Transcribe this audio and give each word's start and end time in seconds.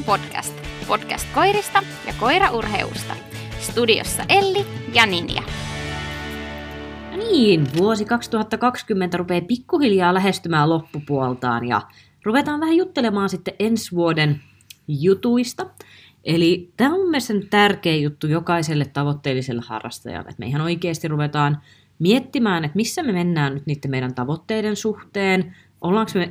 Podcast. 0.00 0.54
Podcast 0.88 1.26
koirista 1.34 1.82
ja 2.06 2.12
koiraurheusta. 2.20 3.16
Studiossa 3.60 4.24
Elli 4.28 4.66
ja 4.94 5.06
Ninja. 5.06 5.42
No 7.10 7.16
niin, 7.16 7.66
vuosi 7.76 8.04
2020 8.04 9.16
rupeaa 9.16 9.40
pikkuhiljaa 9.40 10.14
lähestymään 10.14 10.68
loppupuoltaan 10.68 11.68
ja 11.68 11.82
ruvetaan 12.24 12.60
vähän 12.60 12.76
juttelemaan 12.76 13.28
sitten 13.28 13.54
ensi 13.58 13.96
vuoden 13.96 14.40
jutuista. 14.88 15.66
Eli 16.24 16.72
tämä 16.76 16.94
on 16.94 17.00
mun 17.00 17.10
mielestä 17.10 17.34
tärkeä 17.50 17.96
juttu 17.96 18.26
jokaiselle 18.26 18.84
tavoitteelliselle 18.84 19.62
harrastajalle, 19.66 20.28
että 20.28 20.40
me 20.40 20.46
ihan 20.46 20.60
oikeasti 20.60 21.08
ruvetaan 21.08 21.58
miettimään, 21.98 22.64
että 22.64 22.76
missä 22.76 23.02
me 23.02 23.12
mennään 23.12 23.54
nyt 23.54 23.66
niiden 23.66 23.90
meidän 23.90 24.14
tavoitteiden 24.14 24.76
suhteen, 24.76 25.56
ollaanko 25.82 26.12
me 26.14 26.30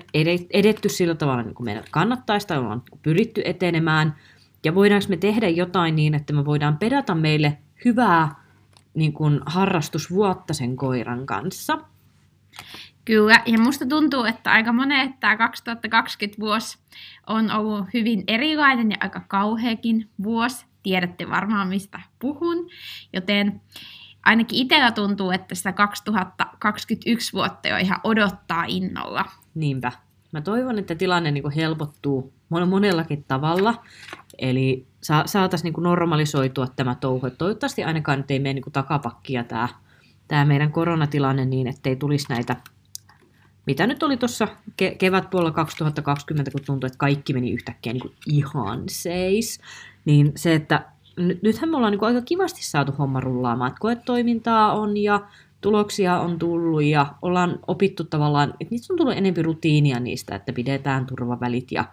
edetty 0.54 0.90
sillä 0.90 1.16
tavalla, 1.16 1.44
niin 1.44 1.56
kuin 1.56 1.66
meidän 1.66 1.84
kannattaisi, 1.92 2.48
tai 2.48 2.58
ollaan 2.58 2.84
pyritty 3.02 3.42
etenemään, 3.46 4.16
ja 4.64 4.76
voidaanko 4.76 5.06
me 5.10 5.18
tehdä 5.18 5.50
jotain 5.50 5.96
niin, 5.96 6.16
että 6.16 6.34
me 6.34 6.46
voidaan 6.46 6.78
pedata 6.78 7.16
meille 7.16 7.58
hyvää 7.86 8.36
niin 8.94 9.14
kuin 9.14 9.40
harrastusvuotta 9.46 10.54
sen 10.54 10.76
koiran 10.76 11.26
kanssa. 11.26 11.78
Kyllä, 13.06 13.42
ja 13.46 13.60
musta 13.60 13.86
tuntuu, 13.86 14.24
että 14.24 14.52
aika 14.52 14.74
monet 14.74 15.20
tämä 15.20 15.38
2020 15.38 16.42
vuosi 16.42 16.78
on 17.28 17.52
ollut 17.52 17.86
hyvin 17.94 18.24
erilainen 18.28 18.92
ja 18.92 18.98
aika 19.00 19.22
kauheakin 19.28 20.10
vuosi. 20.24 20.66
Tiedätte 20.84 21.30
varmaan, 21.30 21.68
mistä 21.68 22.00
puhun. 22.20 22.70
Joten 23.14 23.62
ainakin 24.26 24.60
itsellä 24.60 24.92
tuntuu, 24.92 25.32
että 25.32 25.56
sitä 25.56 25.74
2021 25.74 27.34
vuotta 27.34 27.68
jo 27.68 27.78
ihan 27.78 28.00
odottaa 28.04 28.64
innolla. 28.68 29.26
Niinpä. 29.56 29.92
Mä 30.32 30.42
toivon, 30.42 30.80
että 30.80 30.96
tilanne 30.96 31.32
niin 31.32 31.42
kuin 31.42 31.54
helpottuu 31.54 32.34
monellakin 32.50 33.24
tavalla. 33.28 33.84
Eli 34.38 34.88
sa- 35.02 35.24
saataisiin 35.26 35.74
niin 35.74 35.84
normalisoitua 35.84 36.68
tämä 36.68 36.96
touhu. 36.96 37.30
Toivottavasti 37.38 37.84
ainakaan 37.84 38.18
nyt 38.20 38.32
ei 38.32 38.40
mene 38.40 38.54
niin 38.54 38.72
takapakkia 38.72 39.44
tämä, 39.44 39.70
tämä 40.28 40.46
meidän 40.46 40.72
koronatilanne 40.72 41.46
niin, 41.46 41.68
ettei 41.68 41.96
tulisi 41.96 42.26
näitä 42.30 42.56
mitä 43.66 43.88
nyt 43.88 44.04
oli 44.04 44.18
tuossa 44.18 44.48
ke- 44.82 44.96
kevätpuolella 44.98 45.52
2020, 45.52 46.52
kun 46.52 46.62
tuntui, 46.66 46.88
että 46.88 46.98
kaikki 46.98 47.34
meni 47.34 47.52
yhtäkkiä 47.52 47.94
niin 47.94 48.16
ihan 48.28 48.84
seis, 48.90 49.60
niin 50.06 50.32
se, 50.36 50.54
että 50.54 50.86
nyt, 51.18 51.44
nythän 51.44 51.70
me 51.70 51.78
ollaan 51.78 51.92
niin 51.92 52.04
aika 52.04 52.22
kivasti 52.22 52.64
saatu 52.66 52.92
homma 52.92 53.20
rullaamaan, 53.20 53.68
että 53.68 53.80
koetoimintaa 53.80 54.74
on 54.74 54.98
ja 54.98 55.22
tuloksia 55.62 56.20
on 56.20 56.40
tullut 56.40 56.84
ja 56.84 57.14
ollaan 57.22 57.60
opittu 57.68 58.04
tavallaan, 58.04 58.50
että 58.50 58.72
niistä 58.72 58.94
on 58.94 58.98
tullut 58.98 59.18
enemmän 59.18 59.46
rutiinia 59.46 60.00
niistä, 60.00 60.36
että 60.36 60.54
pidetään 60.54 61.06
turvavälit 61.06 61.72
ja 61.72 61.86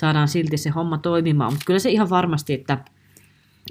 saadaan 0.00 0.28
silti 0.28 0.56
se 0.56 0.70
homma 0.70 0.98
toimimaan. 0.98 1.52
Mutta 1.52 1.64
kyllä 1.66 1.78
se 1.78 1.90
ihan 1.90 2.10
varmasti, 2.10 2.52
että 2.52 2.78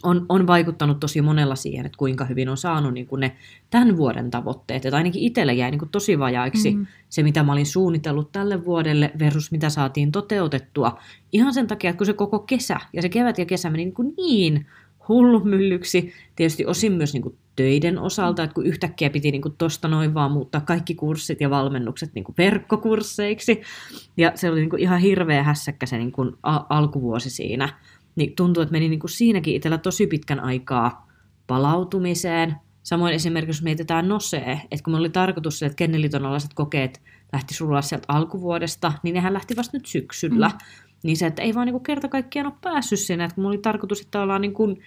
on, 0.04 0.26
on 0.30 0.48
vaikuttanut 0.48 1.00
tosi 1.00 1.22
monella 1.22 1.56
siihen, 1.56 1.86
että 1.86 1.98
kuinka 1.98 2.26
hyvin 2.26 2.50
on 2.50 2.58
saanut 2.58 2.94
niin 2.94 3.08
kuin 3.08 3.20
ne 3.20 3.36
tämän 3.70 3.98
vuoden 3.98 4.32
tavoitteet. 4.32 4.86
Että 4.86 4.98
ainakin 4.98 5.22
itselle 5.22 5.54
jäi 5.54 5.72
niin 5.72 5.80
kuin 5.80 5.90
tosi 5.90 6.20
vajaiksi 6.20 6.76
mm. 6.76 6.86
se, 7.10 7.24
mitä 7.24 7.44
mä 7.44 7.52
olin 7.52 7.66
suunnitellut 7.66 8.32
tälle 8.32 8.66
vuodelle 8.66 9.12
versus 9.20 9.52
mitä 9.52 9.70
saatiin 9.70 10.12
toteutettua. 10.12 11.00
Ihan 11.32 11.54
sen 11.54 11.68
takia, 11.68 11.90
että 11.90 11.98
kun 11.98 12.06
se 12.06 12.14
koko 12.14 12.40
kesä 12.40 12.80
ja 12.94 13.02
se 13.02 13.10
kevät 13.10 13.38
ja 13.38 13.46
kesä 13.46 13.70
meni 13.70 13.86
niin, 13.86 13.94
kuin 13.94 14.14
niin 14.18 14.66
hullumyllyksi, 15.10 16.14
tietysti 16.36 16.66
osin 16.66 16.92
myös 16.92 17.14
niin 17.14 17.22
kuin 17.22 17.38
töiden 17.56 18.00
osalta, 18.00 18.44
että 18.44 18.54
kun 18.54 18.66
yhtäkkiä 18.66 19.10
piti 19.10 19.32
niin 19.32 19.42
tuosta 19.58 19.88
noin 19.88 20.14
vaan 20.14 20.32
muuttaa 20.32 20.62
kaikki 20.62 20.96
kurssit 20.96 21.42
ja 21.42 21.50
valmennukset 21.50 22.14
niin 22.14 22.24
kuin 22.24 22.36
verkkokursseiksi, 22.38 23.62
ja 24.18 24.32
se 24.36 24.50
oli 24.50 24.60
niin 24.60 24.70
kuin 24.70 24.82
ihan 24.82 25.00
hirveä 25.00 25.44
hässäkkä 25.44 25.86
se 25.86 25.98
niin 25.98 26.12
kuin 26.12 26.32
a- 26.44 26.66
alkuvuosi 26.70 27.30
siinä, 27.30 27.70
niin 28.16 28.36
tuntuu, 28.36 28.64
että 28.64 28.72
meni 28.72 28.90
niin 28.90 29.00
kuin 29.00 29.12
siinäkin 29.12 29.56
itsellä 29.56 29.78
tosi 29.78 30.08
pitkän 30.08 30.40
aikaa 30.40 31.08
palautumiseen. 31.48 32.56
Samoin 32.84 33.14
esimerkiksi, 33.14 33.50
jos 33.50 33.64
mietitään 33.64 34.08
nosee, 34.08 34.62
että 34.72 34.84
kun 34.84 34.94
me 34.94 34.98
oli 34.98 35.10
tarkoitus, 35.10 35.64
että 35.64 35.76
kenneliton 35.76 36.26
alaiset 36.26 36.54
kokeet 36.54 37.02
lähti 37.34 37.54
sulla 37.54 37.82
sieltä 37.82 38.06
alkuvuodesta, 38.08 38.94
niin 39.04 39.14
nehän 39.14 39.34
lähti 39.34 39.56
vasta 39.56 39.78
nyt 39.78 39.86
syksyllä. 39.86 40.48
Mm. 40.48 40.89
Niin 41.04 41.18
se, 41.18 41.28
että 41.28 41.42
ei 41.42 41.56
vaan 41.56 41.68
niin 41.68 41.84
kerta 41.84 42.08
kaikkiaan 42.08 42.48
ole 42.48 42.56
päässyt 42.62 43.00
sinne, 43.00 43.24
että 43.24 43.36
kun 43.36 43.42
mulla 43.42 43.54
oli 43.54 43.62
tarkoitus, 43.62 44.02
että 44.02 44.22
ollaan 44.22 44.42
niin 44.42 44.54
kuin 44.54 44.82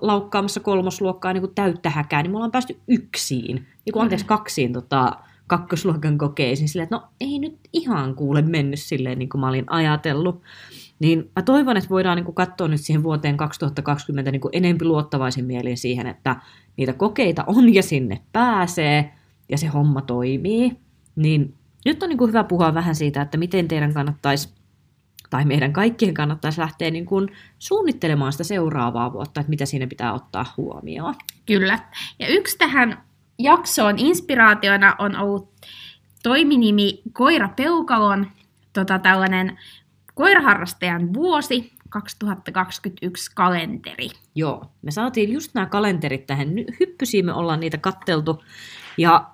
laukkaamassa 0.00 0.60
kolmosluokkaa 0.60 1.32
niin 1.32 1.40
kuin 1.40 1.54
täyttä 1.54 1.90
häkää, 1.90 2.22
niin 2.22 2.30
me 2.30 2.36
ollaan 2.36 2.50
päästy 2.50 2.76
yksiin, 2.88 3.56
niin 3.56 3.92
kuin 3.92 4.02
anteeksi 4.02 4.26
kaksiin 4.26 4.72
tota, 4.72 5.12
kakkosluokan 5.46 6.18
kokeisiin, 6.18 6.68
silleen, 6.68 6.84
että 6.84 6.96
no 6.96 7.02
ei 7.20 7.38
nyt 7.38 7.58
ihan 7.72 8.14
kuule 8.14 8.42
mennyt 8.42 8.80
silleen, 8.80 9.18
niin 9.18 9.28
kuin 9.28 9.40
mä 9.40 9.48
olin 9.48 9.64
ajatellut. 9.70 10.42
Niin 10.98 11.30
mä 11.36 11.42
toivon, 11.42 11.76
että 11.76 11.90
voidaan 11.90 12.16
niin 12.16 12.24
kuin 12.24 12.34
katsoa 12.34 12.68
nyt 12.68 12.80
siihen 12.80 13.02
vuoteen 13.02 13.36
2020 13.36 14.30
niin 14.30 14.40
kuin 14.40 14.56
enempi 14.56 14.84
luottavaisin 14.84 15.44
mielin 15.44 15.78
siihen, 15.78 16.06
että 16.06 16.36
niitä 16.76 16.92
kokeita 16.92 17.44
on 17.46 17.74
ja 17.74 17.82
sinne 17.82 18.20
pääsee 18.32 19.12
ja 19.48 19.58
se 19.58 19.66
homma 19.66 20.02
toimii. 20.02 20.76
Niin 21.16 21.54
nyt 21.84 22.02
on 22.02 22.08
niin 22.08 22.18
kuin 22.18 22.28
hyvä 22.28 22.44
puhua 22.44 22.74
vähän 22.74 22.94
siitä, 22.94 23.22
että 23.22 23.38
miten 23.38 23.68
teidän 23.68 23.94
kannattaisi 23.94 24.59
tai 25.30 25.44
meidän 25.44 25.72
kaikkien 25.72 26.14
kannattaisi 26.14 26.60
lähteä 26.60 26.90
niin 26.90 27.06
kuin 27.06 27.28
suunnittelemaan 27.58 28.32
sitä 28.32 28.44
seuraavaa 28.44 29.12
vuotta, 29.12 29.40
että 29.40 29.50
mitä 29.50 29.66
siinä 29.66 29.86
pitää 29.86 30.12
ottaa 30.12 30.54
huomioon. 30.56 31.14
Kyllä. 31.46 31.78
Ja 32.18 32.28
yksi 32.28 32.58
tähän 32.58 33.02
jaksoon 33.38 33.98
inspiraationa 33.98 34.94
on 34.98 35.16
ollut 35.16 35.52
toiminimi 36.22 37.02
Koira 37.12 37.48
Peukalon 37.48 38.26
tota, 38.72 38.98
tällainen 38.98 39.58
koiraharrastajan 40.14 41.14
vuosi 41.14 41.72
2021 41.88 43.30
kalenteri. 43.34 44.08
Joo, 44.34 44.64
me 44.82 44.90
saatiin 44.90 45.32
just 45.32 45.54
nämä 45.54 45.66
kalenterit 45.66 46.26
tähän. 46.26 46.48
Hyppysiin 46.80 47.26
me 47.26 47.32
ollaan 47.32 47.60
niitä 47.60 47.78
katteltu. 47.78 48.44
Ja 48.98 49.30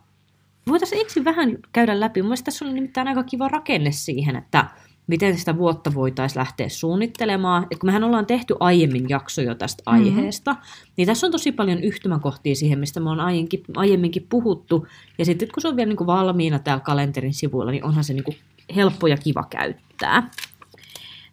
voitaisiin 0.68 1.00
ensin 1.00 1.24
vähän 1.24 1.58
käydä 1.72 2.00
läpi. 2.00 2.22
Mielestäni 2.22 2.44
tässä 2.44 2.64
oli 2.64 2.74
nimittäin 2.74 3.08
aika 3.08 3.22
kiva 3.24 3.48
rakenne 3.48 3.92
siihen, 3.92 4.36
että 4.36 4.66
miten 5.06 5.38
sitä 5.38 5.56
vuotta 5.58 5.94
voitaisiin 5.94 6.38
lähteä 6.38 6.68
suunnittelemaan. 6.68 7.66
Et 7.70 7.78
kun 7.78 7.88
mehän 7.88 8.04
ollaan 8.04 8.26
tehty 8.26 8.54
aiemmin 8.60 9.08
jakso 9.08 9.42
jo 9.42 9.54
tästä 9.54 9.82
mm-hmm. 9.86 10.06
aiheesta, 10.06 10.56
niin 10.96 11.06
tässä 11.06 11.26
on 11.26 11.32
tosi 11.32 11.52
paljon 11.52 11.82
yhtymäkohtia 11.82 12.54
siihen, 12.54 12.78
mistä 12.78 13.00
me 13.00 13.10
on 13.10 13.20
aiemminkin, 13.20 13.64
aiemminkin 13.76 14.26
puhuttu. 14.28 14.86
Ja 15.18 15.24
sitten 15.24 15.48
kun 15.54 15.60
se 15.60 15.68
on 15.68 15.76
vielä 15.76 15.88
niin 15.88 15.96
kuin 15.96 16.06
valmiina 16.06 16.58
täällä 16.58 16.84
kalenterin 16.84 17.34
sivuilla, 17.34 17.70
niin 17.70 17.84
onhan 17.84 18.04
se 18.04 18.12
niin 18.12 18.24
kuin 18.24 18.36
helppo 18.76 19.06
ja 19.06 19.16
kiva 19.16 19.44
käyttää. 19.50 20.30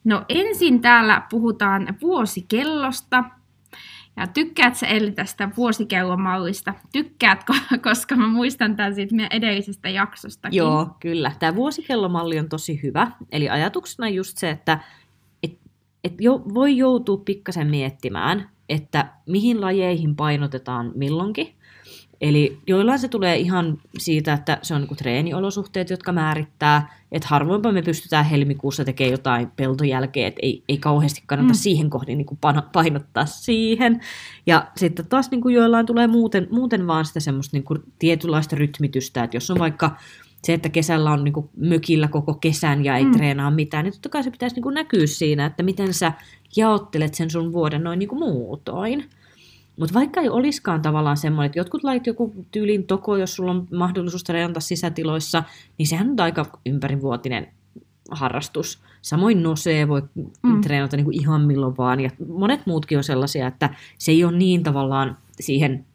No 0.04 0.26
ensin 0.30 0.82
täällä 0.82 1.22
puhutaan 1.30 1.98
vuosikellosta. 2.02 3.24
Ja 4.18 4.28
tykkäät 4.28 4.75
sä 4.75 4.88
Elli 4.88 5.12
tästä 5.12 5.50
vuosikelomallista? 5.57 6.74
Tykkäätkö, 6.91 7.53
koska 7.90 8.16
mä 8.16 8.28
muistan 8.28 8.75
tämän 8.75 8.96
siitä 8.96 9.16
meidän 9.16 9.38
edellisestä 9.38 9.90
jaksosta. 9.90 10.50
Joo, 10.51 10.90
kyllä. 11.00 11.31
Tämä 11.40 11.56
vuosikellomalli 11.56 12.40
on 12.40 12.50
tosi 12.50 12.79
hyvä. 12.84 13.12
Eli 13.31 13.50
ajatuksena 13.50 14.09
just 14.09 14.38
se, 14.38 14.50
että 14.50 14.79
et, 15.44 15.57
et 16.03 16.13
jo, 16.22 16.41
voi 16.53 16.78
joutua 16.78 17.18
pikkasen 17.18 17.68
miettimään, 17.68 18.50
että 18.69 19.07
mihin 19.25 19.62
lajeihin 19.62 20.16
painotetaan 20.16 20.91
milloinkin. 20.95 21.56
Eli 22.24 22.58
joillain 22.68 23.00
se 23.00 23.08
tulee 23.08 23.38
ihan 23.38 23.78
siitä, 23.98 24.34
että 24.34 24.58
se 24.62 24.74
on 24.74 24.82
niin 24.82 24.98
treeniolosuhteet, 24.98 25.90
jotka 25.90 26.12
määrittää, 26.12 26.98
että 27.12 27.28
harvoinpa 27.28 27.72
me 27.72 27.82
pystytään 27.82 28.26
helmikuussa 28.26 28.86
tekemään 28.86 29.12
jotain 29.12 29.52
peltojälkeä, 29.56 30.28
että 30.28 30.40
ei, 30.44 30.64
ei 30.70 30.78
kauheasti 30.78 31.24
kannata 31.26 31.54
mm. 31.54 31.58
siihen 31.58 31.90
kohdin 31.90 32.18
niin 32.18 32.40
painottaa 32.72 33.26
siihen. 33.26 34.02
Ja 34.46 34.68
sitten 34.78 35.08
taas 35.08 35.32
niin 35.32 35.42
kuin 35.42 35.56
joillain 35.56 35.86
tulee 35.86 36.08
muuten, 36.08 36.48
muuten 36.52 36.88
vaan 36.88 37.06
sitä 37.06 37.20
semmoista 37.20 37.58
niin 37.58 37.64
kuin 37.64 37.80
tietynlaista 38.00 38.56
rytmitystä, 38.56 39.24
että 39.24 39.38
jos 39.38 39.52
on 39.52 39.60
vaikka 39.60 39.98
se, 40.44 40.54
että 40.54 40.69
kesällä 40.69 41.12
on 41.12 41.24
niin 41.24 41.34
kuin 41.34 41.50
mökillä 41.58 42.08
koko 42.08 42.34
kesän 42.34 42.86
ja 42.86 42.98
ei 42.98 43.06
mm. 43.06 43.12
treenaa 43.12 43.52
mitään, 43.52 43.84
niin 43.84 43.94
totta 43.94 44.10
kai 44.10 44.24
se 44.24 44.31
pitäisi 44.31 44.56
niin 44.56 44.64
kuin 44.64 44.76
näkyä 44.76 45.08
siinä, 45.08 45.46
että 45.46 45.64
miten 45.64 45.94
sä 45.94 46.12
jaottelet 46.56 47.14
sen 47.14 47.30
sun 47.30 47.54
vuoden 47.54 47.84
noin 47.84 48.00
niin 48.00 48.10
kuin 48.10 48.19
muutoin. 48.19 49.10
Mutta 49.80 49.94
vaikka 49.94 50.22
ei 50.22 50.30
olisikaan 50.30 50.81
tavallaan 50.81 51.18
semmoinen, 51.18 51.46
että 51.46 51.60
jotkut 51.60 51.84
lait 51.84 52.08
joku 52.08 52.46
tyylin 52.52 52.88
toko, 52.88 53.18
jos 53.18 53.36
sulla 53.36 53.52
on 53.52 53.68
mahdollisuus 53.72 54.24
treenata 54.24 54.60
sisätiloissa, 54.60 55.44
niin 55.78 55.88
sehän 55.88 56.10
on 56.10 56.20
aika 56.20 56.60
ympärivuotinen 56.66 57.48
harrastus. 58.12 58.80
Samoin 59.02 59.44
nosee 59.44 59.88
voi 59.88 60.02
mm. 60.44 60.62
treenata 60.62 60.98
niin 60.98 61.06
kuin 61.06 61.22
ihan 61.22 61.42
milloin 61.42 61.78
vaan, 61.78 62.00
ja 62.00 62.10
monet 62.28 62.66
muutkin 62.66 62.98
on 62.98 63.04
sellaisia, 63.04 63.48
että 63.48 63.70
se 63.98 64.12
ei 64.12 64.24
ole 64.24 64.38
niin 64.38 64.64
tavallaan 64.64 65.18
siihen 65.40 65.86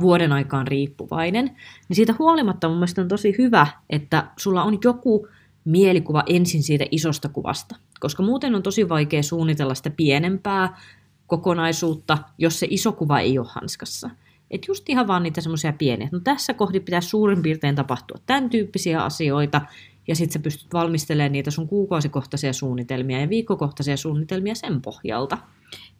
vuoden 0.00 0.32
aikaan 0.32 0.66
riippuvainen. 0.66 1.44
Niin 1.88 1.96
siitä 1.96 2.14
huolimatta 2.18 2.68
mun 2.68 2.76
mielestä 2.76 3.02
on 3.02 3.08
tosi 3.08 3.34
hyvä, 3.38 3.66
että 3.90 4.26
sulla 4.36 4.62
on 4.62 4.78
joku 4.84 5.28
mielikuva 5.64 6.22
ensin 6.26 6.62
siitä 6.62 6.84
isosta 6.90 7.28
kuvasta, 7.28 7.76
koska 8.00 8.22
muuten 8.22 8.54
on 8.54 8.62
tosi 8.62 8.88
vaikea 8.88 9.22
suunnitella 9.22 9.74
sitä 9.74 9.90
pienempää 9.90 10.78
kokonaisuutta, 11.26 12.18
jos 12.38 12.60
se 12.60 12.66
iso 12.70 12.92
kuva 12.92 13.20
ei 13.20 13.38
ole 13.38 13.46
hanskassa. 13.50 14.10
Et 14.50 14.68
just 14.68 14.88
ihan 14.88 15.06
vaan 15.06 15.22
niitä 15.22 15.40
semmoisia 15.40 15.72
pieniä. 15.72 16.08
No 16.12 16.20
tässä 16.20 16.54
kohdi 16.54 16.80
pitäisi 16.80 17.08
suurin 17.08 17.42
piirtein 17.42 17.74
tapahtua 17.74 18.20
tämän 18.26 18.50
tyyppisiä 18.50 19.04
asioita, 19.04 19.60
ja 20.08 20.16
sitten 20.16 20.32
sä 20.32 20.38
pystyt 20.38 20.72
valmistelemaan 20.72 21.32
niitä 21.32 21.50
sun 21.50 21.68
kuukausikohtaisia 21.68 22.52
suunnitelmia 22.52 23.20
ja 23.20 23.28
viikkokohtaisia 23.28 23.96
suunnitelmia 23.96 24.54
sen 24.54 24.82
pohjalta. 24.82 25.38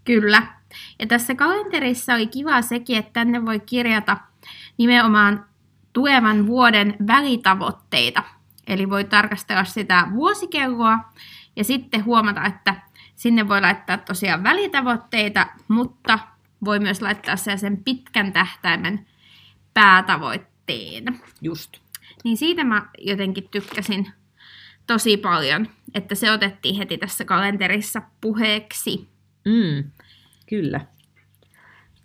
Kyllä. 0.05 0.46
Ja 0.99 1.06
tässä 1.06 1.34
kalenterissa 1.34 2.14
oli 2.14 2.26
kiva 2.26 2.62
sekin, 2.62 2.99
että 2.99 3.12
tänne 3.12 3.46
voi 3.46 3.61
kirjata 3.61 4.17
nimenomaan 4.79 5.44
tulevan 5.93 6.46
vuoden 6.46 6.96
välitavoitteita. 7.06 8.22
Eli 8.67 8.90
voi 8.90 9.05
tarkastella 9.05 9.64
sitä 9.64 10.08
vuosikelloa 10.14 10.99
ja 11.56 11.64
sitten 11.64 12.05
huomata, 12.05 12.44
että 12.44 12.75
sinne 13.16 13.48
voi 13.48 13.60
laittaa 13.60 13.98
tosiaan 13.98 14.42
välitavoitteita, 14.42 15.46
mutta 15.68 16.18
voi 16.64 16.78
myös 16.78 17.02
laittaa 17.02 17.36
sen 17.36 17.84
pitkän 17.84 18.32
tähtäimen 18.32 19.06
päätavoitteen. 19.74 21.20
Just. 21.42 21.76
Niin 22.24 22.36
siitä 22.36 22.64
mä 22.64 22.88
jotenkin 22.98 23.48
tykkäsin 23.50 24.12
tosi 24.86 25.16
paljon, 25.16 25.68
että 25.94 26.14
se 26.14 26.32
otettiin 26.32 26.76
heti 26.76 26.98
tässä 26.98 27.24
kalenterissa 27.24 28.02
puheeksi. 28.20 29.08
Mm, 29.44 29.90
kyllä. 30.48 30.80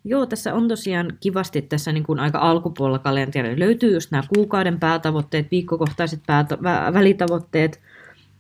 Joo, 0.04 0.26
tässä 0.26 0.54
on 0.54 0.68
tosiaan 0.68 1.18
kivasti 1.20 1.62
tässä 1.62 1.92
niin 1.92 2.04
kuin 2.04 2.20
aika 2.20 2.40
alkupuolella 2.40 3.00
kalenteria. 3.00 3.60
Löytyy 3.60 3.94
just 3.94 4.12
nämä 4.12 4.24
kuukauden 4.36 4.80
päätavoitteet, 4.80 5.52
viikkokohtaiset 5.52 6.24
päätä- 6.28 6.56
vä- 6.56 6.94
välitavoitteet. 6.94 7.82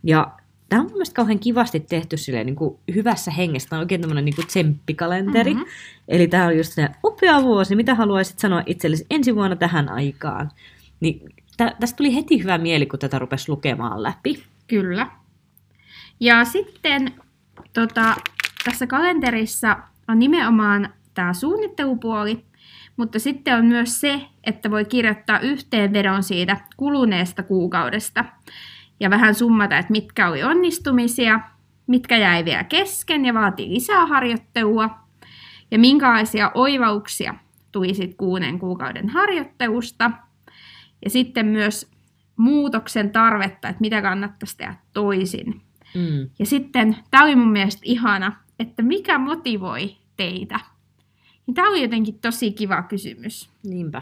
Ja 0.03 0.31
tämä 0.71 0.81
on 0.81 0.85
mun 0.85 0.93
mielestä 0.93 1.15
kauhean 1.15 1.39
kivasti 1.39 1.79
tehty 1.79 2.17
silleen, 2.17 2.45
niin 2.45 2.55
kuin 2.55 2.77
hyvässä 2.95 3.31
hengessä. 3.31 3.69
Tämä 3.69 3.77
on 3.77 3.83
oikein 3.83 4.01
tämmöinen 4.01 4.25
niin 4.25 4.35
kuin 4.35 4.47
tsemppikalenteri. 4.47 5.53
Mhm. 5.53 5.63
Eli 6.07 6.27
tämä 6.27 6.45
on 6.45 6.57
just 6.57 6.73
se 6.73 6.89
upea 7.03 7.43
vuosi, 7.43 7.75
mitä 7.75 7.95
haluaisit 7.95 8.39
sanoa 8.39 8.63
itsellesi 8.65 9.05
ensi 9.09 9.35
vuonna 9.35 9.55
tähän 9.55 9.89
aikaan. 9.89 10.51
Niin 10.99 11.29
tä- 11.57 11.75
tästä 11.79 11.97
tuli 11.97 12.15
heti 12.15 12.41
hyvä 12.43 12.57
mieli, 12.57 12.85
kun 12.85 12.99
tätä 12.99 13.19
rupesi 13.19 13.49
lukemaan 13.51 14.03
läpi. 14.03 14.43
Kyllä. 14.67 15.07
Ja 16.19 16.45
sitten 16.45 17.13
tota, 17.73 18.15
tässä 18.63 18.87
kalenterissa 18.87 19.77
on 20.07 20.19
nimenomaan 20.19 20.93
tämä 21.13 21.33
suunnittelupuoli, 21.33 22.45
mutta 22.97 23.19
sitten 23.19 23.55
on 23.55 23.65
myös 23.65 23.99
se, 24.01 24.21
että 24.43 24.71
voi 24.71 24.85
kirjoittaa 24.85 25.39
yhteenvedon 25.39 26.23
siitä 26.23 26.57
kuluneesta 26.77 27.43
kuukaudesta 27.43 28.25
ja 29.01 29.09
vähän 29.09 29.35
summata, 29.35 29.77
että 29.77 29.91
mitkä 29.91 30.27
oli 30.27 30.43
onnistumisia, 30.43 31.39
mitkä 31.87 32.17
jäi 32.17 32.45
vielä 32.45 32.63
kesken 32.63 33.25
ja 33.25 33.33
vaatii 33.33 33.73
lisää 33.73 34.05
harjoittelua 34.05 34.89
ja 35.71 35.79
minkälaisia 35.79 36.51
oivauksia 36.53 37.35
tuli 37.71 37.93
sitten 37.93 38.17
kuuden 38.17 38.59
kuukauden 38.59 39.09
harjoittelusta. 39.09 40.11
Ja 41.03 41.09
sitten 41.09 41.45
myös 41.45 41.91
muutoksen 42.37 43.11
tarvetta, 43.11 43.69
että 43.69 43.81
mitä 43.81 44.01
kannattaisi 44.01 44.57
tehdä 44.57 44.75
toisin. 44.93 45.61
Mm. 45.95 46.29
Ja 46.39 46.45
sitten, 46.45 46.97
tämä 47.11 47.23
oli 47.23 47.35
mun 47.35 47.51
mielestä 47.51 47.81
ihana, 47.83 48.35
että 48.59 48.83
mikä 48.83 49.17
motivoi 49.17 49.95
teitä? 50.17 50.59
Niin 51.47 51.55
tämä 51.55 51.69
oli 51.69 51.81
jotenkin 51.81 52.19
tosi 52.19 52.51
kiva 52.51 52.83
kysymys. 52.83 53.49
Niinpä. 53.63 54.01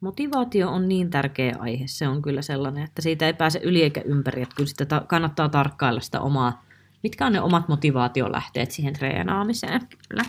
Motivaatio 0.00 0.70
on 0.70 0.88
niin 0.88 1.10
tärkeä 1.10 1.54
aihe. 1.58 1.84
Se 1.86 2.08
on 2.08 2.22
kyllä 2.22 2.42
sellainen, 2.42 2.84
että 2.84 3.02
siitä 3.02 3.26
ei 3.26 3.32
pääse 3.32 3.60
yli 3.62 3.82
eikä 3.82 4.00
ympäri. 4.04 4.42
Että 4.42 4.54
kyllä 4.54 4.68
sitä 4.68 4.84
ta- 4.84 5.04
kannattaa 5.06 5.48
tarkkailla 5.48 6.00
sitä 6.00 6.20
omaa, 6.20 6.62
mitkä 7.02 7.26
on 7.26 7.32
ne 7.32 7.40
omat 7.40 7.68
motivaatiolähteet 7.68 8.70
siihen 8.70 8.94
treenaamiseen. 8.94 9.80
Kyllä. 10.08 10.22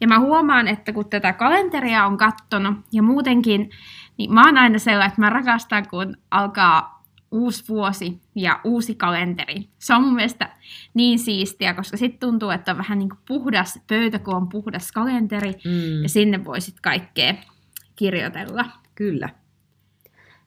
Ja 0.00 0.08
mä 0.08 0.18
huomaan, 0.20 0.68
että 0.68 0.92
kun 0.92 1.08
tätä 1.08 1.32
kalenteria 1.32 2.06
on 2.06 2.16
kattonut 2.16 2.74
ja 2.92 3.02
muutenkin, 3.02 3.70
niin 4.16 4.34
mä 4.34 4.46
oon 4.46 4.58
aina 4.58 4.78
sellainen, 4.78 5.08
että 5.08 5.20
mä 5.20 5.30
rakastan, 5.30 5.88
kun 5.88 6.16
alkaa 6.30 7.00
uusi 7.30 7.64
vuosi 7.68 8.20
ja 8.34 8.60
uusi 8.64 8.94
kalenteri. 8.94 9.68
Se 9.78 9.94
on 9.94 10.02
mun 10.02 10.14
mielestä 10.14 10.50
niin 10.94 11.18
siistiä, 11.18 11.74
koska 11.74 11.96
sitten 11.96 12.20
tuntuu, 12.20 12.50
että 12.50 12.70
on 12.72 12.78
vähän 12.78 12.98
niin 12.98 13.08
kuin 13.08 13.18
puhdas 13.28 13.78
pöytä, 13.86 14.18
kun 14.18 14.34
on 14.34 14.48
puhdas 14.48 14.92
kalenteri, 14.92 15.52
Mm, 15.64 16.02
ja 16.02 16.08
sinne 16.08 16.44
voi 16.44 16.60
sitten 16.60 16.82
kaikkea 16.82 17.34
kirjoitella. 17.96 18.64
Kyllä. 19.00 19.28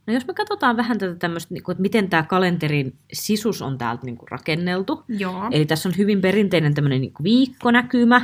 No 0.08 0.14
jos 0.14 0.28
me 0.28 0.34
katsotaan 0.34 0.78
vähän 0.78 0.98
tätä 0.98 1.16
tämmöistä, 1.16 1.54
niin 1.54 1.64
kuin, 1.64 1.74
että 1.74 1.82
miten 1.82 2.10
tämä 2.10 2.24
kalenterin 2.24 2.96
sisus 3.14 3.62
on 3.62 3.78
täältä 3.78 4.06
niin 4.06 4.18
kuin 4.18 4.28
rakenneltu. 4.32 5.04
Joo. 5.08 5.48
Eli 5.52 5.66
tässä 5.66 5.90
on 5.90 5.96
hyvin 5.98 6.22
perinteinen 6.22 6.74
tämmöinen 6.74 7.02
niin 7.02 7.14
kuin 7.14 7.24
viikkonäkymä. 7.24 8.22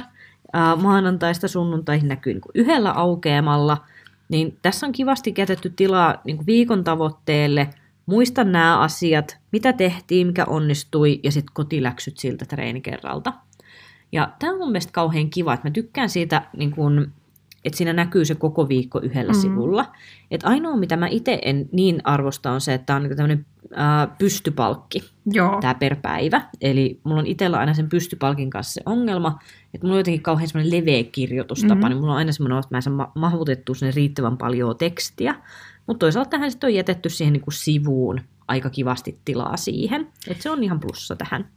Ää, 0.53 0.75
maanantaista 0.75 1.47
sunnuntaihin 1.47 2.07
näkyy 2.07 2.33
niin 2.33 2.41
kuin 2.41 2.51
yhdellä 2.55 2.91
aukeamalla. 2.91 3.85
Niin 4.29 4.57
tässä 4.61 4.85
on 4.85 4.91
kivasti 4.91 5.33
jätetty 5.37 5.69
tilaa 5.75 6.21
niin 6.25 6.37
kuin 6.37 6.45
viikon 6.45 6.83
tavoitteelle. 6.83 7.69
Muista 8.05 8.43
nämä 8.43 8.79
asiat, 8.79 9.37
mitä 9.51 9.73
tehtiin, 9.73 10.27
mikä 10.27 10.45
onnistui, 10.45 11.19
ja 11.23 11.31
sitten 11.31 11.53
kotiläksyt 11.53 12.17
siltä 12.17 12.45
treenikerralta. 12.45 13.33
Ja 14.11 14.31
tämä 14.39 14.53
on 14.53 14.59
mun 14.59 14.71
mielestä 14.71 14.93
kauhean 14.93 15.29
kiva, 15.29 15.53
että 15.53 15.67
mä 15.67 15.71
tykkään 15.71 16.09
siitä, 16.09 16.41
niin 16.57 16.71
kun, 16.71 17.11
että 17.65 17.77
siinä 17.77 17.93
näkyy 17.93 18.25
se 18.25 18.35
koko 18.35 18.69
viikko 18.69 18.99
yhdellä 19.03 19.33
mm. 19.33 19.39
sivulla. 19.39 19.85
Et 20.31 20.41
ainoa, 20.43 20.77
mitä 20.77 20.97
mä 20.97 21.07
itse 21.07 21.39
en 21.45 21.69
niin 21.71 22.01
arvosta, 22.03 22.51
on 22.51 22.61
se, 22.61 22.73
että 22.73 22.85
tämä 22.85 22.97
on 22.97 23.03
niin 23.03 23.17
tämmöinen 23.17 23.45
ää, 23.75 24.07
pystypalkki 24.19 25.03
tämä 25.61 25.75
per 25.75 25.95
päivä. 25.95 26.41
Eli 26.61 26.99
mulla 27.03 27.19
on 27.19 27.27
itsellä 27.27 27.57
aina 27.57 27.73
sen 27.73 27.89
pystypalkin 27.89 28.49
kanssa 28.49 28.73
se 28.73 28.81
ongelma, 28.85 29.39
että 29.73 29.87
mulla 29.87 29.93
on 29.93 29.99
jotenkin 29.99 30.21
kauhean 30.21 30.47
semmoinen 30.47 30.79
leveä 30.81 31.03
kirjoitustapa, 31.03 31.73
Mhm. 31.75 31.79
mm-hmm. 31.79 31.89
niin 31.89 31.99
mulla 31.99 32.11
on 32.13 32.17
aina 32.17 32.31
semmoinen, 32.31 32.59
että 32.59 32.67
mä 32.71 32.77
en 32.77 32.81
saa 32.81 32.93
ma- 32.93 33.11
mahdutettua 33.15 33.75
sinne 33.75 33.91
riittävän 33.95 34.37
paljon 34.37 34.77
tekstiä. 34.77 35.35
Mutta 35.87 35.99
toisaalta 35.99 36.29
tähän 36.29 36.51
sitten 36.51 36.67
on 36.67 36.73
jätetty 36.73 37.09
siihen 37.09 37.33
niin 37.33 37.41
kuin 37.41 37.53
sivuun 37.53 38.21
aika 38.47 38.69
kivasti 38.69 39.19
tilaa 39.25 39.57
siihen. 39.57 40.07
Että 40.27 40.43
se 40.43 40.49
on 40.49 40.63
ihan 40.63 40.79
plussa 40.79 41.15
tähän, 41.15 41.47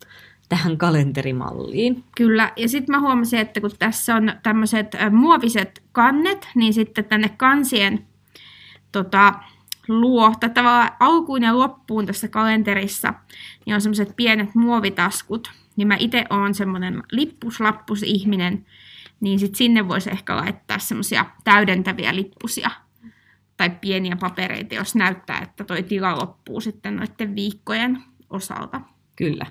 tähän 0.52 0.78
kalenterimalliin. 0.78 2.04
Kyllä, 2.16 2.52
ja 2.56 2.68
sitten 2.68 2.96
mä 2.96 3.00
huomasin, 3.00 3.38
että 3.38 3.60
kun 3.60 3.70
tässä 3.78 4.14
on 4.14 4.32
tämmöiset 4.42 4.96
muoviset 5.10 5.82
kannet, 5.92 6.48
niin 6.54 6.74
sitten 6.74 7.04
tänne 7.04 7.28
kansien 7.28 8.06
tota, 8.92 9.34
luo, 9.88 10.34
tai 10.40 10.50
tavallaan 10.50 10.90
alkuun 11.00 11.42
ja 11.42 11.58
loppuun 11.58 12.06
tässä 12.06 12.28
kalenterissa, 12.28 13.14
niin 13.66 13.74
on 13.74 13.80
semmoiset 13.80 14.16
pienet 14.16 14.54
muovitaskut. 14.54 15.50
Niin 15.76 15.88
mä 15.88 15.96
itse 15.98 16.24
oon 16.30 16.54
semmoinen 16.54 17.02
lippuslappus 17.12 18.02
ihminen, 18.02 18.66
niin 19.20 19.38
sitten 19.38 19.58
sinne 19.58 19.88
voisi 19.88 20.10
ehkä 20.10 20.36
laittaa 20.36 20.78
semmoisia 20.78 21.26
täydentäviä 21.44 22.14
lippusia 22.14 22.70
tai 23.56 23.70
pieniä 23.70 24.16
papereita, 24.16 24.74
jos 24.74 24.94
näyttää, 24.94 25.38
että 25.38 25.64
toi 25.64 25.82
tila 25.82 26.18
loppuu 26.18 26.60
sitten 26.60 26.96
noiden 26.96 27.34
viikkojen 27.34 28.02
osalta 28.30 28.80
Kyllä. 29.16 29.46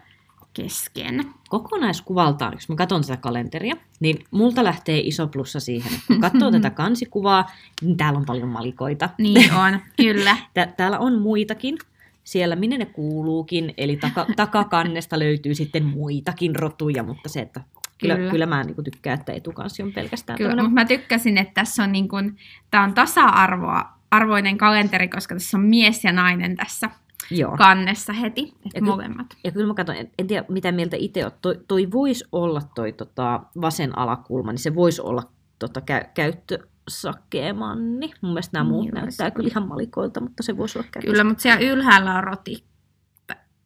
Kesken. 0.54 1.26
Kokonaiskuvaltaan, 1.50 2.54
jos 2.54 2.70
mä 2.70 2.76
katson 2.76 3.02
tätä 3.02 3.18
kalenteria, 3.18 3.76
niin 4.00 4.24
multa 4.32 4.64
lähtee 4.64 5.00
iso 5.00 5.28
plussa 5.28 5.60
siihen, 5.60 5.94
että 5.94 6.04
kun 6.08 6.22
katsoo 6.22 6.52
tätä 6.52 6.70
kansikuvaa, 6.84 7.52
niin 7.82 7.98
täällä 7.98 8.20
on 8.20 8.26
paljon 8.26 8.50
malikoita. 8.50 9.10
Niin 9.18 9.54
on, 9.54 9.80
kyllä. 10.04 10.38
Tä- 10.54 10.74
täällä 10.78 11.00
on 11.00 11.22
muitakin, 11.22 11.78
siellä 12.24 12.56
minne 12.56 12.78
ne 12.78 12.86
kuuluukin, 12.86 13.74
eli 13.78 13.98
taka- 13.98 14.26
takakannesta 14.36 15.20
löytyy 15.20 15.56
sitten 15.56 15.86
muitakin 15.86 16.56
rotuja, 16.56 17.04
mutta 17.04 17.30
se, 17.30 17.40
että 17.42 17.60
kyllä, 17.60 17.76
Kyllä. 17.98 18.16
kyllä. 18.18 18.32
kyllä 18.32 18.46
mä 18.46 18.64
niin 18.64 18.84
tykkään, 18.84 19.20
että 19.20 19.34
etukansi 19.34 19.84
on 19.84 19.94
pelkästään 19.94 20.38
Kyllä, 20.38 20.50
tämmönen- 20.50 20.66
mutta 20.72 20.82
mä 20.82 20.86
tykkäsin, 20.86 21.38
että 21.38 21.54
tässä 21.54 21.84
on, 21.84 21.92
niin 21.92 22.08
kuin, 22.08 22.38
tää 22.72 22.84
on 22.84 22.94
tasa-arvoa 22.94 23.86
arvoinen 24.12 24.58
kalenteri, 24.58 25.08
koska 25.08 25.36
tässä 25.36 25.58
on 25.58 25.64
mies 25.64 26.04
ja 26.04 26.12
nainen 26.12 26.56
tässä 26.56 26.90
Joo. 27.32 27.58
kannessa 27.58 28.14
heti, 28.14 28.42
että 28.66 28.78
Ja 28.78 28.82
molemmat. 28.82 29.28
Ja 29.44 29.52
kyllä 29.52 29.68
mä 29.68 29.74
katson, 29.74 29.96
en, 29.96 30.12
en 30.20 30.28
tiedä 30.28 30.46
mitä 30.50 30.72
mieltä 30.72 30.98
itse 31.00 31.26
on, 31.26 31.32
toi, 31.42 31.60
toi 31.68 31.92
voisi 31.92 32.26
olla 32.32 32.62
toi 32.76 32.94
tota, 32.94 33.44
vasen 33.62 33.98
alakulma, 33.98 34.52
niin 34.52 34.60
se 34.60 34.76
voisi 34.76 35.02
olla 35.02 35.24
tota, 35.60 35.80
kä- 35.80 36.10
käyttösakkeemanni. 36.14 38.12
Mun 38.22 38.32
mielestä 38.34 38.58
nämä 38.60 38.70
muut 38.70 38.86
Niin 38.86 38.94
näyttää 38.94 39.26
vois 39.26 39.34
kyllä 39.36 39.48
ihan 39.50 39.68
malikoilta, 39.68 40.22
mutta 40.22 40.44
se 40.44 40.58
voisi 40.58 40.80
olla 40.80 40.88
käyttö. 40.92 41.12
Kyllä, 41.12 41.24
mutta 41.24 41.42
siellä 41.42 41.60
ylhäällä 41.62 42.16
on 42.18 42.24
roti. 42.24 42.64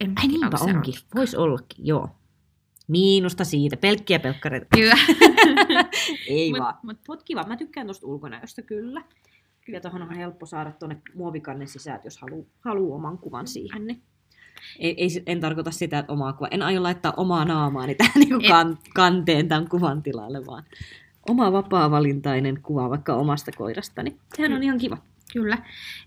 En 0.00 0.12
Ai 0.22 0.28
niinpä 0.28 0.56
se 0.56 0.64
onkin, 0.64 0.94
roti. 0.94 1.06
voisi 1.14 1.36
ollakin, 1.36 1.86
joo. 1.86 2.08
Miinusta 2.88 3.44
siitä, 3.44 3.76
pelkkiä 3.76 4.18
pelkkareita. 4.18 4.66
Kyllä. 4.76 4.94
Ei 6.28 6.50
Mut- 6.50 6.58
vaan. 6.60 6.74
mut- 6.82 6.98
Mutta 7.08 7.24
kiva, 7.24 7.42
mä 7.42 7.56
tykkään 7.56 7.86
tuosta 7.86 8.06
ulkonäöstä 8.06 8.62
kyllä. 8.62 9.02
Ja 9.68 9.80
tuohon 9.80 10.02
on 10.02 10.14
helppo 10.14 10.46
saada 10.46 10.72
tuonne 10.72 11.02
muovikannen 11.14 11.68
sisään, 11.68 12.00
jos 12.04 12.18
haluaa 12.18 12.46
haluu 12.60 12.94
oman 12.94 13.18
kuvan 13.18 13.46
siihen. 13.46 13.86
Niin. 13.86 14.02
Ei, 14.78 15.02
ei, 15.02 15.08
en 15.26 15.40
tarkoita 15.40 15.70
sitä, 15.70 15.98
että 15.98 16.12
omaa 16.12 16.32
kuva. 16.32 16.48
En 16.50 16.62
aio 16.62 16.82
laittaa 16.82 17.14
omaa 17.16 17.44
naamaani 17.44 17.94
tähän 17.94 18.12
niin 18.14 18.48
kan, 18.48 18.78
kanteen 18.94 19.48
tämän 19.48 19.68
kuvan 19.68 20.02
tilalle, 20.02 20.46
vaan 20.46 20.64
oma 21.28 21.52
vapaa-valintainen 21.52 22.62
kuva 22.62 22.90
vaikka 22.90 23.14
omasta 23.14 23.52
koirastani. 23.52 24.16
Sehän 24.36 24.52
on 24.52 24.62
ihan 24.62 24.78
kiva. 24.78 24.98
Kyllä. 25.32 25.58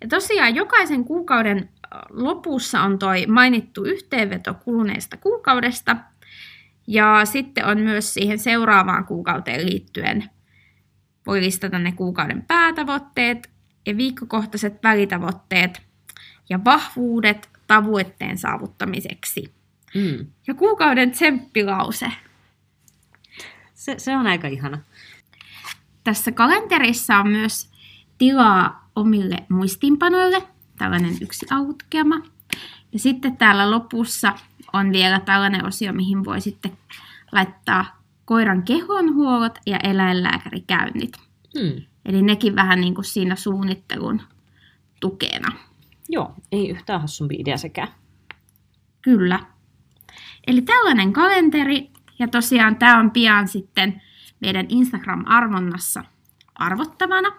Ja 0.01 0.07
tosiaan 0.07 0.55
jokaisen 0.55 1.05
kuukauden 1.05 1.69
lopussa 2.09 2.81
on 2.81 2.99
toi 2.99 3.25
mainittu 3.25 3.83
yhteenveto 3.83 4.53
kuluneesta 4.53 5.17
kuukaudesta. 5.17 5.97
Ja 6.87 7.21
sitten 7.23 7.65
on 7.65 7.79
myös 7.79 8.13
siihen 8.13 8.39
seuraavaan 8.39 9.05
kuukauteen 9.05 9.65
liittyen 9.65 10.29
voi 11.29 11.41
listata 11.41 11.79
ne 11.79 11.91
kuukauden 11.91 12.43
päätavoitteet 12.47 13.49
ja 13.85 13.97
viikkokohtaiset 13.97 14.83
välitavoitteet 14.83 15.81
ja 16.49 16.59
vahvuudet, 16.65 17.49
tavoitteen 17.67 18.37
saavuttamiseksi. 18.37 19.53
Mm. 19.95 20.27
Ja 20.47 20.53
kuukauden 20.53 21.11
tsemppilause. 21.11 22.11
Se, 23.73 23.95
se 23.99 24.15
on 24.15 24.27
aika 24.27 24.47
ihana. 24.47 24.77
Tässä 26.03 26.31
kalenterissa 26.31 27.17
on 27.17 27.27
myös 27.27 27.69
tilaa 28.17 28.89
omille 28.95 29.37
muistiinpanoille, 29.49 30.43
tällainen 30.77 31.17
yksi 31.21 31.45
autkema. 31.51 32.21
Ja 32.93 32.99
sitten 32.99 33.37
täällä 33.37 33.71
lopussa 33.71 34.33
on 34.73 34.91
vielä 34.91 35.19
tällainen 35.19 35.65
osio, 35.65 35.93
mihin 35.93 36.25
voi 36.25 36.41
sitten 36.41 36.77
laittaa 37.31 37.98
koiran 38.29 38.63
kehonhuollot 38.63 39.59
ja 39.65 39.77
eläinlääkärikäynnit. 39.83 41.11
Mm. 41.55 41.81
Eli 42.05 42.21
nekin 42.21 42.55
vähän 42.55 42.81
niin 42.81 42.95
kuin 42.95 43.05
siinä 43.05 43.35
suunnittelun 43.35 44.21
tukena. 45.01 45.51
Joo, 46.09 46.33
ei 46.51 46.69
yhtään 46.69 47.01
hassumpi 47.01 47.35
idea 47.35 47.57
sekään. 47.57 47.87
Kyllä. 49.01 49.39
Eli 50.47 50.61
tällainen 50.61 51.13
kalenteri, 51.13 51.89
ja 52.19 52.27
tosiaan 52.27 52.75
tämä 52.75 52.99
on 52.99 53.11
pian 53.11 53.47
sitten 53.47 54.01
meidän 54.39 54.65
Instagram-arvonnassa 54.69 56.03
arvottavana, 56.55 57.31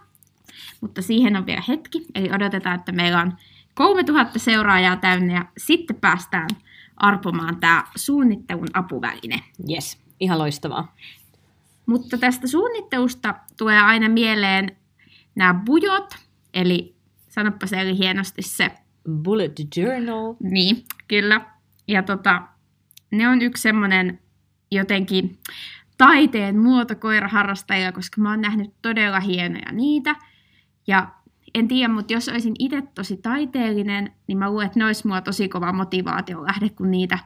mutta 0.80 1.02
siihen 1.02 1.36
on 1.36 1.46
vielä 1.46 1.62
hetki, 1.68 2.06
eli 2.14 2.32
odotetaan, 2.32 2.78
että 2.78 2.92
meillä 2.92 3.20
on 3.20 3.32
3000 3.74 4.38
seuraajaa 4.38 4.96
täynnä, 4.96 5.34
ja 5.34 5.44
sitten 5.58 5.96
päästään 5.96 6.48
arpomaan 6.96 7.56
tämä 7.56 7.84
suunnittelun 7.96 8.68
apuväline. 8.74 9.42
Yes, 9.70 10.09
ihan 10.20 10.38
loistavaa. 10.38 10.96
Mutta 11.86 12.18
tästä 12.18 12.46
suunnittelusta 12.46 13.34
tulee 13.58 13.80
aina 13.80 14.08
mieleen 14.08 14.76
nämä 15.34 15.54
bujot, 15.54 16.14
eli 16.54 16.96
sanoppa 17.28 17.66
se 17.66 17.80
eli 17.80 17.98
hienosti 17.98 18.42
se. 18.42 18.70
Bullet 19.22 19.76
journal. 19.76 20.34
Niin, 20.40 20.84
kyllä. 21.08 21.40
Ja 21.88 22.02
tota, 22.02 22.42
ne 23.10 23.28
on 23.28 23.42
yksi 23.42 23.62
semmoinen 23.62 24.20
jotenkin 24.70 25.38
taiteen 25.98 26.58
muoto 26.58 26.94
koiraharrastajia, 26.94 27.92
koska 27.92 28.20
mä 28.20 28.30
oon 28.30 28.40
nähnyt 28.40 28.70
todella 28.82 29.20
hienoja 29.20 29.72
niitä. 29.72 30.16
Ja 30.86 31.08
en 31.54 31.68
tiedä, 31.68 31.92
mutta 31.92 32.12
jos 32.12 32.28
olisin 32.28 32.54
itse 32.58 32.82
tosi 32.94 33.16
taiteellinen, 33.16 34.12
niin 34.26 34.38
mä 34.38 34.50
luulen, 34.50 34.66
että 34.66 34.78
ne 34.78 34.86
olisi 34.86 35.06
mua 35.06 35.20
tosi 35.20 35.48
kova 35.48 35.72
motivaatio 35.72 36.42
lähde, 36.42 36.68
kun 36.68 36.90
niitä 36.90 37.18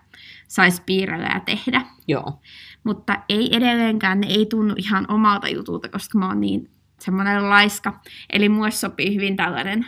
saisi 0.49 0.83
piirrellä 0.87 1.29
ja 1.35 1.41
tehdä. 1.41 1.83
Joo. 2.09 2.41
Mutta 2.85 3.23
ei 3.29 3.57
edelleenkään, 3.57 4.21
ne 4.21 4.27
ei 4.27 4.47
tunnu 4.47 4.75
ihan 4.79 5.07
omalta 5.09 5.49
jutulta, 5.49 5.89
koska 5.89 6.19
mä 6.19 6.29
oon 6.29 6.41
niin 6.41 6.71
semmoinen 7.01 7.51
laiska. 7.51 8.01
Eli 8.31 8.49
mulle 8.49 8.71
sopii 8.71 9.15
hyvin 9.15 9.37
tällainen 9.37 9.87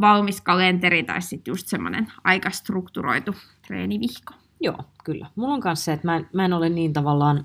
valmis 0.00 0.40
kalenteri 0.40 1.02
tai 1.02 1.22
sitten 1.22 1.52
just 1.52 1.66
semmoinen 1.66 2.12
aika 2.24 2.50
strukturoitu 2.50 3.34
treenivihko. 3.66 4.34
Joo, 4.60 4.78
kyllä. 5.04 5.26
Mulla 5.36 5.54
on 5.54 5.60
kanssa 5.60 5.84
se, 5.84 5.92
että 5.92 6.08
mä 6.08 6.16
en, 6.16 6.28
mä 6.32 6.44
en 6.44 6.52
ole 6.52 6.68
niin 6.68 6.92
tavallaan... 6.92 7.44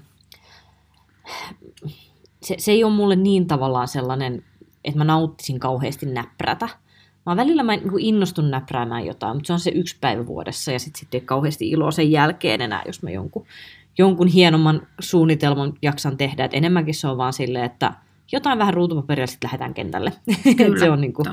Se, 2.44 2.56
se 2.58 2.72
ei 2.72 2.84
ole 2.84 2.94
mulle 2.94 3.16
niin 3.16 3.48
tavallaan 3.48 3.88
sellainen, 3.88 4.44
että 4.86 4.98
mä 4.98 5.04
nauttisin 5.04 5.60
kauheasti 5.60 6.06
näprätä. 6.06 6.70
Mä 7.26 7.36
välillä 7.36 7.64
mä 7.64 7.76
niin 7.76 8.00
innostun 8.00 8.52
näpräämään 8.52 9.06
jotain, 9.06 9.38
mutta 9.38 9.48
se 9.48 9.54
on 9.54 9.60
se 9.60 9.72
yksi 9.72 9.98
päivä 10.02 10.26
vuodessa 10.26 10.72
ja 10.72 10.80
sitten 10.80 11.00
sit 11.00 11.14
ei 11.14 11.22
kauheasti 11.22 11.70
iloa 11.70 11.92
sen 11.92 12.12
jälkeen 12.12 12.62
enää, 12.62 12.84
jos 12.86 13.04
mä 13.04 13.10
jonkun, 13.10 13.46
jonkun 13.98 14.28
hienomman 14.28 14.88
suunnitelman 15.00 15.74
jaksan 15.82 16.18
tehdä. 16.18 16.46
Et 16.46 16.54
enemmänkin 16.54 16.96
se 16.96 17.08
on 17.08 17.18
vaan 17.18 17.34
silleen, 17.34 17.66
että 17.66 17.94
jotain 18.32 18.60
vähän 18.60 18.74
ruutupaperia 18.74 19.28
sitten 19.28 19.48
lähdetään 19.48 19.74
kentälle. 19.74 20.14
Kyllä, 20.58 20.80
se 20.80 20.90
on 20.90 21.02
niin 21.02 21.14
kuin, 21.14 21.26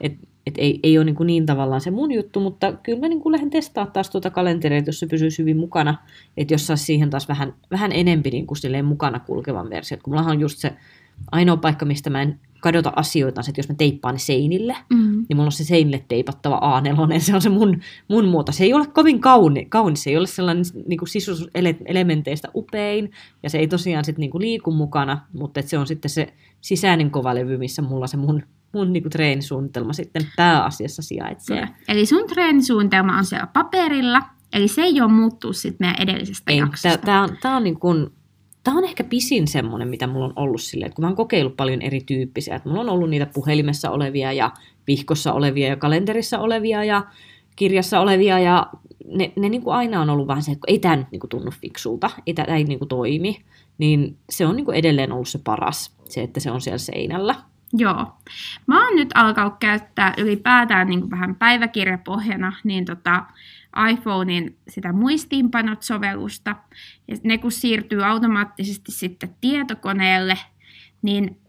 et, 0.00 0.12
et 0.46 0.54
ei, 0.58 0.80
ei 0.82 0.98
ole 0.98 1.04
niin, 1.04 1.14
kuin 1.14 1.26
niin 1.26 1.46
tavallaan 1.46 1.80
se 1.80 1.90
mun 1.90 2.12
juttu, 2.12 2.40
mutta 2.40 2.72
kyllä 2.72 3.00
mä 3.00 3.08
niin 3.08 3.20
kuin 3.20 3.32
lähden 3.32 3.50
testaa 3.50 3.86
taas 3.86 4.10
tuota 4.10 4.30
kalenteria, 4.30 4.82
jos 4.86 5.00
se 5.00 5.06
pysyisi 5.06 5.38
hyvin 5.38 5.56
mukana, 5.56 5.98
että 6.36 6.54
jos 6.54 6.66
saisi 6.66 6.84
siihen 6.84 7.10
taas 7.10 7.28
vähän, 7.28 7.54
vähän 7.70 7.92
enempi 7.92 8.30
niin 8.30 8.46
kuin 8.46 8.84
mukana 8.84 9.20
kulkevan 9.20 9.70
versio. 9.70 9.98
Kun 10.02 10.12
mullahan 10.12 10.36
on 10.36 10.40
just 10.40 10.58
se 10.58 10.72
ainoa 11.32 11.56
paikka, 11.56 11.84
mistä 11.84 12.10
mä 12.10 12.22
en 12.22 12.40
kadota 12.64 12.92
asioita, 12.96 13.40
että 13.48 13.58
jos 13.58 13.68
mä 13.68 13.74
teippaan 13.74 14.14
ne 14.14 14.18
seinille, 14.18 14.76
Mm. 14.90 15.12
niin 15.28 15.36
mulla 15.36 15.46
on 15.46 15.52
se 15.52 15.64
seinille 15.64 16.04
teipattava 16.08 16.80
A4, 16.80 17.20
se 17.20 17.34
on 17.34 17.42
se 17.42 17.48
mun, 17.48 17.80
mun 18.08 18.24
muoto. 18.28 18.52
Se 18.52 18.64
ei 18.64 18.74
ole 18.74 18.86
kovin 18.86 19.20
kauni, 19.20 19.64
kaunis, 19.64 20.02
se 20.02 20.10
ei 20.10 20.16
ole 20.16 20.26
sellainen 20.26 20.64
niin 20.86 20.98
kuin 20.98 21.08
sisuselementeistä 21.08 22.48
upein, 22.54 23.10
ja 23.42 23.50
se 23.50 23.58
ei 23.58 23.68
tosiaan 23.68 24.04
sit, 24.04 24.18
niin 24.18 24.30
kuin 24.30 24.42
liiku 24.42 24.70
mukana, 24.72 25.20
mutta 25.32 25.60
et 25.60 25.68
se 25.68 25.78
on 25.78 25.86
sitten 25.86 26.10
se 26.10 26.34
sisäinen 26.60 27.10
kovalevy, 27.10 27.56
missä 27.56 27.82
mulla 27.82 28.06
se 28.06 28.16
mun, 28.16 28.42
mun 28.72 28.92
niin 28.92 29.02
kuin 29.02 29.10
treenisuunnitelma 29.10 29.92
sitten 29.92 30.22
pääasiassa 30.36 31.02
sijaitsee. 31.02 31.56
Kyllä. 31.56 31.68
Eli 31.88 32.06
sun 32.06 32.26
treenisuunnitelma 32.28 33.18
on 33.18 33.24
siellä 33.24 33.46
paperilla, 33.46 34.20
eli 34.52 34.68
se 34.68 34.82
ei 34.82 35.00
ole 35.00 35.10
muuttunut 35.12 35.56
sit 35.56 35.80
meidän 35.80 35.96
edellisestä 36.02 36.52
Ei, 36.52 36.58
jaksosta. 36.58 36.98
Tämä 36.98 37.22
on, 37.22 37.28
tää 37.42 37.56
on, 37.56 37.64
niin 37.64 37.78
kuin, 37.80 38.10
tää 38.64 38.74
on 38.74 38.84
ehkä 38.84 39.04
pisin 39.04 39.48
semmoinen, 39.48 39.88
mitä 39.88 40.06
mulla 40.06 40.24
on 40.24 40.32
ollut 40.36 40.60
silleen, 40.60 40.86
että 40.86 40.96
kun 40.96 41.02
mä 41.02 41.08
oon 41.08 41.16
kokeillut 41.16 41.56
paljon 41.56 41.82
erityyppisiä, 41.82 42.56
että 42.56 42.68
mulla 42.68 42.82
on 42.82 42.88
ollut 42.88 43.10
niitä 43.10 43.26
puhelimessa 43.34 43.90
olevia 43.90 44.32
ja 44.32 44.50
vihkossa 44.86 45.32
olevia 45.32 45.68
ja 45.68 45.76
kalenterissa 45.76 46.38
olevia 46.38 46.84
ja 46.84 47.04
kirjassa 47.56 48.00
olevia 48.00 48.38
ja 48.38 48.66
ne, 49.06 49.32
ne 49.36 49.48
niin 49.48 49.62
kuin 49.62 49.76
aina 49.76 50.00
on 50.00 50.10
ollut 50.10 50.28
vähän 50.28 50.42
se, 50.42 50.52
että 50.52 50.64
ei 50.68 50.78
tämä 50.78 50.96
nyt 50.96 51.10
niin 51.10 51.20
kuin 51.20 51.28
tunnu 51.28 51.50
fiksulta, 51.60 52.10
ei 52.26 52.34
tämä 52.34 52.56
ei 52.56 52.64
niin 52.64 52.78
kuin 52.78 52.88
toimi, 52.88 53.40
niin 53.78 54.16
se 54.30 54.46
on 54.46 54.56
niin 54.56 54.64
kuin 54.64 54.76
edelleen 54.76 55.12
ollut 55.12 55.28
se 55.28 55.38
paras, 55.44 55.96
se, 56.04 56.22
että 56.22 56.40
se 56.40 56.50
on 56.50 56.60
siellä 56.60 56.78
seinällä. 56.78 57.34
Joo. 57.72 58.06
Mä 58.66 58.84
oon 58.84 58.96
nyt 58.96 59.08
alkanut 59.14 59.54
käyttää 59.60 60.14
ylipäätään 60.18 60.86
niin 60.86 61.10
vähän 61.10 61.34
päiväkirjapohjana 61.34 62.52
niin 62.64 62.84
tota 62.84 63.24
iPhonein 63.90 64.58
sitä 64.68 64.92
muistiinpanot-sovellusta. 64.92 66.56
Ja 67.08 67.16
ne 67.22 67.38
kun 67.38 67.52
siirtyy 67.52 68.04
automaattisesti 68.04 68.92
sitten 68.92 69.34
tietokoneelle, 69.40 70.38
niin 71.02 71.40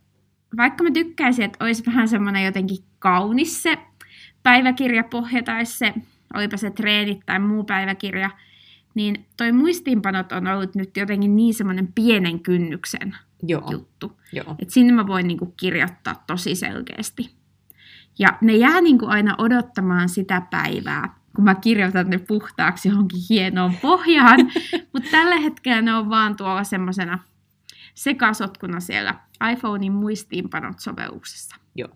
vaikka 0.57 0.83
mä 0.83 0.91
tykkäisin, 0.91 1.45
että 1.45 1.65
olisi 1.65 1.85
vähän 1.85 2.07
semmoinen 2.07 2.45
jotenkin 2.45 2.77
kaunis 2.99 3.63
se 3.63 3.77
päiväkirjapohja 4.43 5.43
tai 5.43 5.65
se, 5.65 5.93
olipa 6.33 6.57
se 6.57 6.69
treenit 6.69 7.19
tai 7.25 7.39
muu 7.39 7.63
päiväkirja, 7.63 8.29
niin 8.95 9.25
toi 9.37 9.51
muistiinpanot 9.51 10.31
on 10.31 10.47
ollut 10.47 10.75
nyt 10.75 10.97
jotenkin 10.97 11.35
niin 11.35 11.53
semmoinen 11.53 11.93
pienen 11.93 12.39
kynnyksen 12.39 13.15
Joo, 13.43 13.71
juttu. 13.71 14.19
joo. 14.31 14.55
Et 14.59 14.69
sinne 14.69 14.93
mä 14.93 15.07
voin 15.07 15.27
niinku 15.27 15.45
kirjoittaa 15.45 16.23
tosi 16.27 16.55
selkeästi. 16.55 17.35
Ja 18.19 18.37
ne 18.41 18.55
jää 18.55 18.81
niinku 18.81 19.05
aina 19.05 19.35
odottamaan 19.37 20.09
sitä 20.09 20.41
päivää, 20.51 21.15
kun 21.35 21.43
mä 21.43 21.55
kirjoitan 21.55 22.09
ne 22.09 22.17
puhtaaksi 22.17 22.89
johonkin 22.89 23.19
hienoon 23.29 23.73
pohjaan. 23.81 24.39
Mutta 24.93 25.09
tällä 25.11 25.35
hetkellä 25.35 25.81
ne 25.81 25.95
on 25.95 26.09
vaan 26.09 26.35
tuolla 26.35 26.63
semmoisena 26.63 27.19
sekasotkuna 27.93 28.79
siellä 28.79 29.15
iPhonein 29.51 29.93
muistiinpanot-sovelluksessa. 29.93 31.55
Joo. 31.75 31.89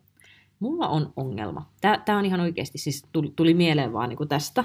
Mulla 0.60 0.88
on 0.88 1.14
ongelma. 1.16 1.70
Tämä 1.82 2.20
on 2.20 2.26
ihan 2.26 2.40
oikeasti, 2.40 2.78
siis 2.78 3.06
tuli, 3.12 3.34
tuli 3.36 3.54
mieleen 3.54 3.94
vaan 3.94 4.10
niinku 4.10 4.26
tästä, 4.26 4.64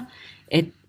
että 0.51 0.79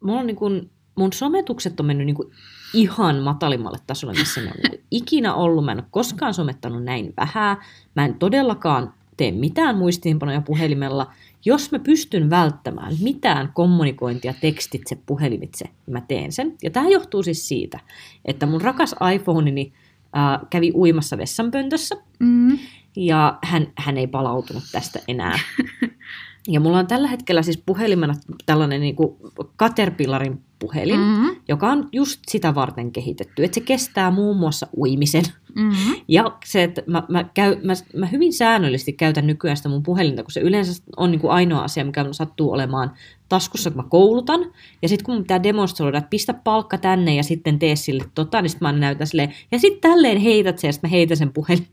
mulla 0.00 0.20
on 0.20 0.26
niinku, 0.26 0.50
mun 0.94 1.12
sometukset 1.12 1.80
on 1.80 1.86
mennyt 1.86 2.06
niinku 2.06 2.32
ihan 2.74 3.16
matalimmalle 3.16 3.78
tasolle, 3.86 4.14
missä 4.14 4.40
ne 4.40 4.46
on 4.46 4.56
niinku 4.62 4.84
ikinä 4.90 5.34
ollut. 5.34 5.64
Mä 5.64 5.72
en 5.72 5.78
ole 5.78 5.86
koskaan 5.90 6.34
somettanut 6.34 6.84
näin 6.84 7.12
vähän. 7.16 7.56
Mä 7.94 8.04
en 8.04 8.14
todellakaan 8.14 8.94
tee 9.16 9.32
mitään 9.32 9.76
muistiinpanoja 9.76 10.40
puhelimella. 10.40 11.12
Jos 11.44 11.72
mä 11.72 11.78
pystyn 11.78 12.30
välttämään 12.30 12.92
mitään 13.02 13.50
kommunikointia 13.54 14.34
tekstitse 14.40 14.98
puhelimitse, 15.06 15.64
niin 15.64 15.92
mä 15.92 16.00
teen 16.00 16.32
sen. 16.32 16.54
Ja 16.62 16.70
tämä 16.70 16.88
johtuu 16.88 17.22
siis 17.22 17.48
siitä, 17.48 17.80
että 18.24 18.46
mun 18.46 18.60
rakas 18.60 18.94
iPhoneini 19.14 19.72
ää, 20.12 20.40
kävi 20.50 20.72
uimassa 20.74 21.18
vessanpöntössä 21.18 21.96
Mm. 22.18 22.58
ja 22.96 23.38
hän, 23.42 23.66
hän 23.76 23.96
ei 23.96 24.06
palautunut 24.06 24.64
tästä 24.72 25.00
enää. 25.08 25.38
Ja 26.48 26.60
mulla 26.60 26.78
on 26.78 26.86
tällä 26.86 27.08
hetkellä 27.08 27.42
siis 27.42 27.62
puhelimena 27.66 28.14
tällainen 28.46 28.80
niin 28.80 28.96
kuin 28.96 29.16
Caterpillarin 29.58 30.40
puhelin, 30.58 31.00
mm. 31.00 31.06
Mm. 31.06 31.36
joka 31.48 31.68
on 31.68 31.88
just 31.92 32.20
sitä 32.28 32.54
varten 32.54 32.92
kehitetty, 32.92 33.44
että 33.44 33.54
se 33.54 33.60
kestää 33.60 34.10
muun 34.10 34.36
muassa 34.36 34.66
uimisen. 34.76 35.24
Mm. 35.54 35.70
Ja 36.08 36.36
se, 36.44 36.62
että 36.62 36.82
mä, 36.86 37.02
mä, 37.08 37.24
käy, 37.34 37.56
mä, 37.62 37.72
mä 37.96 38.06
hyvin 38.06 38.32
säännöllisesti 38.32 38.92
käytän 38.92 39.26
nykyään 39.26 39.56
sitä 39.56 39.68
mun 39.68 39.82
puhelinta, 39.82 40.22
kun 40.22 40.32
se 40.32 40.40
yleensä 40.40 40.82
on 40.96 41.10
niin 41.10 41.20
kuin 41.20 41.30
ainoa 41.30 41.62
asia, 41.62 41.84
mikä 41.84 42.04
mun 42.04 42.14
sattuu 42.14 42.52
olemaan 42.52 42.90
taskussa, 43.28 43.70
kun 43.70 43.82
mä 43.82 43.88
koulutan. 43.88 44.40
Ja 44.82 44.88
sitten 44.88 45.04
kun 45.04 45.14
mun 45.14 45.22
pitää 45.22 45.42
demonstroida, 45.42 45.98
että 45.98 46.10
pistä 46.10 46.34
palkka 46.34 46.78
tänne 46.78 47.14
ja 47.14 47.22
sitten 47.22 47.58
tee 47.58 47.76
sille 47.76 48.04
tota, 48.14 48.42
niin 48.42 48.50
sitten 48.50 48.68
mä 48.68 48.72
näytän 48.72 49.06
silleen, 49.06 49.34
ja 49.52 49.58
sitten 49.58 49.90
tälleen 49.90 50.18
heität 50.18 50.58
sen, 50.58 50.68
ja 50.68 50.72
sitten 50.72 50.90
mä 50.90 50.92
heitän 50.92 51.16
sen 51.16 51.32
puhelin. 51.32 51.66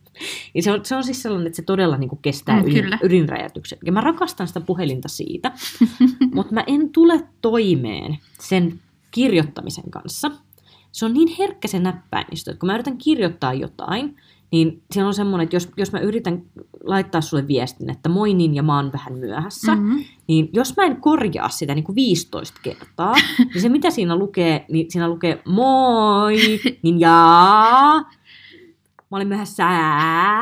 Ja 0.55 0.63
se 0.63 0.71
on, 0.71 0.85
se 0.85 0.95
on 0.95 1.03
siis 1.03 1.21
sellainen, 1.21 1.47
että 1.47 1.55
se 1.55 1.61
todella 1.63 1.97
niin 1.97 2.09
kuin 2.09 2.19
kestää 2.21 2.61
Mm, 2.61 2.67
ydin, 2.67 2.85
ydinräjätyksen. 3.03 3.77
Ja 3.85 3.91
mä 3.91 4.01
rakastan 4.01 4.47
sitä 4.47 4.61
puhelinta 4.61 5.07
siitä, 5.07 5.51
mutta 6.35 6.53
mä 6.53 6.63
en 6.67 6.89
tule 6.89 7.23
toimeen 7.41 8.17
sen 8.39 8.79
kirjoittamisen 9.11 9.91
kanssa. 9.91 10.31
Se 10.91 11.05
on 11.05 11.13
niin 11.13 11.29
herkkä 11.39 11.67
se 11.67 11.79
näppäimistö, 11.79 12.51
että 12.51 12.59
kun 12.59 12.67
mä 12.67 12.73
yritän 12.73 12.97
kirjoittaa 12.97 13.53
jotain, 13.53 14.15
niin 14.51 14.81
siellä 14.91 15.07
on 15.07 15.13
semmoinen, 15.13 15.43
että 15.43 15.55
jos, 15.55 15.69
jos 15.77 15.91
mä 15.91 15.99
yritän 15.99 16.41
laittaa 16.83 17.21
sulle 17.21 17.47
viestin, 17.47 17.89
että 17.89 18.09
moi 18.09 18.33
niin 18.33 18.55
ja 18.55 18.63
mä 18.63 18.75
oon 18.75 18.91
vähän 18.91 19.13
myöhässä, 19.13 19.75
Mhm. 19.75 19.97
niin 20.27 20.49
jos 20.53 20.77
mä 20.77 20.83
en 20.83 21.01
korjaa 21.01 21.49
sitä 21.49 21.75
niin 21.75 21.83
kuin 21.83 21.95
15 21.95 22.59
kertaa, 22.63 23.15
niin 23.53 23.61
se 23.61 23.69
mitä 23.69 23.89
siinä 23.89 24.15
lukee, 24.15 24.65
niin 24.71 24.91
siinä 24.91 25.07
lukee 25.09 25.41
moi, 25.45 26.37
niin 26.81 26.99
jaa, 26.99 28.11
mä 29.13 29.17
olin 29.17 29.27
myöhässä. 29.27 29.63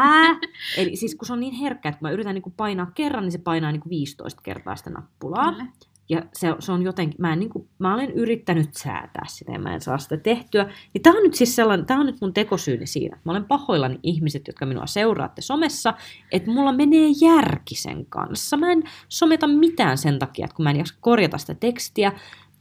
Eli 0.78 0.96
siis 0.96 1.16
kun 1.16 1.25
se 1.25 1.34
on 1.34 1.40
niin 1.40 1.54
herkkä, 1.54 1.90
että 1.90 2.00
kun 2.00 2.08
mä 2.08 2.12
yritän 2.12 2.36
niin 2.36 2.42
kuin 2.42 2.54
painaa 2.58 2.92
kerran, 2.96 3.24
niin 3.24 3.32
se 3.32 3.38
painaa 3.38 3.72
niin 3.72 3.82
kuin 3.82 3.90
15 3.90 4.42
kertaa 4.42 4.75
sitä 4.75 4.90
nappulaa. 4.90 5.51
Kyllä. 5.51 5.66
Ja 6.10 6.24
se, 6.34 6.56
se 6.60 6.72
on 6.72 6.82
jotenkin, 6.82 7.22
mä, 7.22 7.34
en, 7.34 7.40
niin 7.40 7.50
kuin, 7.50 7.68
mä 7.80 7.94
olen 7.94 8.12
yrittänyt 8.12 8.74
säätää 8.74 9.25
sitä 9.28 9.51
ja 9.51 9.60
mä 9.60 9.74
en 9.74 9.82
saa 9.82 9.98
sitä 9.98 10.18
tehtyä. 10.18 10.63
Niin 10.94 11.01
tää 11.01 11.13
on 11.13 11.24
nyt 11.24 11.34
siis 11.34 11.56
sellainen, 11.56 11.86
tää 11.86 12.00
on 12.00 12.06
nyt 12.06 12.22
mun 12.22 12.34
tekosyyni 12.34 12.88
siinä. 12.88 13.18
Mä 13.24 13.32
olen 13.32 13.46
pahoillani 13.46 14.00
ihmiset, 14.04 14.48
jotka 14.48 14.66
minua 14.66 14.86
seuraatte 14.86 15.42
somessa, 15.42 15.94
että 16.32 16.51
mulla 16.51 16.74
menee 16.74 17.08
järki 17.22 17.75
sen 17.75 18.06
kanssa. 18.06 18.58
Mä 18.58 18.72
en 18.72 18.84
someta 19.10 19.48
mitään 19.48 19.98
sen 19.98 20.20
takia, 20.20 20.46
että 20.46 20.56
kun 20.56 20.63
mä 20.63 20.70
en 20.70 20.78
jaksa 20.78 20.96
korjata 21.00 21.38
sitä 21.38 21.56
tekstiä, 21.56 22.12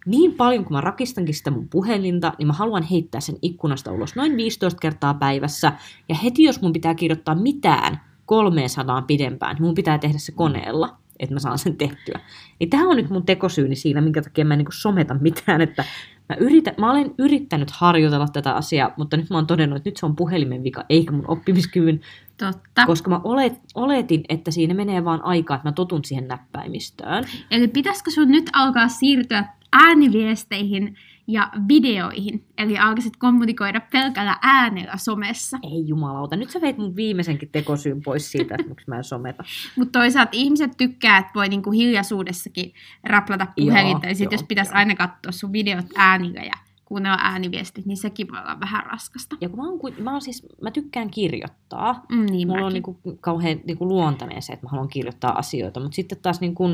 niin 0.07 0.35
paljon 0.35 0.65
kun 0.65 0.73
mä 0.73 0.81
rakistankin 0.81 1.35
sitä 1.35 1.51
mun 1.51 1.69
puhelinta, 1.69 2.33
niin 2.39 2.47
mä 2.47 2.53
haluan 2.53 2.83
heittää 2.83 3.21
sen 3.21 3.37
ikkunasta 3.43 3.93
ulos 3.93 4.17
noin 4.17 4.37
15 4.37 4.81
kertaa 4.81 5.15
päivässä. 5.15 5.73
Ja 6.09 6.15
heti 6.15 6.43
jos 6.43 6.63
mun 6.63 6.73
pitää 6.73 6.95
kirjoittaa 6.95 7.35
mitään 7.35 8.01
300 8.27 9.03
pidempään, 9.03 9.55
niin 9.55 9.63
mun 9.63 9.75
pitää 9.75 9.99
tehdä 9.99 10.19
se 10.19 10.33
koneella, 10.33 10.97
että 11.19 11.35
mä 11.35 11.41
saan 11.41 11.59
sen 11.59 11.77
tehtyä. 11.77 12.21
Niin 12.61 12.71
tämä 12.71 12.89
on 12.89 12.97
nyt 12.97 13.11
mun 13.11 13.27
tekosyyni 13.27 13.77
siinä, 13.77 14.01
minkä 14.01 14.23
takia 14.23 14.45
mä 14.45 14.55
en 14.55 14.59
niin 14.59 14.67
someta 14.73 15.15
mitään, 15.15 15.61
että 15.61 15.85
mä, 16.29 16.37
yritän, 16.41 16.75
mä 16.79 16.91
olen 16.91 17.15
yrittänyt 17.19 17.71
harjoitella 17.71 18.29
tätä 18.29 18.55
asiaa, 18.55 18.93
mutta 18.97 19.17
nyt 19.17 19.31
mä 19.31 19.37
oon 19.37 19.47
todennut, 19.47 19.77
että 19.77 19.91
nyt 19.91 19.97
se 19.97 20.07
on 20.07 20.17
puhelimen 20.17 20.63
vika, 20.63 20.85
eikä 20.89 21.13
mun 21.13 21.25
oppimiskyvyn, 21.29 22.01
Totta. 22.37 22.87
koska 22.87 23.11
mä 23.11 23.21
olet, 23.25 23.53
oletin, 23.75 24.25
että 24.29 24.51
siinä 24.51 24.75
menee 24.75 25.05
vaan 25.05 25.25
aikaa, 25.25 25.55
että 25.55 25.69
mä 25.69 25.73
totun 25.73 26.05
siihen 26.05 26.29
näppäimistöön. 26.29 27.25
Eli 27.51 27.69
pitäisikö 27.69 28.11
sun 28.11 28.29
nyt 28.29 28.51
alkaa 28.53 28.89
siirtyä 28.89 29.45
ääniviesteihin 29.73 30.97
ja 31.27 31.51
videoihin? 31.69 32.45
Eli 32.59 32.79
alkaisit 32.79 33.17
kommunikoida 33.17 33.81
pelkällä 33.93 34.37
äänellä 34.43 34.97
somessa. 34.97 35.59
Ei 35.63 35.89
jumalauta, 35.89 36.37
nyt 36.37 36.51
sä 36.51 36.61
veit 36.61 36.79
mun 36.79 36.97
viimeisenkin 36.97 37.49
tekosyyn 37.53 38.03
pois 38.03 38.33
siitä, 38.33 38.55
että 38.55 38.69
miksi 38.69 38.89
mä 38.89 38.97
en 38.97 39.05
someta. 39.05 39.45
Mutta 39.77 39.99
toisaalta 39.99 40.31
ihmiset 40.33 40.71
tykkää, 40.77 41.19
että 41.19 41.33
voi 41.35 41.49
niinku 41.49 41.71
hiljaisuudessakin 41.71 42.73
raplata 43.05 43.47
puhelinta. 43.57 44.07
Ja 44.07 44.15
sitten 44.15 44.37
jos 44.37 44.47
pitäisi 44.49 44.71
joo. 44.71 44.79
aina 44.79 44.95
katsoa 44.95 45.33
sun 45.33 45.53
videot 45.53 45.87
äänillä 45.97 46.41
ja 46.41 46.55
kuunnella 46.85 47.19
ääniviestit, 47.21 47.87
niin 47.87 47.97
sekin 47.97 48.29
voi 48.31 48.39
olla 48.41 48.61
vähän 48.61 48.87
raskasta. 48.87 49.37
Ja 49.41 49.49
kun 49.49 49.59
mä, 49.59 49.69
oon, 49.69 49.81
mä, 49.99 50.11
oon 50.13 50.21
siis, 50.21 50.47
mä 50.63 50.71
tykkään 50.71 51.11
kirjoittaa, 51.11 52.05
Mm, 52.09 52.27
niin 52.27 52.49
Mulla 52.49 52.67
on 52.67 52.73
mäkin. 52.73 52.75
niinku 52.75 53.19
kauhean 53.21 53.61
niinku 53.65 53.89
luontainen 53.89 54.43
se, 54.43 54.53
että 54.53 54.67
mä 54.67 54.71
haluan 54.71 54.89
kirjoittaa 54.89 55.39
asioita, 55.39 55.81
mutta 55.81 55.95
sitten 55.97 56.19
taas 56.23 56.41
niinku, 56.41 56.65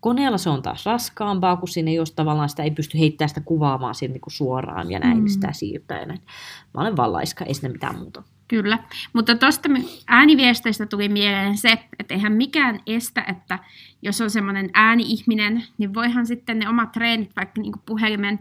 koneella 0.00 0.38
se 0.38 0.50
on 0.50 0.62
taas 0.62 0.86
raskaampaa, 0.86 1.56
kun 1.56 1.68
siinä 1.68 1.90
ei 1.90 1.98
ole 1.98 2.06
tavallaan 2.16 2.48
sitä, 2.48 2.62
ei 2.62 2.70
pysty 2.70 2.98
heittämään 2.98 3.28
sitä 3.28 3.40
kuvaamaan 3.40 3.94
siitä 3.94 4.12
niinku 4.12 4.30
suoraan 4.30 4.90
ja 4.90 4.98
näin, 4.98 5.16
Mm. 5.16 5.22
mm. 5.22 5.28
sitä 5.28 5.52
siirtää 5.52 6.00
ja 6.00 6.06
näin. 6.06 6.20
Mä 6.74 6.80
olen 6.80 6.96
vallaiska, 6.96 7.44
ei 7.44 7.54
sinne 7.54 7.68
mitään 7.68 7.98
muuta. 7.98 8.22
Kyllä, 8.48 8.78
mutta 9.12 9.34
tuosta 9.36 9.68
ääniviesteistä 10.06 10.86
tuli 10.86 11.08
mieleen 11.08 11.56
se, 11.56 11.78
että 11.98 12.14
eihän 12.14 12.32
mikään 12.32 12.80
estä, 12.86 13.24
että 13.28 13.58
jos 14.02 14.20
on 14.20 14.30
semmoinen 14.30 14.70
ääni-ihminen, 14.74 15.64
niin 15.78 15.94
voihan 15.94 16.26
sitten 16.26 16.58
ne 16.58 16.68
omat 16.68 16.92
treenit 16.92 17.36
vaikka 17.36 17.60
niin 17.60 17.72
puhelimen 17.86 18.38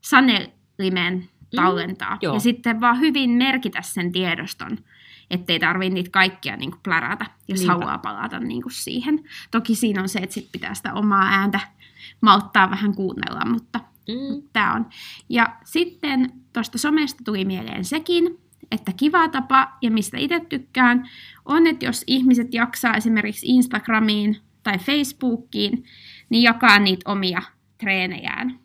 sanelimeen 0.00 1.28
tallentaa. 1.56 2.14
Mm, 2.14 2.18
joo. 2.22 2.34
ja 2.34 2.40
sitten 2.40 2.80
vaan 2.80 3.00
hyvin 3.00 3.30
merkitä 3.30 3.82
sen 3.82 4.12
tiedoston, 4.12 4.78
ettei 5.30 5.58
tarvitse 5.60 5.94
niitä 5.94 6.10
kaikkia 6.10 6.56
niin 6.56 6.72
plärätä, 6.82 7.26
jos 7.48 7.60
Niinpä. 7.60 7.72
haluaa 7.72 7.98
palata 7.98 8.40
niin 8.40 8.62
siihen. 8.70 9.24
Toki 9.50 9.74
siinä 9.74 10.02
on 10.02 10.08
se, 10.08 10.18
että 10.18 10.34
sit 10.34 10.48
pitää 10.52 10.74
sitä 10.74 10.94
omaa 10.94 11.28
ääntä 11.28 11.60
malttaa 12.20 12.70
vähän 12.70 12.94
kuunnella, 12.94 13.44
mutta 13.44 13.80
Mm. 14.08 14.42
Tämä 14.52 14.74
on. 14.74 14.86
Ja 15.28 15.56
sitten 15.64 16.32
tuosta 16.52 16.78
somesta 16.78 17.24
tuli 17.24 17.44
mieleen 17.44 17.84
sekin, 17.84 18.38
että 18.70 18.92
kiva 18.96 19.28
tapa 19.28 19.76
ja 19.82 19.90
mistä 19.90 20.18
itse 20.18 20.40
tykkään 20.40 21.08
on, 21.44 21.66
että 21.66 21.84
jos 21.86 22.04
ihmiset 22.06 22.54
jaksaa 22.54 22.94
esimerkiksi 22.94 23.46
Instagramiin 23.46 24.36
tai 24.62 24.78
Facebookiin, 24.78 25.84
niin 26.28 26.42
jakaa 26.42 26.78
niitä 26.78 27.10
omia 27.10 27.42
treenejään. 27.78 28.58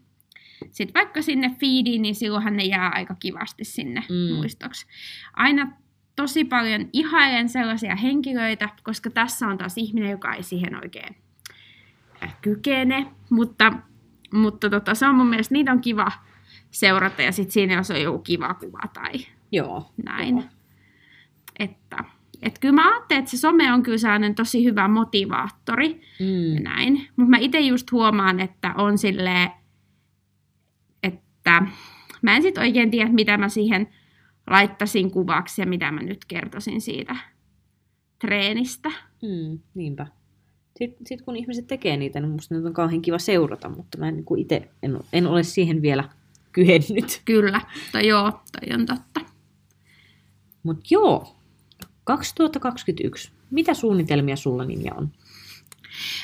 Sitten 0.72 0.94
vaikka 0.94 1.22
sinne 1.22 1.56
feediin, 1.60 2.02
niin 2.02 2.16
silloinhan 2.16 2.58
ne 2.58 2.64
jää 2.64 2.90
aika 2.90 3.16
kivasti 3.16 3.64
sinne 3.64 4.04
mm. 4.10 4.36
muistoksi. 4.36 4.86
Aina 5.34 5.72
tosi 6.15 6.43
paljon 6.45 6.89
ihailen 6.93 7.50
sellaisia 7.50 7.95
henkilöitä, 7.95 8.69
koska 8.84 9.10
tässä 9.10 9.47
on 9.47 9.58
taas 9.58 9.78
ihminen, 9.78 10.12
joka 10.12 10.34
ei 10.34 10.43
siihen 10.43 10.76
oikein 10.76 11.15
kykene, 12.41 13.06
mutta, 13.30 13.74
mutta 14.34 14.69
tota, 14.69 14.95
se 14.95 15.08
on 15.08 15.15
mun 15.15 15.28
mielestä, 15.28 15.54
niitä 15.54 15.71
on 15.71 15.82
kiva 15.82 16.12
seurata 16.71 17.21
ja 17.21 17.32
sitten 17.32 17.52
siinä 17.52 17.74
jos 17.74 17.91
on 17.91 18.02
joku 18.02 18.19
kiva 18.19 18.54
kuva 18.54 18.80
tai 18.93 19.12
Joo. 19.52 19.91
näin. 20.06 20.38
Joo. 20.38 20.45
Että, 21.60 21.97
et 22.41 22.60
kyllä 22.60 22.74
mä 22.76 22.91
ajattelen, 22.91 23.19
että 23.19 23.32
se 23.32 23.38
some 23.38 23.74
on 23.74 23.84
kyllä 23.84 23.97
sellainen 23.97 24.36
tosi 24.36 24.63
hyvä 24.63 24.88
motivaattori 24.88 26.02
ja 26.19 26.26
Mm. 26.26 26.63
näin. 26.63 27.08
Mutta 27.15 27.30
mä 27.30 27.38
itse 27.38 27.60
just 27.60 27.91
huomaan, 27.91 28.39
että 28.39 28.74
on 28.78 28.97
silleen, 28.97 29.50
että 31.04 31.62
mä 32.21 32.36
en 32.36 32.41
sit 32.41 32.58
oikein 32.58 32.91
tiedä, 32.91 33.10
mitä 33.12 33.38
mä 33.38 33.50
siihen 33.50 33.88
laittaisin 34.52 35.12
kuvaksi 35.12 35.62
ja 35.62 35.68
mitä 35.68 35.92
mä 35.92 36.02
nyt 36.02 36.26
kertoisin 36.26 36.82
siitä 36.82 37.16
treenistä. 38.20 38.90
Mm. 39.22 39.60
Niinpä. 39.74 40.08
Sitten 40.78 41.08
sit 41.08 41.22
kun 41.22 41.36
ihmiset 41.36 41.68
tekee 41.68 41.98
niitä, 41.98 42.20
niin 42.20 42.32
musta 42.32 42.56
nyt 42.56 42.66
on 42.66 42.74
kauhean 42.74 43.02
kiva 43.02 43.20
seurata, 43.20 43.70
mutta 43.70 43.98
mä 43.98 44.08
en 44.08 44.16
niin 44.16 44.40
itse 44.40 44.70
en, 44.84 45.00
en 45.14 45.28
ole 45.28 45.44
siihen 45.44 45.82
vielä 45.82 46.10
kyennyt. 46.52 47.22
Kyllä, 47.26 47.62
tai 47.92 48.08
joo, 48.08 48.32
tai 48.32 48.76
on 48.76 48.86
totta. 48.86 49.22
Mutta 50.64 50.84
joo, 50.90 51.36
2021. 52.04 53.32
Mitä 53.52 53.74
suunnitelmia 53.74 54.36
sulla 54.36 54.66
Ninja 54.66 54.94
on? 54.96 55.12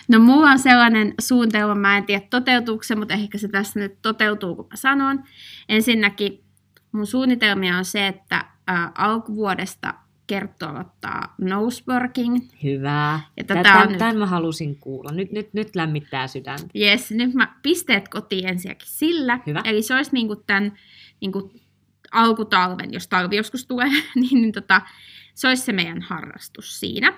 No 0.07 0.19
mulla 0.19 0.51
on 0.51 0.59
sellainen 0.59 1.13
suunnitelma, 1.21 1.75
mä 1.75 1.97
en 1.97 2.05
tiedä 2.05 2.27
toteutuuko 2.29 2.83
se, 2.83 2.95
mutta 2.95 3.13
ehkä 3.13 3.37
se 3.37 3.47
tässä 3.47 3.79
nyt 3.79 4.01
toteutuu, 4.01 4.55
kun 4.55 4.67
mä 4.71 4.75
sanon. 4.75 5.23
Ensinnäkin 5.69 6.43
mun 6.91 7.07
suunnitelmia 7.07 7.77
on 7.77 7.85
se, 7.85 8.07
että 8.07 8.45
ää, 8.67 8.91
alkuvuodesta 8.95 9.93
Kerttu 10.27 10.65
aloittaa 10.65 11.35
noseworking. 11.37 12.37
Hyvä. 12.63 13.19
Ja 13.37 13.43
Tän, 13.43 13.57
tätä 13.57 13.75
on 13.75 13.89
nyt- 13.89 13.97
tämän 13.97 14.17
mä 14.17 14.25
halusin 14.25 14.75
kuulla. 14.79 15.11
Nyt, 15.11 15.31
nyt, 15.31 15.53
nyt 15.53 15.75
lämmittää 15.75 16.27
sydäntä. 16.27 16.65
Jes, 16.73 17.11
nyt 17.11 17.33
mä 17.33 17.55
pisteet 17.63 18.07
kotiin 18.09 18.47
ensinnäkin 18.47 18.87
sillä. 18.89 19.39
Hyvä. 19.47 19.61
Eli 19.65 19.81
se 19.81 19.95
olisi 19.95 20.11
niinku 20.13 20.35
tämän 20.35 20.73
niinku 21.21 21.51
alkutalven, 22.11 22.93
jos 22.93 23.07
talvi 23.07 23.35
joskus 23.35 23.65
tulee, 23.67 23.89
niin, 24.15 24.41
niin 24.41 24.51
tota, 24.51 24.81
se 25.33 25.47
olisi 25.47 25.63
se 25.63 25.73
meidän 25.73 26.01
harrastus 26.01 26.79
siinä. 26.79 27.13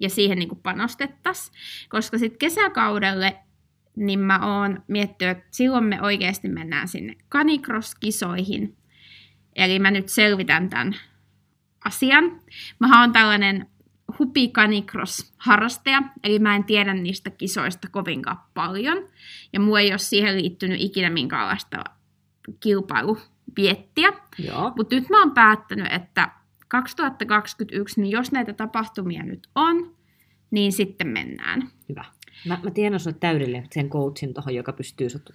Ja 0.00 0.08
siihen 0.08 0.38
niinku 0.38 0.54
panostettaisiin. 0.54 1.56
Koska 1.88 2.18
sitten 2.18 2.38
kesäkaudelle 2.38 3.36
niin 3.96 4.20
mä 4.20 4.58
oon 4.58 4.82
miettinyt, 4.88 5.38
että 5.38 5.48
silloin 5.50 5.84
me 5.84 6.02
oikeasti 6.02 6.48
mennään 6.48 6.88
sinne 6.88 7.16
canicross-kisoihin. 7.30 8.76
Eli 9.56 9.78
mä 9.78 9.90
nyt 9.90 10.08
selvitän 10.08 10.70
tämän 10.70 10.96
asian. 11.84 12.40
Mä 12.78 13.00
oon 13.00 13.12
tällainen 13.12 13.66
hupi 14.18 14.48
canicross-harrastaja, 14.48 16.02
eli 16.24 16.38
mä 16.38 16.56
en 16.56 16.64
tiedä 16.64 16.94
niistä 16.94 17.30
kisoista 17.30 17.88
kovinkaan 17.90 18.38
paljon. 18.54 19.08
Ja 19.52 19.60
mua 19.60 19.80
ei 19.80 19.90
ole 19.90 19.98
siihen 19.98 20.36
liittynyt 20.36 20.80
ikinä 20.80 21.10
minkäänlaista 21.10 21.84
kilpailuviettiä. 22.60 24.12
Mutta 24.76 24.94
nyt 24.94 25.08
mä 25.08 25.22
oon 25.22 25.34
päättänyt, 25.34 25.92
että 25.92 26.30
2021, 26.68 28.00
niin 28.00 28.10
jos 28.10 28.32
näitä 28.32 28.52
tapahtumia 28.52 29.22
nyt 29.22 29.48
on, 29.54 29.96
niin 30.50 30.72
sitten 30.72 31.08
mennään. 31.08 31.68
Hyvä. 31.88 32.04
Mä, 32.46 32.58
mä 32.62 32.70
tiedän 32.70 33.00
sinulle 33.00 33.18
täydellinen 33.20 33.66
sen 33.72 33.90
coachin 33.90 34.34
tuohon, 34.34 34.54
joka 34.54 34.72
pystyy 34.72 35.10
sut 35.10 35.30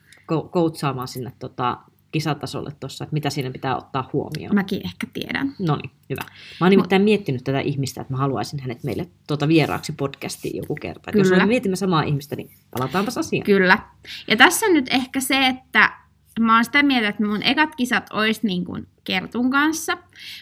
coachaamaan 0.51 1.07
sinne 1.07 1.33
tota, 1.39 1.77
kisatasolle 2.15 2.71
tuossa, 2.79 3.03
että 3.03 3.13
mitä 3.13 3.29
siinä 3.29 3.51
pitää 3.51 3.77
ottaa 3.77 4.09
huomioon. 4.13 4.55
Mäkin 4.55 4.81
ehkä 4.85 5.07
tiedän. 5.13 5.55
No 5.59 5.75
niin, 5.75 5.91
hyvä. 6.09 6.21
Mä 6.61 6.65
oon 6.65 6.69
nimittäin 6.69 7.01
miettinyt 7.01 7.43
tätä 7.43 7.59
ihmistä, 7.59 8.01
että 8.01 8.13
mä 8.13 8.17
haluaisin 8.17 8.59
hänet 8.59 8.83
meille 8.83 9.07
tuota 9.27 9.47
vieraaksi 9.47 9.91
podcastiin 9.91 10.57
joku 10.57 10.75
kerta. 10.75 11.09
Et 11.09 11.15
Jos 11.15 11.27
Kyllä. 11.27 11.43
me 11.43 11.47
mietimme 11.47 11.75
samaa 11.75 12.03
ihmistä, 12.03 12.35
niin 12.35 12.49
palataanpas 12.71 13.17
asiaan. 13.17 13.45
Kyllä. 13.45 13.79
Ja 14.27 14.37
tässä 14.37 14.65
on 14.65 14.73
nyt 14.73 14.85
ehkä 14.89 15.19
se, 15.19 15.47
että 15.47 15.91
mä 16.39 16.55
oon 16.55 16.65
sitä 16.65 16.83
mieltä, 16.83 17.07
että 17.07 17.25
mun 17.25 17.43
ekat 17.43 17.75
kisat 17.75 18.09
olisi 18.13 18.47
niin 18.47 18.65
kuin 18.65 18.87
Kertun 19.03 19.51
kanssa, 19.51 19.97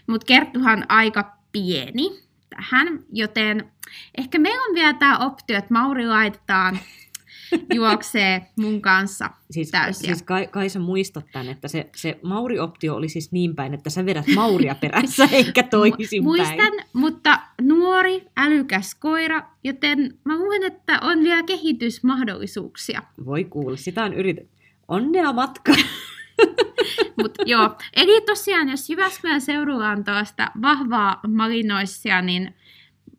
mutta 0.07 0.25
Kerttuhan 0.25 0.86
aika 0.89 1.38
pieni 1.51 2.09
tähän, 2.49 2.99
joten 3.12 3.71
ehkä 4.17 4.39
meillä 4.39 4.63
on 4.69 4.75
vielä 4.75 4.93
tämä 4.93 5.17
optio, 5.17 5.57
että 5.57 5.73
Mauri 5.73 6.07
laitetaan 6.07 6.79
juoksee 7.75 8.45
mun 8.59 8.81
kanssa 8.81 9.29
Siis, 9.51 9.71
täysiä. 9.71 10.07
siis 10.07 10.23
Kai, 10.23 10.47
Kaisa 10.47 10.79
muistat 10.79 11.25
tämän, 11.31 11.49
että 11.49 11.67
se, 11.67 11.89
se 11.95 12.19
Mauri-optio 12.23 12.95
oli 12.95 13.09
siis 13.09 13.31
niin 13.31 13.55
päin, 13.55 13.73
että 13.73 13.89
sä 13.89 14.05
vedät 14.05 14.25
Mauria 14.35 14.75
perässä 14.75 15.27
eikä 15.31 15.63
toisinpäin. 15.63 16.23
Muistan, 16.23 16.73
mutta 16.93 17.39
nuori, 17.61 18.25
älykäs 18.37 18.95
koira, 18.95 19.41
joten 19.63 20.17
mä 20.23 20.37
luulen, 20.37 20.63
että 20.63 20.99
on 21.01 21.23
vielä 21.23 21.43
kehitysmahdollisuuksia. 21.43 23.03
Voi 23.25 23.43
kuulla, 23.43 23.77
sitä 23.77 24.03
on 24.03 24.13
yritetty. 24.13 24.53
Onnea 24.87 25.33
matka! 25.33 25.73
Mut 27.21 27.31
joo, 27.45 27.75
eli 27.95 28.21
tosiaan, 28.21 28.69
jos 28.69 28.89
Jyväskylän 28.89 29.41
seudulla 29.41 29.89
on 29.89 30.03
tuosta 30.03 30.51
vahvaa 30.61 31.19
malinoissia, 31.27 32.21
niin 32.21 32.55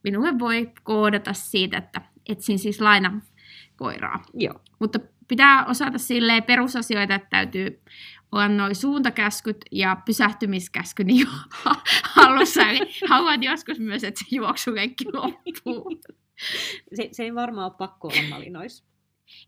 minulle 0.03 0.39
voi 0.39 0.71
koodata 0.83 1.33
siitä, 1.33 1.79
että 1.79 2.01
etsin 2.29 2.59
siis 2.59 2.81
laina 2.81 3.21
koiraa. 3.77 4.23
Joo. 4.35 4.61
Mutta 4.79 4.99
pitää 5.29 5.67
osata 5.67 5.99
silleen 5.99 6.43
perusasioita, 6.43 7.15
että 7.15 7.29
täytyy 7.31 7.81
olla 8.33 8.49
noin 8.49 8.75
suuntakäskyt 8.75 9.57
ja 9.73 9.97
pysähtymiskäsky 10.07 11.05
niin 11.05 11.27
hallussa. 12.03 12.63
Eli 12.71 12.91
haluan 13.09 13.43
joskus 13.43 13.81
myös, 13.81 14.05
että 14.05 14.21
se 14.21 14.37
juoksulenkki 14.37 15.05
loppuu. 15.13 16.01
Se, 16.95 17.09
se 17.13 17.23
ei 17.23 17.35
varmaan 17.35 17.71
ole 17.71 17.75
pakko 17.79 18.09
olla 18.09 18.29
malinois. 18.29 18.85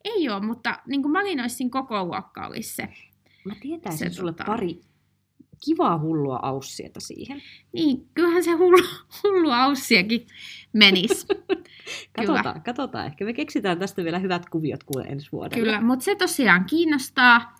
Ei 0.05 0.29
ole, 0.29 0.41
mutta 0.47 0.79
niin 0.87 1.03
kuin 1.03 1.13
malinoissin 1.13 1.71
koko 1.71 2.05
luokka 2.05 2.47
olisi 2.47 2.75
se. 2.75 2.89
Mä 3.45 3.55
tietäisin 3.61 4.11
Se 4.11 4.15
sulle 4.15 4.31
tota- 4.33 4.47
pari 4.47 4.81
kivaa 5.65 5.99
hullua 5.99 6.39
aussieta 6.43 7.01
siihen. 7.01 7.43
Niin, 7.73 8.09
kyllähän 8.15 8.45
se 8.45 8.53
hullu, 8.53 8.79
hullu 9.23 9.51
aussiakin 9.51 10.27
menisi. 10.73 11.27
Katsotaan, 12.17 12.63
katsotaan. 12.63 13.07
Ehkä 13.07 13.25
me 13.25 13.33
keksitään 13.33 13.79
tästä 13.79 14.05
vielä 14.05 14.19
hyvät 14.19 14.49
kuviot 14.49 14.85
kuule 14.85 15.05
ensi 15.05 15.33
vuodelle. 15.33 15.65
Kyllä, 15.65 15.81
mutta 15.81 16.05
se 16.05 16.15
tosiaan 16.15 16.65
kiinnostaa. 16.65 17.57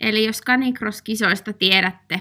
Eli 0.00 0.26
jos 0.26 0.40
Canicross-kisoista 0.46 1.52
tiedätte, 1.52 2.20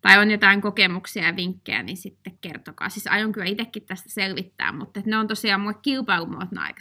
tai 0.00 0.18
on 0.18 0.30
jotain 0.30 0.60
kokemuksia 0.60 1.26
ja 1.26 1.36
vinkkejä, 1.36 1.82
niin 1.82 1.96
sitten 1.96 2.38
kertokaa. 2.40 2.88
Siis 2.88 3.06
aion 3.06 3.32
kyllä 3.32 3.46
itsekin 3.46 3.82
tästä 3.86 4.10
selvittää, 4.10 4.72
mutta 4.72 5.00
ne 5.06 5.18
on 5.18 5.28
tosiaan 5.28 5.60
mulle 5.60 5.76
kilpailumuotona 5.82 6.62
aika 6.62 6.80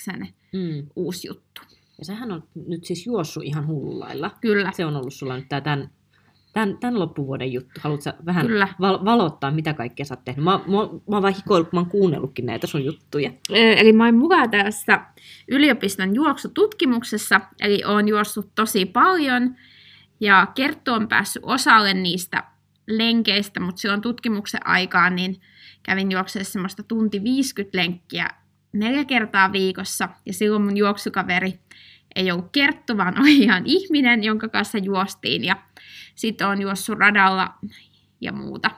Mm. 0.53 0.87
uusi 0.95 1.27
juttu. 1.27 1.61
Ja 1.97 2.05
sähän 2.05 2.31
on 2.31 2.43
nyt 2.67 2.85
siis 2.85 3.05
juossut 3.05 3.43
ihan 3.43 3.67
hullulailla. 3.67 4.31
Kyllä, 4.41 4.71
Se 4.71 4.85
on 4.85 4.95
ollut 4.95 5.13
sulla 5.13 5.35
nyt 5.35 5.49
tämän, 5.49 5.89
tämän, 6.55 6.77
tämän 6.77 6.99
loppuvuoden 6.99 7.53
juttu. 7.53 7.79
Haluatko 7.79 8.09
vähän 8.25 8.47
Kyllä. 8.47 8.67
val- 8.79 9.05
valottaa, 9.05 9.51
mitä 9.51 9.73
kaikkea 9.73 10.05
sä 10.05 10.13
oot 10.13 10.25
tehnyt? 10.25 10.43
Mä, 10.43 10.51
mä, 10.51 10.61
mä 10.67 11.15
oon 11.15 11.21
vaan 11.21 11.33
hikoillut, 11.33 11.69
kun 11.69 11.77
mä 11.77 11.81
oon 11.81 11.89
kuunnellutkin 11.89 12.45
näitä 12.45 12.67
sun 12.67 12.85
juttuja. 12.85 13.31
Eli 13.49 13.93
mä 13.93 14.05
oon 14.05 14.15
mukaan 14.15 14.51
tässä 14.51 14.99
yliopiston 15.47 16.15
juoksututkimuksessa, 16.15 17.41
eli 17.61 17.81
oon 17.85 18.07
juossut 18.07 18.51
tosi 18.55 18.85
paljon, 18.85 19.55
ja 20.19 20.47
Kerttu 20.55 20.93
on 20.93 21.07
päässyt 21.07 21.43
osalle 21.45 21.93
niistä 21.93 22.43
lenkeistä, 22.87 23.59
mutta 23.59 23.81
silloin 23.81 24.01
tutkimuksen 24.01 24.67
aikaan 24.67 25.15
niin 25.15 25.41
kävin 25.83 26.11
juoksemaan 26.11 26.45
semmoista 26.45 26.83
tunti 26.83 27.23
50 27.23 27.77
lenkkiä 27.77 28.27
neljä 28.73 29.05
kertaa 29.05 29.51
viikossa, 29.51 30.09
ja 30.25 30.33
silloin 30.33 30.61
mun 30.61 30.77
juoksukaveri 30.77 31.59
ei 32.15 32.31
ollut 32.31 32.49
Kerttu, 32.51 32.97
vaan 32.97 33.21
oli 33.21 33.37
ihan 33.37 33.63
ihminen, 33.65 34.23
jonka 34.23 34.49
kanssa 34.49 34.77
juostiin, 34.77 35.43
ja 35.43 35.55
sitten 36.15 36.47
on 36.47 36.61
juossut 36.61 36.97
radalla 36.99 37.53
ja 38.21 38.31
muuta. 38.31 38.71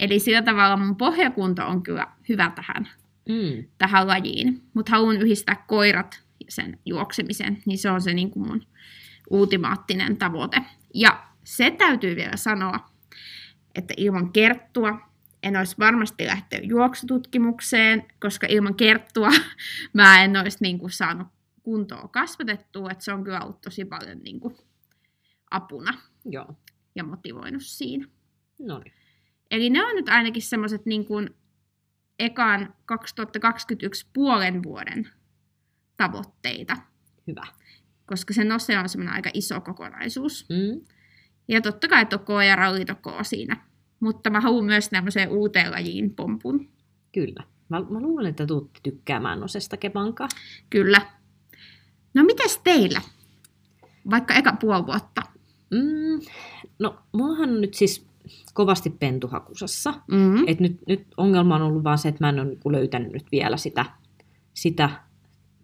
Eli 0.00 0.18
sillä 0.18 0.42
tavalla 0.42 0.76
mun 0.76 0.96
pohjakunto 0.96 1.66
on 1.66 1.82
kyllä 1.82 2.06
hyvä 2.28 2.52
tähän 2.54 2.88
Mm. 3.28 3.64
tähän 3.78 4.06
lajiin, 4.06 4.62
mutta 4.74 4.92
haluan 4.92 5.16
yhdistää 5.16 5.64
koirat 5.68 6.22
ja 6.40 6.46
sen 6.48 6.78
juoksemisen, 6.84 7.62
niin 7.66 7.78
se 7.78 7.90
on 7.90 8.00
se 8.00 8.14
niin 8.14 8.30
kuin 8.30 8.48
mun 8.48 8.66
ultimaattinen 9.30 10.16
tavoite. 10.16 10.62
Ja 10.94 11.26
se 11.44 11.70
täytyy 11.70 12.16
vielä 12.16 12.36
sanoa, 12.36 12.90
että 13.74 13.94
ilman 13.96 14.32
kerttua 14.32 15.00
en 15.42 15.56
olisi 15.56 15.76
varmasti 15.78 16.26
lähtenyt 16.26 16.70
juoksututkimukseen, 16.70 18.06
koska 18.20 18.46
ilman 18.50 18.74
kerttua 18.74 19.30
mä 19.92 20.24
en 20.24 20.36
olisi 20.36 20.58
niin 20.60 20.78
kuin 20.78 20.90
saanut 20.90 21.28
kuntoa 21.62 22.08
kasvatettua, 22.08 22.90
että 22.90 23.04
se 23.04 23.12
on 23.12 23.24
kyllä 23.24 23.40
ollut 23.40 23.60
tosi 23.60 23.84
paljon 23.84 24.18
niin 24.18 24.40
kuin 24.40 24.56
apuna 25.50 25.94
Joo. 26.24 26.54
ja 26.94 27.04
motivoinut 27.04 27.62
siinä. 27.62 28.08
No 28.58 28.78
niin. 28.78 28.92
Eli 29.50 29.70
ne 29.70 29.84
on 29.84 29.94
nyt 29.94 30.08
ainakin 30.08 30.42
semmoiset 30.42 30.86
niin 30.86 31.04
kuin 31.04 31.30
ekan 32.18 32.74
2021 32.86 34.06
puolen 34.12 34.62
vuoden 34.62 35.08
tavoitteita, 35.96 36.76
Hyvä. 37.26 37.46
koska 38.06 38.34
se 38.34 38.44
nose 38.44 38.78
on 38.78 38.88
semmoinen 38.88 39.14
aika 39.14 39.30
iso 39.34 39.60
kokonaisuus. 39.60 40.46
Mm. 40.48 40.80
Ja 41.48 41.60
totta 41.60 41.88
kai 41.88 42.06
tokoa 42.06 42.44
ja 42.44 42.56
rallitokoa 42.56 43.22
siinä. 43.24 43.56
Mutta 44.00 44.30
mä 44.30 44.40
haluan 44.40 44.64
myös 44.64 44.88
tämmöiseen 44.88 45.28
uuteen 45.28 45.70
lajiin 45.70 46.14
pompun. 46.14 46.70
Kyllä. 47.12 47.44
Mä, 47.68 47.80
mä 47.80 48.00
luulen, 48.00 48.30
että 48.30 48.46
tuutte 48.46 48.80
tykkäämään 48.82 49.40
nosesta 49.40 49.76
kepankaa. 49.76 50.28
Kyllä. 50.70 51.00
No 52.14 52.24
mites 52.24 52.60
teillä? 52.64 53.00
Vaikka 54.10 54.34
eka 54.34 54.52
puoli 54.60 54.86
vuotta. 54.86 55.22
Mm. 55.70 56.20
No, 56.78 56.96
mullahan 57.12 57.50
on 57.50 57.60
nyt 57.60 57.74
siis 57.74 58.06
kovasti 58.54 58.90
pentuhakusassa. 58.90 59.94
Mm-hmm. 60.06 60.44
Et 60.46 60.60
nyt, 60.60 60.78
nyt 60.86 61.06
ongelma 61.16 61.54
on 61.56 61.62
ollut 61.62 61.84
vaan 61.84 61.98
se, 61.98 62.08
että 62.08 62.24
mä 62.24 62.28
en 62.28 62.40
ole 62.40 62.48
niinku 62.48 62.72
löytänyt 62.72 63.12
nyt 63.12 63.26
vielä 63.32 63.56
sitä, 63.56 63.84
sitä 64.54 64.90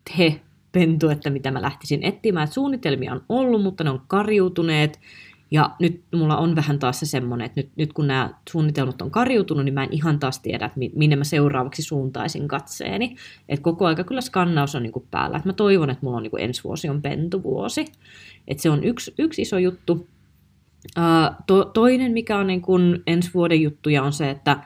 te 0.05 0.40
pentuetta, 0.73 1.31
mitä 1.31 1.51
mä 1.51 1.62
lähtisin 1.62 2.03
etsimään. 2.03 2.45
Et 2.45 2.53
suunnitelmia 2.53 3.12
on 3.12 3.25
ollut, 3.29 3.62
mutta 3.62 3.85
ne 3.85 3.90
on 3.90 4.03
karjutuneet. 4.07 5.01
Ja 5.50 5.70
nyt 5.78 6.02
mulla 6.14 6.37
on 6.37 6.56
vähän 6.56 6.78
taas 6.78 7.00
se 7.00 7.06
semmoinen, 7.06 7.46
että 7.46 7.61
nyt, 7.61 7.70
nyt 7.76 7.92
kun 7.92 8.06
nämä 8.06 8.30
suunnitelmat 8.50 9.02
on 9.02 9.11
karjutunut, 9.11 9.64
niin 9.64 9.74
mä 9.74 9.85
en 9.85 9.92
ihan 9.92 10.18
taas 10.18 10.38
tiedä, 10.38 10.66
että 10.66 10.78
mi- 10.78 10.92
minne 10.94 11.16
mä 11.16 11.24
seuraavaksi 11.24 11.82
suuntaisin 11.82 12.48
katseeni. 12.48 13.16
Et 13.48 13.61
koko 13.61 13.87
aika 13.87 14.04
kyllä 14.04 14.20
skannaus 14.20 14.74
on 14.74 14.82
niinku 14.82 15.06
päällä. 15.11 15.37
Et 15.37 15.44
mä 15.44 15.52
toivon, 15.52 15.90
että 15.90 16.06
mulla 16.06 16.16
on 16.16 16.22
niinku 16.22 16.37
ensi 16.37 16.64
vuosi 16.64 16.88
on 16.88 17.02
pentuvuosi. 17.02 17.85
Et 18.48 18.61
se 18.61 18.70
on 18.70 18.85
yksi, 18.85 19.14
yksi 19.18 19.42
iso 19.42 19.59
juttu. 19.59 20.09
Uh, 20.98 21.37
to, 21.46 21.64
toinen, 21.64 22.12
mikä 22.12 22.38
on 22.38 22.46
niin 22.46 22.62
kuin 22.62 23.02
ensi 23.06 23.30
vuoden 23.35 23.62
juttuja, 23.62 24.02
on 24.02 24.12
se, 24.12 24.30
että 24.30 24.56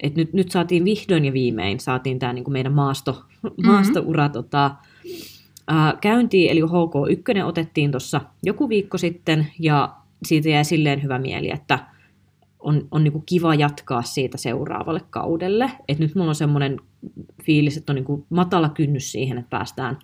et 0.00 0.16
nyt, 0.16 0.32
nyt 0.32 0.50
saatiin 0.50 0.84
vihdoin 0.84 1.24
ja 1.24 1.32
viimein 1.32 1.80
saatiin 1.80 2.18
tämä 2.18 2.32
niin 2.32 2.52
meidän 2.52 2.72
maasto, 2.72 3.24
maastoura 3.66 4.28
tota, 4.28 4.70
uh, 5.70 6.00
käyntiin, 6.00 6.50
eli 6.50 6.60
HK1 6.60 7.44
otettiin 7.44 7.90
tuossa 7.90 8.20
joku 8.42 8.68
viikko 8.68 8.98
sitten, 8.98 9.46
ja 9.58 10.01
siitä 10.26 10.48
jäi 10.48 10.64
silleen 10.64 11.02
hyvä 11.02 11.18
mieli, 11.18 11.50
että 11.50 11.78
on, 12.58 12.88
on 12.90 13.04
niin 13.04 13.12
kuin 13.12 13.24
kiva 13.26 13.54
jatkaa 13.54 14.02
siitä 14.02 14.38
seuraavalle 14.38 15.00
kaudelle. 15.10 15.70
Et 15.88 15.98
nyt 15.98 16.14
mulla 16.14 16.28
on 16.28 16.34
semmoinen 16.34 16.76
fiilis, 17.44 17.76
että 17.76 17.92
on 17.92 17.96
niin 17.96 18.04
kuin 18.04 18.26
matala 18.30 18.68
kynnys 18.68 19.12
siihen, 19.12 19.38
että 19.38 19.50
päästään 19.50 19.98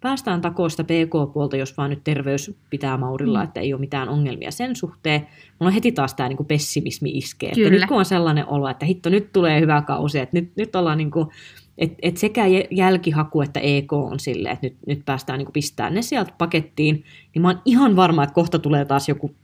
päästään 0.00 0.40
takoon 0.40 0.70
sitä 0.70 0.84
PK-puolta, 0.84 1.56
jos 1.56 1.76
vaan 1.76 1.90
nyt 1.90 2.04
terveys 2.04 2.56
pitää 2.70 2.96
Maurilla, 2.96 3.38
Mm. 3.38 3.44
että 3.44 3.60
ei 3.60 3.72
ole 3.72 3.80
mitään 3.80 4.08
ongelmia 4.08 4.50
sen 4.50 4.76
suhteen. 4.76 5.20
Mulla 5.20 5.68
on 5.70 5.72
heti 5.72 5.92
taas 5.92 6.14
tämä 6.14 6.28
niinku 6.28 6.44
pessimismi 6.44 7.10
iskee. 7.10 7.48
Että 7.48 7.70
nyt 7.70 7.86
kun 7.88 7.96
on 7.98 8.04
sellainen 8.04 8.48
olo, 8.48 8.68
että 8.68 8.86
hitto, 8.86 9.10
nyt 9.10 9.32
tulee 9.32 9.60
hyvä 9.60 9.82
kausi, 9.82 10.18
että 10.18 10.36
nyt, 10.36 10.52
nyt 10.56 10.76
ollaan 10.76 10.98
niinku, 10.98 11.32
et, 11.78 11.92
et 12.02 12.16
sekä 12.16 12.46
jä- 12.46 12.68
jälkihaku 12.70 13.40
että 13.40 13.60
EK 13.60 13.92
on 13.92 14.20
silleen, 14.20 14.52
että 14.52 14.66
nyt, 14.66 14.76
nyt 14.86 15.04
päästään 15.04 15.38
niinku 15.38 15.52
pistämään 15.52 15.94
ne 15.94 16.02
sieltä 16.02 16.32
pakettiin, 16.38 17.04
niin 17.34 17.42
mä 17.42 17.48
oon 17.48 17.62
ihan 17.64 17.96
varma, 17.96 18.22
että 18.22 18.34
kohta 18.34 18.58
tulee 18.58 18.84
taas 18.84 19.08
joku, 19.08 19.34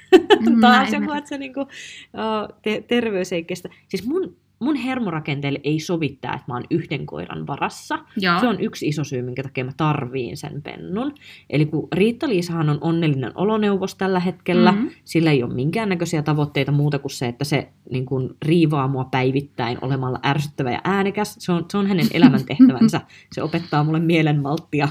taas 0.60 0.92
joku 0.92 1.12
että 1.12 1.28
se 1.28 1.38
niinku, 1.38 1.60
uh, 1.60 2.58
te, 2.62 2.84
terveys 2.88 3.32
ei 3.32 3.44
kestä. 3.44 3.68
Siis 3.88 4.06
mun, 4.06 4.36
mun 4.60 4.76
hermorakenteelle 4.76 5.60
ei 5.64 5.80
sovi 5.80 6.18
tää, 6.20 6.32
että 6.32 6.44
mä 6.48 6.54
oon 6.54 6.64
yhden 6.70 7.06
koiran 7.06 7.46
varassa. 7.46 7.98
Joo. 8.16 8.40
Se 8.40 8.46
on 8.48 8.60
yksi 8.60 8.88
iso 8.88 9.04
syy, 9.04 9.22
minkä 9.22 9.42
takia 9.42 9.64
mä 9.64 9.72
tarviin 9.76 10.36
sen 10.36 10.62
pennun. 10.62 11.14
Eli 11.50 11.66
kun 11.66 11.88
Riitta-Liisahan 11.94 12.68
on 12.70 12.78
onnellinen 12.80 13.32
oloneuvos 13.34 13.94
tällä 13.94 14.20
hetkellä, 14.20 14.72
Mhm. 14.72 14.80
mm-hmm. 14.80 14.94
sillä 15.04 15.30
ei 15.30 15.42
ole 15.42 15.54
minkäännäköisiä 15.54 16.22
tavoitteita 16.22 16.72
muuta 16.72 16.98
kuin 16.98 17.10
se, 17.12 17.26
että 17.28 17.44
se 17.44 17.68
niin 17.90 18.06
kuin, 18.06 18.30
riivaa 18.44 18.88
mua 18.88 19.04
päivittäin 19.04 19.78
olemalla 19.82 20.20
ärsyttävä 20.26 20.70
ja 20.72 20.80
äänekäs. 20.84 21.36
Se 21.38 21.52
on, 21.52 21.64
se 21.70 21.78
on 21.78 21.86
hänen 21.86 22.06
elämäntehtävänsä. 22.12 23.00
Se 23.32 23.42
opettaa 23.42 23.84
mulle 23.84 24.00
mielenmalttia, 24.00 24.88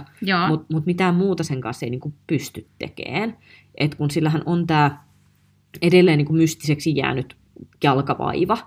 mutta 0.48 0.66
mut 0.74 0.86
mitään 0.86 1.16
muuta 1.16 1.44
sen 1.44 1.62
kanssa 1.62 1.86
ei 1.86 1.90
niin 1.90 2.00
kuin, 2.00 2.14
pysty 2.28 2.68
tekemään. 2.80 3.38
Et 3.78 3.96
kun 3.96 4.12
sillähän 4.12 4.44
on 4.46 4.68
tämä 4.68 4.98
edelleen 5.82 6.18
niin 6.18 6.26
kuin, 6.26 6.38
mystiseksi 6.38 6.96
jäänyt 6.96 7.36
jalkavaiva, 7.84 8.58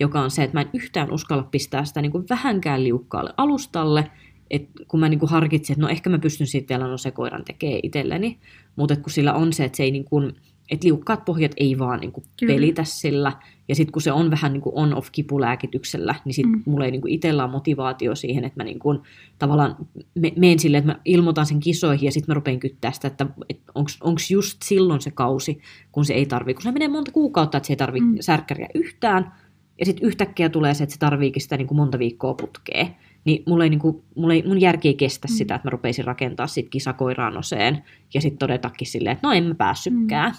joka 0.00 0.20
on 0.20 0.30
se, 0.30 0.42
että 0.42 0.56
mä 0.56 0.60
en 0.60 0.70
yhtään 0.72 1.12
uskalla 1.12 1.42
pistää 1.42 1.84
sitä 1.84 2.02
niin 2.02 2.12
kuin 2.12 2.24
vähänkään 2.30 2.84
liukkaalle 2.84 3.34
alustalle, 3.36 4.10
et 4.50 4.68
kun 4.88 5.00
mä 5.00 5.08
niin 5.08 5.20
kuin 5.20 5.30
harkitsin, 5.30 5.74
että 5.74 5.82
no 5.82 5.88
ehkä 5.88 6.10
mä 6.10 6.18
pystyn 6.18 6.46
sitten 6.46 6.78
vielä 6.78 6.90
no 6.90 6.98
se 6.98 7.10
koiran 7.10 7.44
tekee 7.44 7.80
itselleni, 7.82 8.38
mutta 8.76 8.96
kun 8.96 9.12
sillä 9.12 9.32
on 9.32 9.52
se, 9.52 9.64
että 9.64 9.76
se 9.76 9.82
ei 9.82 9.90
niin 9.90 10.04
kuin, 10.04 10.32
että 10.70 10.86
liukkaat 10.86 11.24
pohjat 11.24 11.52
ei 11.56 11.78
vaan 11.78 12.00
niin 12.00 12.12
Kyllä. 12.12 12.54
pelitä 12.54 12.84
sillä. 12.84 13.32
Ja 13.68 13.74
sitten 13.74 13.92
kun 13.92 14.02
se 14.02 14.12
on 14.12 14.30
vähän 14.30 14.52
niin 14.52 14.60
kuin 14.60 14.76
on-off 14.76 15.08
kipulääkityksellä, 15.12 16.14
niin 16.24 16.34
sitten 16.34 16.52
Mm. 16.52 16.62
mulla 16.66 16.84
ei 16.84 16.90
niin 16.90 17.00
kuin 17.00 17.12
itsellä 17.12 17.44
ole 17.44 17.52
motivaatio 17.52 18.14
siihen, 18.14 18.44
että 18.44 18.60
mä 18.60 18.64
niin 18.64 18.78
kuin 18.78 18.98
tavallaan 19.38 19.76
me, 20.14 20.32
menen 20.36 20.58
silleen, 20.58 20.78
että 20.78 20.92
mä 20.92 21.00
ilmoitan 21.04 21.46
sen 21.46 21.60
kisoihin 21.60 22.06
ja 22.06 22.12
sitten 22.12 22.30
mä 22.30 22.34
rupean 22.34 22.60
kyttää 22.60 22.92
sitä, 22.92 23.08
että 23.08 23.26
onko 23.74 24.20
just 24.30 24.58
silloin 24.64 25.00
se 25.00 25.10
kausi, 25.10 25.60
kun 25.92 26.04
se 26.04 26.14
ei 26.14 26.26
tarvii. 26.26 26.54
Kun 26.54 26.62
se 26.62 26.72
menee 26.72 26.88
monta 26.88 27.12
kuukautta, 27.12 27.58
että 27.58 27.66
se 27.66 27.72
ei 27.72 27.76
tarvii 27.76 28.00
mm. 28.00 28.16
särkkäriä 28.20 28.68
yhtään, 28.74 29.32
ja 29.80 29.86
sitten 29.86 30.06
yhtäkkiä 30.08 30.48
tulee 30.48 30.74
se, 30.74 30.84
että 30.84 30.92
se 30.92 30.98
tarviikin 30.98 31.42
sitä 31.42 31.56
niin 31.56 31.66
kuin 31.66 31.76
monta 31.76 31.98
viikkoa 31.98 32.34
putkea. 32.34 32.86
Niin 33.24 33.42
mulla 33.46 33.64
ei, 33.64 33.70
niin 33.70 33.80
kuin, 33.80 34.02
mulla 34.16 34.34
ei, 34.34 34.42
mun 34.46 34.60
järki 34.60 34.88
ei 34.88 34.94
kestä 34.94 35.28
Mm. 35.28 35.34
sitä, 35.34 35.54
että 35.54 35.66
mä 35.66 35.70
rupeisin 35.70 36.04
rakentaa 36.04 36.46
sit 36.46 36.68
kisakoiraan 36.68 37.36
oseen 37.36 37.84
ja 38.14 38.20
sitten 38.20 38.38
todetakin 38.38 38.86
silleen, 38.86 39.12
että 39.12 39.26
no 39.26 39.32
en 39.32 39.44
mä 39.44 39.54
päässytkään. 39.54 40.30
Mm. 40.30 40.36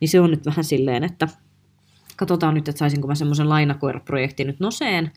Niin 0.00 0.08
se 0.08 0.20
on 0.20 0.30
nyt 0.30 0.46
vähän 0.46 0.64
silleen, 0.64 1.04
että 1.04 1.28
katsotaan 2.16 2.54
nyt, 2.54 2.68
että 2.68 2.78
saisinko 2.78 3.08
mä 3.08 3.14
semmoisen 3.14 3.48
lainakoiraprojektin 3.48 4.46
nyt 4.46 4.60
noseen, 4.60 5.10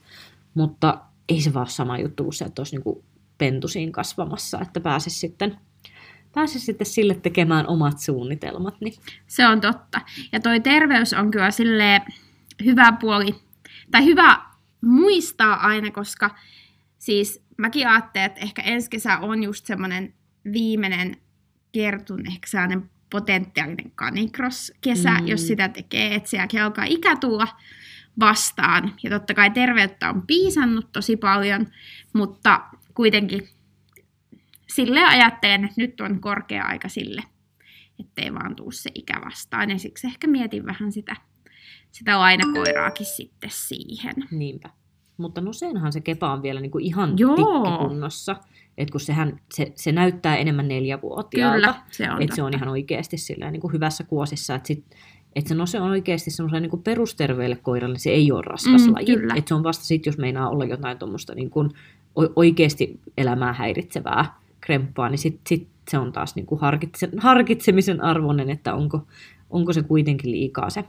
mutta 0.54 0.97
ei 1.30 1.41
se 1.41 1.54
vaan 1.54 1.67
sama 1.67 1.97
juttu 1.97 2.24
kuin 2.24 2.34
se, 2.34 2.45
että 2.45 2.62
olisi 2.62 2.78
niin 2.78 3.04
pentusiin 3.38 3.91
kasvamassa, 3.91 4.60
että 4.62 4.80
pääsisi 4.80 5.19
sitten, 5.19 5.58
pääsisi 6.36 6.65
sitten 6.65 6.88
sille 6.88 7.15
tekemään 7.15 7.67
omat 7.67 8.00
suunnitelmat. 8.00 8.76
Niin. 8.82 8.93
Se 9.28 9.47
on 9.47 9.62
totta. 9.62 10.02
Ja 10.32 10.39
toi 10.39 10.60
terveys 10.60 11.13
on 11.13 11.32
kyllä 11.32 11.52
sille 11.52 12.02
hyvä 12.65 12.91
puoli, 13.02 13.36
tai 13.91 14.06
hyvä 14.06 14.41
muistaa 14.82 15.67
aina, 15.67 15.91
koska 15.91 16.36
siis 16.97 17.43
mäkin 17.58 17.88
ajattelen, 17.88 18.25
että 18.25 18.41
ehkä 18.41 18.62
ensi 18.62 18.89
kesä 18.89 19.17
on 19.17 19.43
just 19.43 19.65
semmoinen 19.65 20.13
viimeinen 20.54 21.17
kertun 21.71 22.27
ehkä 22.27 22.47
sellainen 22.47 22.89
potentiaalinen 23.10 23.91
canicross-kesä, 23.91 25.13
Mm. 25.19 25.27
jos 25.27 25.47
sitä 25.47 25.69
tekee, 25.69 26.15
että 26.15 26.30
sielläkin 26.30 26.62
alkaa 26.62 26.86
ikä 26.88 27.15
tulla 27.15 27.47
vastaan. 28.19 28.93
Ja 29.04 29.10
totta 29.10 29.34
kai 29.34 29.49
terveyttä 29.49 30.10
on 30.10 30.27
piisannut 30.27 30.91
tosi 30.91 31.17
paljon, 31.17 31.67
mutta 32.13 32.62
kuitenkin 32.93 33.49
sille 34.69 35.04
ajattelen, 35.04 35.63
että 35.63 35.82
nyt 35.82 36.01
on 36.01 36.21
korkea 36.21 36.65
aika 36.65 36.89
sille, 36.89 37.23
ettei 37.99 38.34
vaan 38.34 38.56
tuu 38.56 38.71
se 38.71 38.89
ikä 38.95 39.21
vastaan. 39.25 39.69
Ja 39.69 39.77
siksi 39.80 40.08
ehkä 40.08 40.27
mietin 40.27 40.65
vähän 40.65 40.91
sitä, 40.91 41.15
sitä 41.91 42.19
lainakoiraakin 42.19 43.06
sitten 43.06 43.49
siihen. 43.54 44.13
Niinpä. 44.32 44.69
Mutta 45.17 45.41
no 45.41 45.54
senhan 45.54 45.93
se 45.93 46.01
kepa 46.01 46.34
on 46.34 46.43
vielä 46.43 46.60
niin 46.62 46.71
kuin 46.71 46.86
ihan 46.86 47.13
Joo. 47.17 47.36
tikkikunnossa. 47.36 48.36
Että 48.77 48.91
kun 48.91 48.99
sehän, 48.99 49.39
se, 49.54 49.71
se 49.75 49.91
näyttää 49.91 50.38
enemmän 50.38 50.67
neljävuotiaalta. 50.67 51.56
Kyllä, 51.56 51.75
se 51.91 52.12
on 52.12 52.21
Että 52.21 52.36
se 52.36 52.43
on 52.43 52.54
ihan 52.56 52.69
oikeasti 52.69 53.17
silleen, 53.17 53.54
niin 53.54 53.62
kuin 53.62 53.73
hyvässä 53.73 54.04
kuosissa. 54.04 54.56
Että 54.56 54.67
sit, 54.67 54.86
et 55.36 55.47
se, 55.47 55.56
no 55.56 55.65
se 55.65 55.80
on 55.80 55.89
oikeasti 55.89 56.32
semmoiselle 56.32 56.67
niin 56.67 56.84
perusterveelle 56.84 57.56
koiralle, 57.56 57.97
se 57.97 58.10
ei 58.10 58.32
ole 58.32 58.41
raskas 58.45 58.88
Mm, 58.88 58.93
laji. 58.93 59.38
Että 59.38 59.49
se 59.49 59.56
on 59.56 59.63
vasta 59.63 59.86
sitten, 59.86 60.12
jos 60.12 60.17
meinaa 60.17 60.49
olla 60.49 60.65
jotain 60.65 60.97
tuommoista 60.97 61.36
niin 61.36 61.49
kuin 61.49 61.69
oikeasti 62.36 62.99
elämää 63.17 63.54
häiritsevää 63.54 64.39
kremppaa, 64.62 65.10
niin 65.10 65.19
sitten 65.19 65.41
sit 65.47 65.67
se 65.91 65.97
on 65.97 66.12
taas 66.12 66.36
niin 66.36 66.45
kuin 66.45 66.62
harkitse, 66.62 67.10
harkitsemisen 67.17 68.04
arvoinen, 68.04 68.49
että 68.49 68.73
onko, 68.73 69.08
onko 69.49 69.73
se 69.73 69.82
kuitenkin 69.82 70.32
liikaa 70.32 70.69
se 70.69 70.84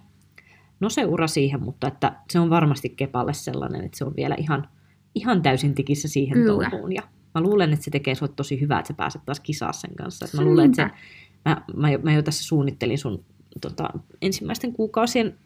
no 0.83 0.88
se 0.88 1.05
ura 1.05 1.27
siihen, 1.27 1.62
mutta 1.62 1.88
että 1.88 2.12
se 2.31 2.38
on 2.38 2.51
varmasti 2.51 2.88
kepalle 2.88 3.35
sellainen, 3.35 3.85
että 3.85 3.99
se 3.99 4.05
on 4.05 4.16
vielä 4.16 4.35
ihan, 4.38 4.68
ihan 5.14 5.42
täysin 5.42 5.75
tikissä 5.75 6.09
siihen 6.09 6.38
Kyllä. 6.38 6.71
touhuun. 6.71 6.92
Ja 6.92 7.03
mä 7.35 7.40
luulen, 7.40 7.73
että 7.73 7.85
se 7.85 7.90
tekee 7.90 8.14
sulle 8.14 8.33
tosi 8.37 8.61
hyvää, 8.61 8.79
että 8.79 8.88
sä 8.88 8.95
pääset 8.95 9.23
taas 9.25 9.40
kisaa 9.40 9.73
sen 9.73 9.95
kanssa. 9.95 10.25
Et 10.27 10.35
mä 10.35 10.42
luulen, 10.42 10.66
että 10.66 10.83
se, 10.83 10.90
mä, 11.45 11.62
mä, 11.77 11.90
jo, 11.90 11.99
mä 11.99 12.12
jo 12.12 12.23
tässä 12.23 12.45
suunnittelin 12.45 12.99
sun 12.99 13.25
tota, 13.61 13.90
ensimmäisten 14.23 14.73
kuukausien 14.73 15.38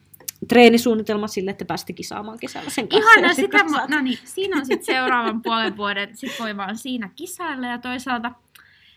treenisuunnitelma 0.48 1.26
sille, 1.26 1.50
että 1.50 1.64
pääsitte 1.64 1.92
kisaamaan 1.92 2.38
kesällä 2.38 2.70
sen 2.70 2.88
kanssa. 2.88 3.10
Ihana, 3.10 3.34
sit 3.34 3.44
sitä, 3.44 3.64
mä, 3.64 3.86
no 3.86 4.00
niin, 4.00 4.18
siinä 4.24 4.56
on 4.56 4.66
sitten 4.66 4.94
seuraavan 4.94 5.42
puolen 5.42 5.76
vuoden, 5.76 6.16
sit 6.16 6.32
voi 6.40 6.56
vaan 6.56 6.76
siinä 6.76 7.10
kisailla 7.16 7.66
ja 7.66 7.78
toisaalta 7.78 8.32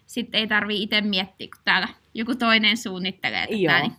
sitten 0.05 0.39
ei 0.39 0.47
tarvii 0.47 0.83
itse 0.83 1.01
miettiä, 1.01 1.47
kun 1.55 1.61
täällä 1.65 1.87
joku 2.13 2.35
toinen 2.35 2.77
suunnittelee 2.77 3.47
tätä, 3.47 3.55
Joo. 3.55 3.79
niin 3.81 3.93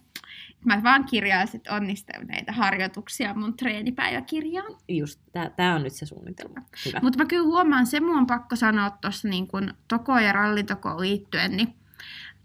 mä 0.65 0.83
vaan 0.83 1.05
kirjaisin 1.05 1.61
onnistuneita 1.71 2.53
harjoituksia 2.53 3.35
mun 3.35 3.57
treenipäiväkirjaan. 3.57 4.77
Just, 4.89 5.21
tää, 5.33 5.51
tää 5.51 5.75
on 5.75 5.83
nyt 5.83 5.93
se 5.93 6.07
suunnitelma. 6.07 6.63
Hyvä. 6.87 6.99
Mutta 7.03 7.19
mä 7.19 7.25
kyllä 7.25 7.45
huomaan, 7.45 7.87
se 7.87 8.01
mun 8.01 8.19
on 8.19 8.27
pakko 8.27 8.57
sanoa 8.57 8.91
tuossa 8.91 9.29
niin 9.29 9.47
kun 9.47 9.75
toko 9.89 10.19
ja 10.19 10.33
rallitokoon 10.33 11.01
liittyen, 11.01 11.57
niin 11.57 11.75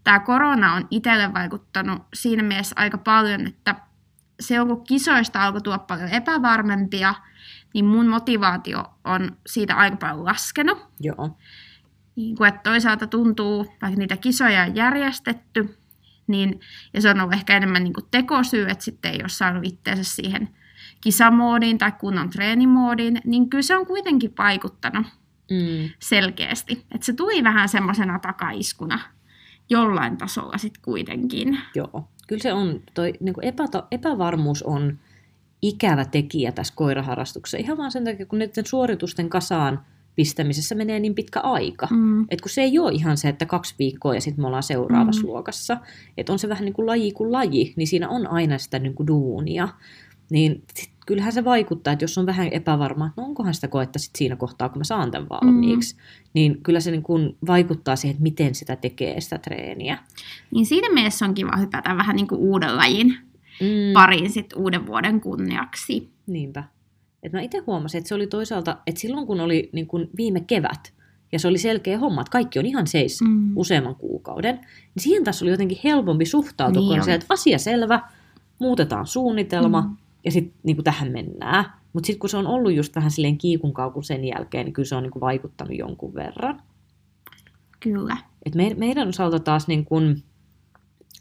tämä 0.04 0.19
korona 0.19 0.73
on 0.73 0.88
itselle 0.91 1.34
vaikuttanut 1.34 2.04
siinä 2.13 2.43
mielessä 2.43 2.75
aika 2.80 2.97
paljon, 2.97 3.47
että 3.47 3.75
se 4.39 4.62
on 4.62 4.67
kun 4.67 4.84
kisoista 4.84 5.43
alkoi 5.43 5.62
tulla 5.62 5.80
paljon 5.80 6.10
epävarmempia, 6.10 7.15
niin 7.73 7.86
mun 7.86 8.08
motivaatio 8.08 8.84
on 9.04 9.38
siitä 9.47 9.75
aika 9.75 9.97
paljon 9.97 10.25
laskenut. 10.25 10.78
Joo. 10.99 11.38
Niin 12.15 12.36
kuin, 12.36 12.47
että 12.47 12.62
toisaalta 12.63 13.08
tuntuu, 13.08 13.75
vaikka 13.82 13.99
niitä 13.99 14.17
kisoja 14.17 14.63
on 14.63 14.75
järjestetty, 14.75 15.78
niin, 16.27 16.59
ja 16.93 17.01
se 17.01 17.09
on 17.09 17.19
ollut 17.21 17.33
ehkä 17.33 17.57
enemmän 17.57 17.83
niin 17.83 17.93
kuin 17.93 18.05
tekosyy, 18.11 18.69
että 18.69 18.83
sitten 18.83 19.11
ei 19.11 19.19
ole 19.21 19.29
saanut 19.29 19.65
itseensä 19.65 20.03
siihen 20.03 20.49
kisamoodiin 21.01 21.77
tai 21.77 21.91
kunnon 21.91 22.29
treenimoodiin, 22.29 23.21
niin 23.25 23.49
kyllä 23.49 23.61
se 23.61 23.77
on 23.77 23.85
kuitenkin 23.85 24.33
vaikuttanut 24.38 25.05
Mm. 25.51 25.89
selkeästi. 25.99 26.85
Että 26.91 27.05
se 27.05 27.13
tuli 27.13 27.43
vähän 27.43 27.69
semmoisena 27.69 28.19
takaiskuna 28.19 28.99
jollain 29.69 30.17
tasolla 30.17 30.57
sitten 30.57 30.81
kuitenkin. 30.81 31.59
Joo, 31.75 32.09
kyllä 32.27 32.41
se 32.41 32.53
on, 32.53 32.81
toi 32.93 33.13
niin 33.19 33.33
kuin 33.33 33.45
epäta, 33.45 33.83
epävarmuus 33.91 34.63
on 34.63 34.99
ikävä 35.61 36.05
tekijä 36.05 36.51
tässä 36.51 36.73
koiraharrastuksessa. 36.77 37.57
Ihan 37.57 37.77
vaan 37.77 37.91
sen 37.91 38.05
takia, 38.05 38.25
kun 38.25 38.39
näiden 38.39 38.65
suoritusten 38.65 39.29
kasaan 39.29 39.85
pistämisessä 40.15 40.75
menee 40.75 40.99
niin 40.99 41.15
pitkä 41.15 41.39
aika. 41.39 41.88
Mm. 41.91 42.25
Et 42.30 42.41
kun 42.41 42.49
se 42.49 42.62
ei 42.62 42.80
ole 42.80 42.91
ihan 42.91 43.17
se, 43.17 43.30
että 43.30 43.45
kaksi 43.45 43.75
viikkoa 43.80 44.15
ja 44.15 44.21
sitten 44.21 44.41
me 44.43 44.47
ollaan 44.47 44.63
seuraavassa 44.63 45.21
Mm. 45.21 45.28
luokassa. 45.28 45.78
Että 46.17 46.34
on 46.34 46.39
se 46.39 46.49
vähän 46.49 46.65
niin 46.65 46.73
kuin 46.73 46.86
laji 46.86 47.12
kuin 47.12 47.32
laji, 47.32 47.73
niin 47.75 47.88
siinä 47.88 48.10
on 48.10 48.28
aina 48.28 48.58
sitä 48.58 48.80
niin 48.80 48.93
kuin 48.95 49.08
duunia. 49.08 49.67
Niin 50.30 50.63
sit, 50.73 50.89
kyllähän 51.06 51.34
se 51.34 51.43
vaikuttaa, 51.45 51.93
että 51.93 52.04
jos 52.04 52.17
on 52.17 52.25
vähän 52.25 52.47
epävarma, 52.51 53.06
että 53.08 53.21
no 53.21 53.28
onkohan 53.28 53.54
sitä 53.54 53.67
koetta 53.67 53.99
sit 53.99 54.15
siinä 54.15 54.36
kohtaa, 54.36 54.69
kun 54.69 54.78
mä 54.78 54.84
saan 54.84 55.12
tämän 55.12 55.30
valmiiksi, 55.30 55.95
mm. 55.95 56.01
niin 56.34 56.63
kyllä 56.63 56.80
se 56.80 56.91
niin 56.91 57.04
kuin 57.04 57.38
vaikuttaa 57.47 57.95
siihen, 57.95 58.13
että 58.13 58.23
miten 58.23 58.56
sitä 58.56 58.75
tekee 58.75 59.21
sitä 59.21 59.38
treeniä. 59.38 59.97
Niin 60.51 60.65
siinä 60.65 60.89
mielessä 60.93 61.25
on 61.25 61.34
kiva 61.34 61.58
hypätä 61.58 61.97
vähän 61.97 62.15
niin 62.15 62.28
kuin 62.28 62.41
uuden 62.41 62.78
lajin 62.78 63.17
Mm. 63.62 63.93
pariin 63.93 64.30
sit 64.30 64.54
uuden 64.56 64.88
vuoden 64.88 65.21
kunniaksi. 65.21 66.10
Niinpä. 66.28 66.63
Et 67.25 67.33
mä 67.33 67.41
itse 67.41 67.57
huomasin, 67.67 67.97
että 67.97 68.07
se 68.07 68.15
oli 68.15 68.27
toisaalta, 68.27 68.77
että 68.88 69.01
silloin 69.01 69.27
kun 69.27 69.39
oli 69.39 69.69
niin 69.73 69.88
kun 69.88 70.09
viime 70.17 70.39
kevät, 70.39 70.93
ja 71.31 71.39
se 71.39 71.47
oli 71.47 71.57
selkeä 71.57 71.99
homma, 71.99 72.21
että 72.21 72.31
kaikki 72.31 72.59
on 72.59 72.65
ihan 72.65 72.88
seis 72.88 73.21
mm. 73.21 73.27
Mm. 73.29 73.51
useamman 73.55 73.95
kuukauden, 73.95 74.55
niin 74.55 75.03
siihen 75.03 75.23
taas 75.23 75.41
oli 75.41 75.51
jotenkin 75.51 75.79
helpompi 75.83 76.25
suhtautua, 76.25 76.81
Niin 76.81 76.95
kun 76.99 77.05
se, 77.05 77.13
että 77.13 77.25
asia 77.29 77.57
selvä, 77.57 77.99
muutetaan 78.59 79.07
suunnitelma, 79.07 79.81
Mm. 79.81 79.97
ja 80.25 80.31
sitten 80.31 80.59
niin 80.63 80.83
tähän 80.83 81.11
mennään. 81.11 81.65
Mutta 81.93 82.07
sitten 82.07 82.19
kun 82.19 82.29
se 82.29 82.38
on 82.38 82.47
ollut 82.47 82.73
just 82.73 82.95
vähän 82.95 83.11
silleen 83.11 83.38
kiikun 83.38 83.73
kaukun 83.73 84.03
sen 84.03 84.25
jälkeen, 84.25 84.65
niin 84.65 84.73
kyllä 84.73 84.88
se 84.88 84.95
on 84.95 85.03
niin 85.03 85.21
vaikuttanut 85.21 85.77
jonkun 85.77 86.13
verran. 86.13 86.61
Kyllä. 87.79 88.17
Et 88.45 88.55
me, 88.55 88.73
meidän 88.77 89.07
osalta 89.07 89.39
taas 89.39 89.67
niin 89.67 89.85
kun, 89.85 90.23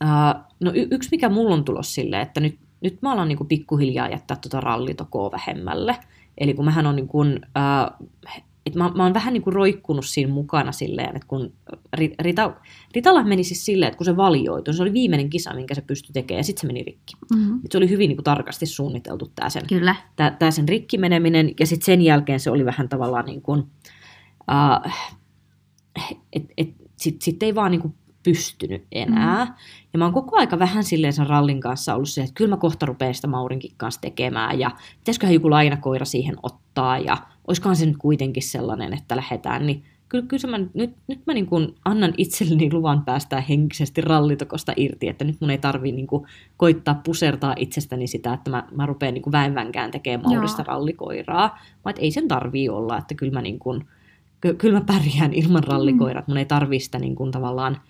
ää, 0.00 0.44
no 0.60 0.72
y- 0.74 0.88
yksi 0.90 1.08
mikä 1.10 1.28
mulla 1.28 1.54
on 1.54 1.64
tulos 1.64 1.94
silleen, 1.94 2.22
että 2.22 2.40
nyt, 2.40 2.58
nyt 2.84 3.02
mä 3.02 3.12
alan 3.12 3.28
niin 3.28 3.38
kun 3.38 3.48
pikkuhiljaa 3.48 4.08
jättää 4.08 4.36
tuota 4.36 4.60
rallitokoa 4.60 5.30
vähemmälle. 5.30 5.96
Eli 6.38 6.54
kun 6.54 6.64
mähän 6.64 6.86
on 6.86 6.96
niin 6.96 7.08
kun, 7.08 7.40
ää, 7.54 7.90
et 8.66 8.74
mä, 8.74 8.90
mä 8.94 9.02
oon 9.02 9.14
vähän 9.14 9.32
niin 9.32 9.42
kuin 9.42 9.54
roikkunut 9.54 10.06
siinä 10.06 10.32
mukana 10.32 10.72
silleen, 10.72 11.16
että 11.16 11.28
kun 11.28 11.52
Ri- 11.96 12.14
Rita, 12.18 12.54
Ritalla 12.94 13.24
meni 13.24 13.44
siis 13.44 13.64
silleen, 13.64 13.88
että 13.88 13.98
kun 13.98 14.04
se 14.04 14.16
valioitui, 14.16 14.74
se 14.74 14.82
oli 14.82 14.92
viimeinen 14.92 15.30
kisa, 15.30 15.54
minkä 15.54 15.74
se 15.74 15.80
pystyi 15.80 16.12
tekemään, 16.12 16.38
ja 16.38 16.44
sitten 16.44 16.60
se 16.60 16.66
meni 16.66 16.82
rikki. 16.82 17.14
Mm. 17.36 17.60
Et 17.64 17.72
se 17.72 17.78
oli 17.78 17.88
hyvin 17.88 18.08
niin 18.08 18.16
kuin 18.16 18.24
tarkasti 18.24 18.66
suunniteltu 18.66 19.32
tämä 19.34 19.50
sen 19.50 19.66
Kyllä. 19.68 19.96
tää, 20.16 20.30
tää 20.30 20.50
sen 20.50 20.68
rikki 20.68 20.98
meneminen, 20.98 21.50
ja 21.60 21.66
sitten 21.66 21.86
sen 21.86 22.02
jälkeen 22.02 22.40
se 22.40 22.50
oli 22.50 22.64
vähän 22.64 22.88
tavallaan 22.88 23.24
niin 23.24 23.42
kuin, 23.42 23.60
uh, 23.60 24.92
että 26.32 26.52
et, 26.56 26.68
sitten 26.96 27.24
sit 27.24 27.42
ei 27.42 27.54
vaan 27.54 27.70
niin 27.70 27.80
kuin 27.80 27.94
pystynyt 28.24 28.84
enää. 28.92 29.44
Mm. 29.44 29.52
Ja 29.92 29.98
mä 29.98 30.04
oon 30.04 30.14
koko 30.14 30.36
aika 30.36 30.58
vähän 30.58 30.84
silleen 30.84 31.12
sen 31.12 31.26
rallin 31.26 31.60
kanssa 31.60 31.94
ollut 31.94 32.08
se, 32.08 32.20
että 32.20 32.34
kyllä 32.34 32.50
mä 32.50 32.56
kohta 32.56 32.86
rupean 32.86 33.14
sitä 33.14 33.26
Maurinkin 33.26 33.72
kanssa 33.76 34.00
tekemään, 34.00 34.58
ja 34.58 34.70
pitäisiköhän 34.98 35.34
joku 35.34 35.50
lainakoira 35.50 36.04
siihen 36.04 36.36
ottaa, 36.42 36.98
ja 36.98 37.16
olisikohan 37.48 37.76
se 37.76 37.86
nyt 37.86 37.96
kuitenkin 37.96 38.42
sellainen, 38.42 38.94
että 38.94 39.16
lähdetään, 39.16 39.66
niin 39.66 39.84
kyllä, 40.08 40.26
kyllä 40.26 40.58
mä, 40.58 40.66
nyt, 40.74 40.96
nyt 41.06 41.20
mä 41.26 41.34
niin 41.34 41.46
kuin 41.46 41.74
annan 41.84 42.14
itselleni 42.16 42.72
luvan 42.72 43.04
päästää 43.04 43.40
henkisesti 43.40 44.00
rallitokosta 44.00 44.72
irti, 44.76 45.08
että 45.08 45.24
nyt 45.24 45.40
mun 45.40 45.50
ei 45.50 45.58
tarvii 45.58 45.92
niin 45.92 46.06
kuin 46.06 46.26
koittaa 46.56 47.00
pusertaa 47.04 47.54
itsestäni 47.58 48.06
sitä, 48.06 48.32
että 48.32 48.50
mä, 48.50 48.64
mä 48.74 48.86
rupean 48.86 49.14
niin 49.14 49.22
kuin 49.22 49.32
väenvänkään 49.32 49.90
tekemään 49.90 50.30
Maurista 50.30 50.62
Joo. 50.62 50.66
rallikoiraa, 50.66 51.58
vaan 51.84 51.94
ei 51.98 52.10
sen 52.10 52.28
tarvii 52.28 52.68
olla, 52.68 52.98
että 52.98 53.14
kyllä 53.14 53.32
mä, 53.32 53.42
niin 53.42 53.58
kuin, 53.58 53.84
ky- 54.40 54.54
kyllä 54.54 54.78
mä 54.78 54.84
pärjään 54.86 55.32
ilman 55.32 55.64
rallikoiraa, 55.64 56.20
että 56.20 56.30
mun 56.30 56.38
ei 56.38 56.44
tarvii 56.44 56.80
sitä 56.80 56.98
niin 56.98 57.14
kuin 57.14 57.30
tavallaan 57.30 57.80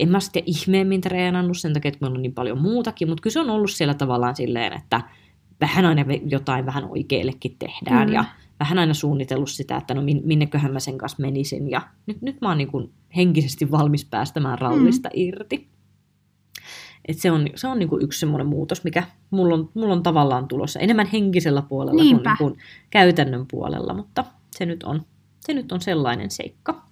en 0.00 0.08
mä 0.08 0.20
sitten 0.20 0.42
ihmeemmin 0.46 1.00
treenannut 1.00 1.58
sen 1.58 1.72
takia, 1.72 1.88
että 1.88 1.98
meillä 2.00 2.16
on 2.16 2.22
niin 2.22 2.34
paljon 2.34 2.60
muutakin, 2.60 3.08
mutta 3.08 3.22
kyllä 3.22 3.32
se 3.32 3.40
on 3.40 3.50
ollut 3.50 3.70
siellä 3.70 3.94
tavallaan 3.94 4.36
silleen, 4.36 4.72
että 4.72 5.00
vähän 5.60 5.84
aina 5.84 6.04
jotain 6.26 6.66
vähän 6.66 6.84
oikeellekin 6.84 7.56
tehdään 7.58 8.06
Kyllä. 8.06 8.18
ja 8.18 8.24
vähän 8.60 8.78
aina 8.78 8.94
suunnitellut 8.94 9.50
sitä, 9.50 9.76
että 9.76 9.94
no 9.94 10.02
min- 10.02 10.22
minneköhän 10.24 10.72
mä 10.72 10.80
sen 10.80 10.98
kanssa 10.98 11.22
menisin 11.22 11.70
ja 11.70 11.80
nyt, 12.06 12.22
nyt 12.22 12.40
mä 12.40 12.48
oon 12.48 12.58
niin 12.58 12.70
kuin 12.70 12.90
henkisesti 13.16 13.70
valmis 13.70 14.04
päästämään 14.04 14.58
rallista 14.58 15.08
mm. 15.08 15.12
irti. 15.14 15.68
Et 17.08 17.18
se 17.18 17.30
on, 17.30 17.48
se 17.54 17.68
on 17.68 17.78
niin 17.78 17.88
kuin 17.88 18.02
yksi 18.02 18.20
semmoinen 18.20 18.46
muutos, 18.46 18.84
mikä 18.84 19.02
mulla 19.30 19.54
on, 19.54 19.70
mulla 19.74 19.94
on 19.94 20.02
tavallaan 20.02 20.48
tulossa 20.48 20.80
enemmän 20.80 21.06
henkisellä 21.06 21.62
puolella 21.62 22.02
Niinpä. 22.02 22.36
kuin, 22.38 22.48
niin 22.48 22.56
kuin 22.56 22.66
käytännön 22.90 23.46
puolella, 23.50 23.94
mutta 23.94 24.24
se 24.50 24.66
nyt 24.66 24.82
on, 24.82 25.02
se 25.40 25.54
nyt 25.54 25.72
on 25.72 25.80
sellainen 25.80 26.30
seikka. 26.30 26.82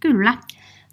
Kyllä. 0.00 0.38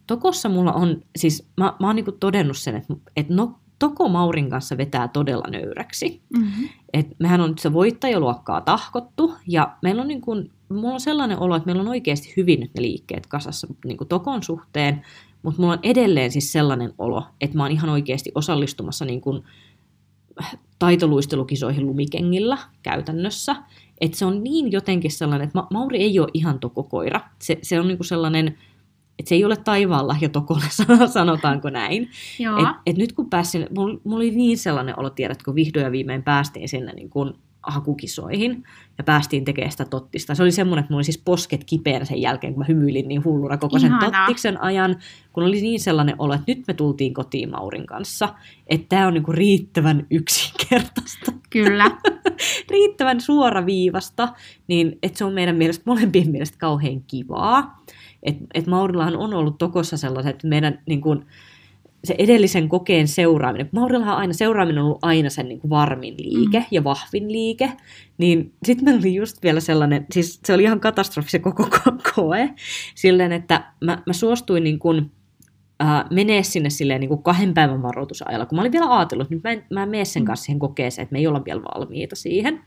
Tokossa 0.10 0.50
mulla 0.50 0.74
on, 0.74 1.02
siis 1.16 1.48
mä, 1.58 1.74
mä 1.80 1.88
oon 1.88 1.96
niinku 1.96 2.12
todennut 2.12 2.58
sen, 2.58 2.76
että, 2.76 2.94
että 3.16 3.34
no, 3.34 3.60
Toko 3.80 4.10
Maurin 4.10 4.50
kanssa 4.50 4.78
vetää 4.78 5.08
todella 5.08 5.48
nöyräksi. 5.50 6.22
Mm-hmm. 6.38 6.70
Et 6.94 7.08
mehän 7.20 7.42
on 7.42 7.50
nyt 7.50 7.60
se 7.60 7.74
voittajaluokkaa 7.74 8.62
tahkottu, 8.62 9.34
ja 9.48 9.78
meillä 9.82 10.02
on, 10.02 10.08
niin 10.08 10.22
kuin, 10.22 10.52
mulla 10.70 10.94
on 10.94 11.00
sellainen 11.00 11.40
olo, 11.40 11.56
että 11.56 11.66
meillä 11.66 11.82
on 11.82 11.88
oikeasti 11.88 12.34
hyvin 12.38 12.60
nyt 12.60 12.72
ne 12.74 12.82
liikkeet 12.82 13.28
kasassa 13.28 13.68
niin 13.86 13.98
Tokon 14.10 14.44
suhteen, 14.44 15.02
mutta 15.44 15.62
mulla 15.62 15.74
on 15.74 15.80
edelleen 15.84 16.32
siis 16.32 16.52
sellainen 16.52 16.94
olo, 16.98 17.24
että 17.42 17.58
mä 17.58 17.64
oon 17.64 17.72
ihan 17.72 17.90
oikeasti 17.90 18.32
osallistumassa 18.36 19.06
niin 19.06 19.22
kuin 19.22 19.44
taitoluistelukisoihin 20.80 21.86
lumikengillä 21.86 22.58
käytännössä. 22.84 23.56
Että 24.02 24.18
se 24.18 24.26
on 24.26 24.44
niin 24.44 24.72
jotenkin 24.72 25.12
sellainen, 25.12 25.48
että 25.48 25.60
Ma- 25.60 25.68
Mauri 25.74 25.98
ei 25.98 26.20
ole 26.20 26.30
ihan 26.34 26.60
tokokoira. 26.60 27.22
Se, 27.42 27.60
se 27.62 27.80
on 27.80 27.88
niin 27.88 28.06
sellainen, 28.06 28.58
että 29.20 29.30
se 29.30 29.36
ei 29.36 29.46
ole 29.46 29.56
taivaalla 29.58 30.16
ja 30.22 30.30
tokolle, 30.30 30.66
sanotaanko 31.14 31.70
näin. 31.70 32.10
Joo. 32.40 32.60
Et, 32.60 32.68
et 32.86 32.98
nyt 32.98 33.14
kun 33.14 33.30
pääsin, 33.30 33.68
mulla, 33.76 34.00
mulla 34.04 34.18
oli 34.18 34.32
niin 34.32 34.58
sellainen 34.58 35.00
olo, 35.00 35.10
tiedät, 35.10 35.44
kun 35.44 35.56
vihdoin 35.56 35.84
ja 35.84 35.92
viimein 35.92 36.24
päästiin 36.24 36.70
sinne 36.70 36.94
niin 36.94 37.10
kuin 37.10 37.34
hakukisoihin 37.64 38.64
ja 38.98 39.04
päästiin 39.04 39.46
tekemään 39.46 39.72
sitä 39.72 39.86
tottista. 39.86 40.36
Se 40.36 40.44
oli 40.44 40.52
semmoinen, 40.52 40.80
että 40.80 40.92
mulla 40.92 40.98
oli 40.98 41.04
siis 41.04 41.22
posket 41.26 41.64
kipeänä 41.64 42.06
sen 42.06 42.22
jälkeen, 42.22 42.54
kun 42.54 42.62
mä 42.62 42.66
hymyilin 42.68 43.08
niin 43.08 43.24
hulluna 43.24 43.58
koko 43.58 43.80
sen 43.80 43.92
Ihanaa. 43.92 44.12
tottiksen 44.12 44.62
ajan, 44.62 44.96
kun 45.34 45.44
oli 45.44 45.62
niin 45.62 45.80
sellainen 45.80 46.16
olo, 46.20 46.34
että 46.34 46.46
nyt 46.48 46.68
me 46.68 46.74
tultiin 46.74 47.14
kotiin 47.14 47.52
Maurin 47.52 47.86
kanssa, 47.86 48.30
että 48.68 48.86
tämä 48.90 49.08
on 49.08 49.14
niinku 49.14 49.32
riittävän 49.32 50.08
yksinkertaista, 50.12 51.32
Kyllä. 51.50 51.92
riittävän 52.72 53.22
suoraviivasta, 53.22 54.28
niin 54.68 55.00
että 55.04 55.18
se 55.18 55.26
on 55.26 55.34
meidän 55.34 55.56
mielestä, 55.56 55.84
molempien 55.86 56.32
mielestä 56.32 56.58
kauhean 56.58 57.02
kivaa. 57.08 57.84
Että 58.24 58.44
et 58.54 58.68
Maurillahan 58.68 59.18
on 59.18 59.34
ollut 59.34 59.58
tokossa 59.58 59.98
sellaiset, 59.98 60.30
että 60.30 60.48
meidän 60.48 60.80
niin 60.86 61.02
kuin, 61.02 61.26
se 62.04 62.16
edellisen 62.18 62.70
kokeen 62.70 63.08
seuraaminen, 63.08 63.70
Maurillahan 63.72 64.18
aina, 64.18 64.34
seuraaminen 64.34 64.80
on 64.80 64.86
ollut 64.86 65.00
aina 65.04 65.30
sen 65.30 65.48
niin 65.48 65.60
kuin 65.60 65.70
varmin 65.70 66.16
liike 66.18 66.60
mm. 66.60 66.66
ja 66.72 66.84
vahvin 66.84 67.32
liike, 67.32 67.72
niin 68.18 68.54
sitten 68.66 68.86
meillä 68.86 69.00
oli 69.00 69.16
just 69.16 69.44
vielä 69.44 69.60
sellainen, 69.60 70.06
siis 70.12 70.40
se 70.46 70.54
oli 70.54 70.64
ihan 70.64 70.80
katastrofi 70.80 71.30
se 71.30 71.40
koko 71.40 71.64
ko- 71.64 72.12
koe, 72.16 72.50
silleen, 72.96 73.32
että 73.32 73.72
mä, 73.82 74.04
mä 74.06 74.14
suostuin 74.14 74.64
niin 74.64 74.80
kuin, 74.80 75.12
äh, 75.84 76.06
menee 76.12 76.44
sinne 76.44 76.70
silleen 76.70 77.00
niin 77.00 77.10
kuin 77.10 77.24
kahden 77.24 77.54
päivän 77.54 77.82
varoitusajalla, 77.82 78.46
kun 78.46 78.56
mä 78.56 78.62
olin 78.62 78.72
vielä 78.72 78.98
ajatellut, 78.98 79.26
että 79.26 79.36
nyt 79.36 79.44
mä 79.44 79.52
en, 79.52 79.64
mä 79.70 79.84
en 79.84 79.90
mene 79.90 80.06
sen 80.06 80.26
kanssa 80.26 80.46
siihen 80.46 80.60
kokeeseen, 80.60 81.04
että 81.04 81.14
me 81.14 81.20
ei 81.20 81.28
olla 81.28 81.46
vielä 81.46 81.62
valmiita 81.62 82.16
siihen. 82.16 82.60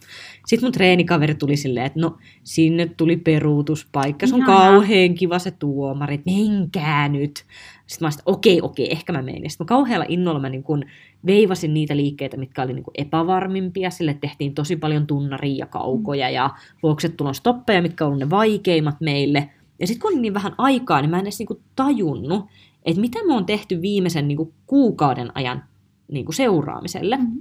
Sitten 0.47 0.67
mun 0.67 0.73
treenikaveri 0.73 1.35
tuli 1.35 1.57
silleen, 1.57 1.87
että 1.87 2.01
no 2.01 2.17
sinne 2.43 2.87
tuli 2.87 3.17
peruutuspaikka, 3.17 4.27
se 4.27 4.35
on 4.35 4.41
Ihanaa. 4.41 4.71
kauhean 4.71 5.15
kiva 5.15 5.39
se 5.39 5.51
tuomari, 5.51 6.15
että 6.15 6.31
menkää 6.31 7.09
nyt. 7.09 7.45
Sitten 7.87 8.07
mä 8.07 8.09
olin, 8.09 8.23
okei, 8.27 8.63
okei, 8.63 8.93
ehkä 8.93 9.13
mä 9.13 9.23
menen. 9.23 9.51
Sitten 9.51 9.65
mä 9.65 9.69
kauhealla 9.69 10.07
innolla 10.09 10.41
mä 10.41 10.49
niin 10.49 10.63
kun 10.63 10.85
veivasin 11.27 11.75
niitä 11.75 11.97
liikkeitä, 11.97 12.37
mitkä 12.37 12.63
oli 12.63 12.73
niin 12.73 12.85
kuin 12.85 12.95
epävarmimpia. 12.99 13.91
Sille 13.91 14.15
tehtiin 14.15 14.55
tosi 14.55 14.77
paljon 14.77 15.07
tunnaria 15.07 15.57
ja 15.57 15.67
kaukoja 15.67 16.31
ja 16.31 16.51
luoksetulon 16.83 17.35
stoppeja, 17.35 17.83
mitkä 17.83 18.05
olivat 18.05 18.21
ne 18.21 18.31
vaikeimmat 18.31 19.01
meille. 19.01 19.49
Ja 19.83 19.87
sitten 19.87 20.03
kun 20.03 20.13
oli 20.13 20.21
niin 20.21 20.35
vähän 20.35 20.55
aikaa, 20.59 21.01
niin 21.01 21.11
mä 21.11 21.19
en 21.19 21.23
edes 21.23 21.39
niin 21.39 21.47
kuin 21.47 21.61
tajunnut, 21.77 22.47
että 22.85 23.01
mitä 23.01 23.19
me 23.27 23.35
on 23.35 23.47
tehty 23.47 23.83
viimeisen 23.83 24.29
niin 24.29 24.37
kuin 24.37 24.53
kuukauden 24.67 25.33
ajan 25.35 25.65
niin 26.13 26.25
kuin 26.25 26.35
seuraamiselle. 26.35 27.17
Mhm. 27.17 27.39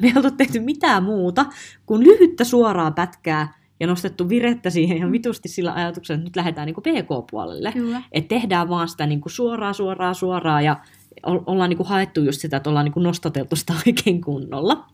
Me 0.00 0.06
ei 0.08 0.12
oltu 0.16 0.30
tehty 0.30 0.60
mitään 0.60 1.02
muuta 1.02 1.46
kuin 1.86 2.04
lyhyttä 2.04 2.44
suoraa 2.44 2.90
pätkää 2.90 3.54
ja 3.80 3.86
nostettu 3.86 4.28
virettä 4.28 4.70
siihen 4.70 4.96
ihan 4.96 5.12
vitusti 5.12 5.48
sillä 5.48 5.72
ajatuksella, 5.72 6.18
että 6.18 6.28
nyt 6.28 6.36
lähdetään 6.36 6.66
niin 6.66 6.74
kuin 6.74 6.84
PK-puolelle. 6.84 7.72
Että 8.12 8.28
tehdään 8.28 8.68
vaan 8.68 8.88
sitä 8.88 9.06
niin 9.06 9.20
kuin 9.20 9.32
suoraa, 9.32 9.72
suoraa, 9.72 10.14
suoraa 10.14 10.60
ja 10.62 10.80
ollaan 11.22 11.70
niin 11.70 11.76
kuin 11.76 11.88
haettu 11.88 12.20
just 12.20 12.40
sitä, 12.40 12.56
että 12.56 12.70
ollaan 12.70 12.84
niin 12.84 12.92
kuin 12.92 13.04
nostateltu 13.04 13.56
sitä 13.56 13.72
oikein 13.86 14.20
kunnolla. 14.20 14.86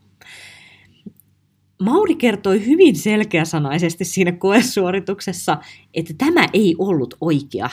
Mauri 1.82 2.14
kertoi 2.14 2.66
hyvin 2.66 2.96
selkeäsanaisesti 2.96 4.04
siinä 4.04 4.32
koesuorituksessa, 4.32 5.58
että 5.94 6.14
tämä 6.18 6.46
ei 6.52 6.74
ollut 6.78 7.14
oikea 7.20 7.70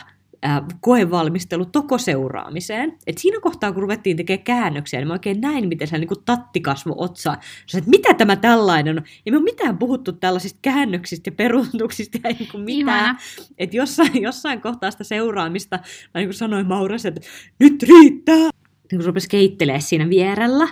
koevalmistelu 0.82 1.66
toko 1.66 1.98
seuraamiseen. 1.98 2.98
Et 3.08 3.18
siinä 3.18 3.40
kohtaa, 3.40 3.72
kun 3.72 3.82
ruvettiin 3.82 4.18
tekemään 4.18 4.44
käännöksiä, 4.44 5.00
niin 5.00 5.08
mä 5.08 5.14
oikein 5.14 5.42
näin, 5.42 5.68
miten 5.68 5.88
se 5.88 5.98
niin 5.98 6.08
kuin 6.08 6.24
tatti 6.26 6.62
kasvo 6.62 6.94
otsaan. 6.98 7.38
Sä, 7.66 7.78
että 7.78 7.90
mitä 7.90 8.14
tämä 8.14 8.36
tällainen 8.36 8.98
on? 8.98 9.04
Ei 9.26 9.32
me 9.32 9.38
ole 9.38 9.44
mitään 9.44 9.78
puhuttu 9.78 10.12
tällaisista 10.12 10.60
käännöksistä 10.62 11.28
ja 11.28 11.32
peruutuksista 11.32 12.18
ja 12.24 12.36
niin 12.40 12.50
kuin 12.52 12.64
mitään. 12.64 13.18
Että 13.58 13.78
jossain, 13.78 14.22
jossain 14.22 14.62
kohtaa 14.62 14.92
sitä 14.92 15.04
seuraamista 15.04 15.80
mä 16.14 16.20
niin 16.20 16.28
kuin 16.28 16.34
sanoin 16.34 16.68
Mauras, 16.68 17.06
että 17.06 17.22
nyt 17.60 17.84
riittää. 17.84 18.50
Niin 18.92 19.00
kun 19.00 19.04
se 19.04 19.08
rupesi 19.08 19.30
keittelee 19.30 19.80
siinä 19.80 20.10
vierellä. 20.10 20.68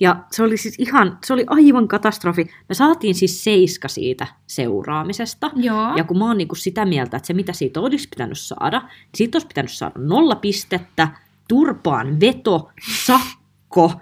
Ja 0.00 0.24
se 0.30 0.42
oli 0.42 0.56
siis 0.56 0.74
ihan, 0.78 1.18
se 1.24 1.32
oli 1.32 1.44
aivan 1.46 1.88
katastrofi. 1.88 2.50
Me 2.68 2.74
saatiin 2.74 3.14
siis 3.14 3.44
seiska 3.44 3.88
siitä 3.88 4.26
seuraamisesta. 4.46 5.50
Joo. 5.56 5.96
Ja 5.96 6.04
kun 6.04 6.18
mä 6.18 6.26
oon 6.26 6.38
niinku 6.38 6.54
sitä 6.54 6.84
mieltä, 6.84 7.16
että 7.16 7.26
se 7.26 7.32
mitä 7.32 7.52
siitä 7.52 7.80
olisi 7.80 8.08
pitänyt 8.08 8.38
saada, 8.38 8.80
niin 8.80 8.90
siitä 9.14 9.36
olisi 9.36 9.46
pitänyt 9.46 9.72
saada 9.72 9.94
nolla 9.98 10.34
pistettä, 10.36 11.08
turpaan 11.48 12.20
veto, 12.20 12.70
sakko, 13.04 13.92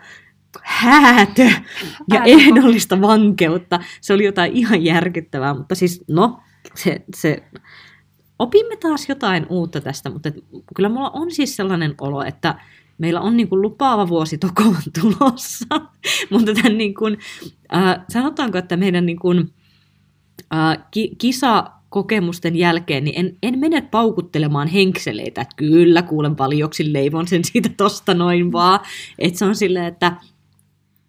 häätö 0.62 1.50
ja 2.12 2.24
ehdollista 2.24 3.00
vankeutta. 3.00 3.80
Se 4.00 4.14
oli 4.14 4.24
jotain 4.24 4.52
ihan 4.52 4.84
järkyttävää, 4.84 5.54
mutta 5.54 5.74
siis 5.74 6.04
no, 6.08 6.40
se, 6.74 7.04
se 7.16 7.42
opimme 8.38 8.76
taas 8.76 9.08
jotain 9.08 9.46
uutta 9.48 9.80
tästä, 9.80 10.10
mutta 10.10 10.28
et, 10.28 10.34
kyllä 10.74 10.88
mulla 10.88 11.10
on 11.10 11.30
siis 11.30 11.56
sellainen 11.56 11.94
olo, 12.00 12.22
että 12.22 12.54
meillä 12.98 13.20
on 13.20 13.36
niin 13.36 13.48
kuin 13.48 13.62
lupaava 13.62 14.08
vuosi 14.08 14.38
tokoon 14.38 14.76
tulossa, 15.00 15.66
mutta 16.30 16.54
tämän 16.54 16.78
niin 16.78 16.94
kuin, 16.94 17.18
äh, 17.74 18.04
sanotaanko, 18.08 18.58
että 18.58 18.76
meidän 18.76 19.06
niin 19.06 19.18
kuin, 19.18 19.52
äh, 20.54 20.78
ki- 20.90 21.14
kisakokemusten 21.18 22.56
jälkeen 22.56 23.04
niin 23.04 23.26
en, 23.26 23.36
en 23.42 23.58
mene 23.58 23.80
paukuttelemaan 23.80 24.68
henkseleitä, 24.68 25.40
että 25.40 25.56
kyllä 25.56 26.02
kuulen 26.02 26.36
paljoksin 26.36 26.92
leivon 26.92 27.28
sen 27.28 27.44
siitä 27.44 27.70
tosta 27.76 28.14
noin 28.14 28.52
vaan, 28.52 28.80
että 29.18 29.38
se 29.38 29.44
on 29.44 29.56
silleen, 29.56 29.86
että 29.86 30.16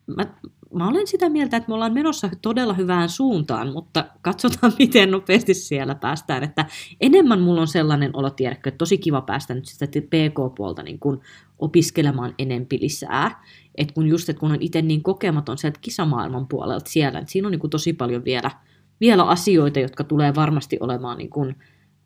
mä, 0.07 0.25
mä 0.73 0.87
olen 0.87 1.07
sitä 1.07 1.29
mieltä, 1.29 1.57
että 1.57 1.69
me 1.69 1.73
ollaan 1.73 1.93
menossa 1.93 2.29
todella 2.41 2.73
hyvään 2.73 3.09
suuntaan, 3.09 3.73
mutta 3.73 4.05
katsotaan, 4.21 4.73
miten 4.79 5.11
nopeasti 5.11 5.53
siellä 5.53 5.95
päästään. 5.95 6.43
Että 6.43 6.65
enemmän 7.01 7.41
mulla 7.41 7.61
on 7.61 7.67
sellainen 7.67 8.11
olo, 8.13 8.29
tiedätkö, 8.29 8.69
että 8.69 8.77
tosi 8.77 8.97
kiva 8.97 9.21
päästä 9.21 9.53
nyt 9.53 9.65
sitä 9.65 9.87
PK-puolta 9.87 10.83
niin 10.83 10.99
kuin 10.99 11.19
opiskelemaan 11.59 12.33
enempi 12.39 12.79
lisää. 12.81 13.43
Et 13.75 13.91
kun 13.91 14.07
just, 14.07 14.29
että 14.29 14.39
kun 14.39 14.51
on 14.51 14.57
itse 14.59 14.81
niin 14.81 15.03
kokematon 15.03 15.57
sieltä 15.57 15.79
kisamaailman 15.81 16.47
puolelta 16.47 16.89
siellä, 16.89 17.19
että 17.19 17.31
siinä 17.31 17.47
on 17.47 17.51
niin 17.51 17.59
kuin 17.59 17.71
tosi 17.71 17.93
paljon 17.93 18.25
vielä, 18.25 18.51
vielä 18.99 19.23
asioita, 19.23 19.79
jotka 19.79 20.03
tulee 20.03 20.35
varmasti 20.35 20.77
olemaan, 20.79 21.17
niin 21.17 21.29
kuin, 21.29 21.55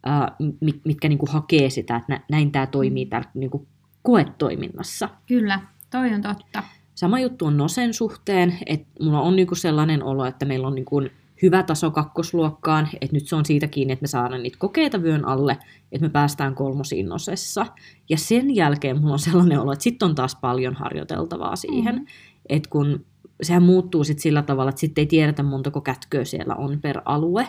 ää, 0.06 0.36
mit- 0.62 0.82
mitkä 0.86 1.10
niin 1.10 1.20
kuin 1.20 1.32
hakee 1.32 1.70
sitä, 1.70 1.96
että 1.96 2.14
nä- 2.14 2.22
näin 2.32 2.52
tämä 2.52 2.68
toimii 2.68 3.06
täällä 3.06 3.30
niin 3.34 3.50
kuin 3.50 3.68
koetoiminnassa. 4.02 5.10
Kyllä, 5.28 5.60
toi 5.90 6.14
on 6.14 6.22
totta. 6.22 6.64
Sama 6.96 7.20
juttu 7.20 7.46
on 7.46 7.58
Nosen 7.58 7.94
suhteen, 7.94 8.58
että 8.66 8.88
mulla 9.04 9.22
on 9.22 9.36
niinku 9.36 9.56
sellainen 9.56 10.04
olo, 10.04 10.26
että 10.26 10.46
meillä 10.46 10.68
on 10.68 10.76
niinku 10.76 11.02
hyvä 11.42 11.64
taso 11.64 11.92
kakkosluokkaan, 11.92 12.90
että 13.02 13.16
nyt 13.16 13.28
se 13.28 13.36
on 13.36 13.46
siitä 13.46 13.68
kiinni, 13.68 13.94
että 13.94 14.04
me 14.04 14.08
saadaan 14.08 14.44
niitä 14.44 14.58
kokeita 14.60 15.02
vyön 15.02 15.26
alle, 15.26 15.58
että 15.92 16.08
me 16.08 16.10
päästään 16.10 16.56
kolmosiin 16.56 17.10
Nosessa. 17.10 17.66
Ja 18.10 18.18
sen 18.18 18.56
jälkeen 18.56 19.02
mulla 19.02 19.14
on 19.14 19.20
sellainen 19.20 19.60
olo, 19.60 19.72
että 19.72 19.84
sitten 19.84 20.10
on 20.10 20.16
taas 20.16 20.36
paljon 20.36 20.76
harjoiteltavaa 20.76 21.56
siihen, 21.56 21.96
mm. 21.96 22.06
että 22.50 22.70
kun 22.70 23.06
sehän 23.42 23.64
muuttuu 23.64 24.04
sitten 24.04 24.22
sillä 24.22 24.42
tavalla, 24.42 24.70
että 24.70 24.80
sitten 24.80 25.02
ei 25.02 25.06
tiedetä 25.06 25.44
montako 25.44 25.82
kätköä 25.82 26.26
siellä 26.26 26.56
on 26.56 26.80
per 26.82 27.02
alue. 27.06 27.48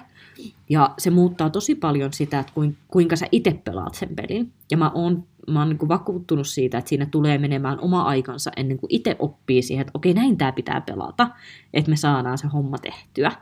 Ja 0.70 0.94
se 0.98 1.10
muuttaa 1.10 1.50
tosi 1.50 1.74
paljon 1.74 2.12
sitä, 2.12 2.38
että 2.38 2.52
kuin- 2.54 2.76
kuinka 2.88 3.16
sä 3.16 3.26
itse 3.32 3.60
pelaat 3.64 3.94
sen 3.94 4.08
pelin. 4.16 4.52
Ja 4.70 4.76
mä 4.76 4.90
oon, 4.94 5.24
mä 5.50 5.58
oon 5.58 5.68
niin 5.68 5.88
vakuuttunut 5.88 6.46
siitä, 6.46 6.78
että 6.78 6.88
siinä 6.88 7.06
tulee 7.06 7.38
menemään 7.38 7.80
oma 7.80 8.02
aikansa 8.02 8.50
ennen 8.56 8.78
kuin 8.78 8.94
itse 8.94 9.16
oppii 9.18 9.62
siihen, 9.62 9.80
että 9.80 9.90
okei, 9.94 10.14
näin 10.14 10.38
tämä 10.38 10.52
pitää 10.52 10.80
pelata, 10.80 11.28
että 11.74 11.90
me 11.90 11.96
saadaan 11.96 12.38
se 12.38 12.46
homma 12.46 12.78
tehtyä. 12.78 13.32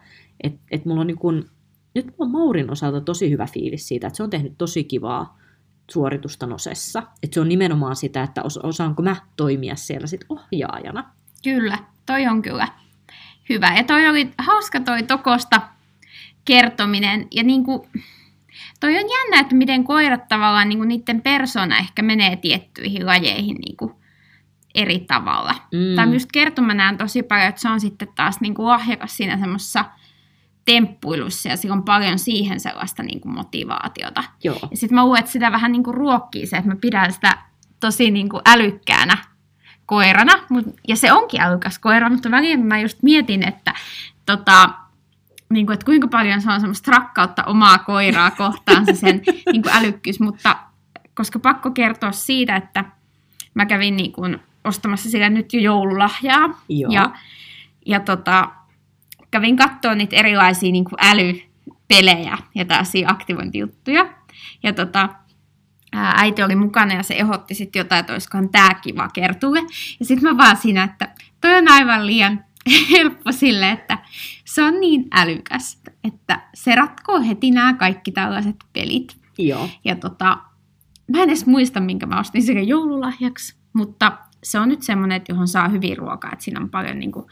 Et, 0.42 0.54
et 0.70 0.84
mulla 0.84 1.00
on 1.00 1.06
niin 1.06 1.18
kuin, 1.18 1.44
nyt 1.94 2.06
mulla 2.06 2.24
on 2.24 2.30
Maurin 2.30 2.70
osalta 2.70 3.00
tosi 3.00 3.30
hyvä 3.30 3.46
fiilis 3.46 3.88
siitä, 3.88 4.06
että 4.06 4.16
se 4.16 4.22
on 4.22 4.30
tehnyt 4.30 4.58
tosi 4.58 4.84
kivaa 4.84 5.38
suoritusta 5.90 6.46
nosessa. 6.46 7.02
Että 7.22 7.34
se 7.34 7.40
on 7.40 7.48
nimenomaan 7.48 7.96
sitä, 7.96 8.22
että 8.22 8.42
os- 8.42 8.66
osaanko 8.66 9.02
mä 9.02 9.16
toimia 9.36 9.76
siellä 9.76 10.06
sit 10.06 10.24
ohjaajana. 10.28 11.04
Kyllä, 11.44 11.78
toi 12.06 12.26
on 12.26 12.42
kyllä 12.42 12.68
hyvä. 13.48 13.76
Ja 13.76 13.84
toi 13.84 14.08
oli 14.08 14.30
hauska 14.38 14.80
toi 14.80 15.02
Tokosta 15.02 15.62
kertominen. 16.44 17.26
Ja 17.30 17.42
niin 17.42 17.64
kuin, 17.64 17.82
toi 18.80 18.90
on 18.90 19.04
jännä, 19.10 19.40
että 19.40 19.54
miten 19.54 19.84
koirat 19.84 20.28
tavallaan 20.28 20.68
niin 20.68 20.78
kuin 20.78 20.88
niiden 20.88 21.22
persona 21.22 21.78
ehkä 21.78 22.02
menee 22.02 22.36
tiettyihin 22.36 23.06
lajeihin 23.06 23.56
niin 23.56 23.76
kuin 23.76 23.92
eri 24.74 24.98
tavalla. 24.98 25.54
Mm. 25.72 25.96
Tai 25.96 26.12
just 26.12 26.28
kertoma 26.32 26.74
näen 26.74 26.98
tosi 26.98 27.22
paljon, 27.22 27.48
että 27.48 27.60
se 27.60 27.68
on 27.68 27.80
sitten 27.80 28.08
taas 28.16 28.40
niin 28.40 28.54
kuin 28.54 28.66
lahjakas 28.66 29.16
siinä 29.16 29.38
semmoisessa 29.38 29.84
temppuilussa 30.64 31.48
ja 31.48 31.56
sillä 31.56 31.72
on 31.72 31.82
paljon 31.82 32.18
siihen 32.18 32.60
sellaista 32.60 33.02
niin 33.02 33.20
kuin 33.20 33.34
motivaatiota. 33.34 34.24
Joo. 34.44 34.58
Ja 34.70 34.76
sitten 34.76 34.94
mä 34.94 35.04
luulen, 35.04 35.18
että 35.18 35.32
sitä 35.32 35.52
vähän 35.52 35.72
niin 35.72 35.82
kuin 35.82 35.94
ruokkii 35.94 36.46
se, 36.46 36.56
että 36.56 36.70
mä 36.70 36.76
pidän 36.76 37.12
sitä 37.12 37.38
tosi 37.80 38.10
niin 38.10 38.28
kuin 38.28 38.42
älykkäänä 38.46 39.16
koirana. 39.86 40.32
Mut, 40.48 40.66
ja 40.88 40.96
se 40.96 41.12
onkin 41.12 41.40
älykäs 41.40 41.78
koira, 41.78 42.10
mutta 42.10 42.30
välillä 42.30 42.64
mä 42.64 42.80
just 42.80 43.02
mietin, 43.02 43.48
että, 43.48 43.74
tota, 44.26 44.70
niin 45.48 45.66
kuin, 45.66 45.74
että 45.74 45.86
kuinka 45.86 46.08
paljon 46.08 46.40
se 46.40 46.50
on 46.50 46.60
semmoista 46.60 46.90
rakkautta 46.90 47.44
omaa 47.44 47.78
koiraa 47.78 48.30
kohtaan 48.30 48.86
se 48.86 48.94
sen 48.94 49.22
niin 49.52 49.62
kuin 49.62 49.74
älykkyys. 49.74 50.20
Mutta 50.20 50.56
koska 51.14 51.38
pakko 51.38 51.70
kertoa 51.70 52.12
siitä, 52.12 52.56
että 52.56 52.84
mä 53.54 53.66
kävin 53.66 53.96
niin 53.96 54.12
kuin 54.12 54.40
ostamassa 54.64 55.10
sille 55.10 55.30
nyt 55.30 55.52
jo 55.52 55.60
joululahjaa. 55.60 56.60
Joo. 56.68 56.92
Ja, 56.92 57.10
ja 57.86 58.00
tota, 58.00 58.48
kävin 59.30 59.56
katsoa 59.56 59.94
niitä 59.94 60.16
erilaisia 60.16 60.72
niin 60.72 60.84
älypelejä 60.98 62.38
ja 62.54 62.64
tällaisia 62.64 63.10
aktivointijuttuja. 63.10 64.14
Ja 64.62 64.72
tota, 64.72 65.08
äiti 65.92 66.42
oli 66.42 66.56
mukana 66.56 66.94
ja 66.94 67.02
se 67.02 67.14
ehdotti 67.14 67.54
sitten 67.54 67.80
jotain, 67.80 68.00
että 68.00 68.12
olisikohan 68.12 68.48
tämä 68.48 68.74
kiva 68.74 69.08
kertulle. 69.08 69.58
Ja 70.00 70.06
sitten 70.06 70.30
mä 70.30 70.36
vaan 70.36 70.56
siinä, 70.56 70.84
että 70.84 71.14
toi 71.40 71.58
on 71.58 71.70
aivan 71.70 72.06
liian 72.06 72.44
helppo 72.90 73.32
sille, 73.32 73.70
että 73.70 73.98
se 74.44 74.62
on 74.62 74.80
niin 74.80 75.04
älykäs, 75.12 75.82
että 76.04 76.40
se 76.54 76.74
ratkoo 76.74 77.20
heti 77.20 77.50
nämä 77.50 77.74
kaikki 77.74 78.12
tällaiset 78.12 78.56
pelit. 78.72 79.16
Joo. 79.38 79.68
Ja 79.84 79.96
tota, 79.96 80.38
mä 81.12 81.22
en 81.22 81.28
edes 81.28 81.46
muista, 81.46 81.80
minkä 81.80 82.06
mä 82.06 82.20
ostin 82.20 82.42
sille 82.42 82.62
joululahjaksi, 82.62 83.56
mutta 83.72 84.18
se 84.42 84.58
on 84.58 84.68
nyt 84.68 84.82
semmoinen, 84.82 85.16
että 85.16 85.32
johon 85.32 85.48
saa 85.48 85.68
hyvin 85.68 85.98
ruokaa, 85.98 86.32
että 86.32 86.44
siinä 86.44 86.60
on 86.60 86.70
paljon 86.70 86.98
niin 86.98 87.12
kuin, 87.12 87.26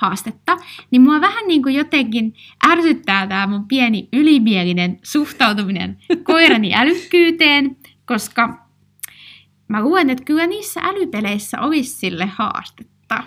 haastetta. 0.00 0.56
Niin 0.90 1.02
mua 1.02 1.20
vähän 1.20 1.48
niin 1.48 1.62
kuin 1.62 1.74
jotenkin 1.74 2.34
ärsyttää 2.68 3.26
tämä 3.26 3.46
mun 3.46 3.68
pieni 3.68 4.08
ylimielinen 4.12 4.98
suhtautuminen 5.02 5.98
koirani 6.22 6.74
älykkyyteen, 6.74 7.76
koska 8.04 8.66
mä 9.68 9.82
luen, 9.82 10.10
että 10.10 10.24
kyllä 10.24 10.46
niissä 10.46 10.80
älypeleissä 10.80 11.60
olisi 11.60 11.90
sille 11.90 12.26
haastetta. 12.26 13.22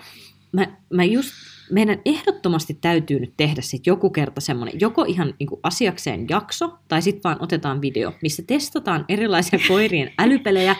Mä, 0.52 0.66
mä 0.92 1.04
just, 1.04 1.32
meidän 1.70 1.98
ehdottomasti 2.04 2.78
täytyy 2.80 3.20
nyt 3.20 3.34
tehdä 3.36 3.62
sit 3.62 3.86
joku 3.86 4.10
kerta 4.10 4.40
semmoinen, 4.40 4.80
joko 4.80 5.04
ihan 5.04 5.34
niin 5.38 5.48
asiakseen 5.62 6.26
jakso, 6.28 6.78
tai 6.88 7.02
sitten 7.02 7.22
vaan 7.24 7.36
otetaan 7.40 7.80
video, 7.80 8.12
missä 8.22 8.42
testataan 8.46 9.04
erilaisia 9.08 9.58
koirien 9.68 10.12
älypelejä, 10.22 10.76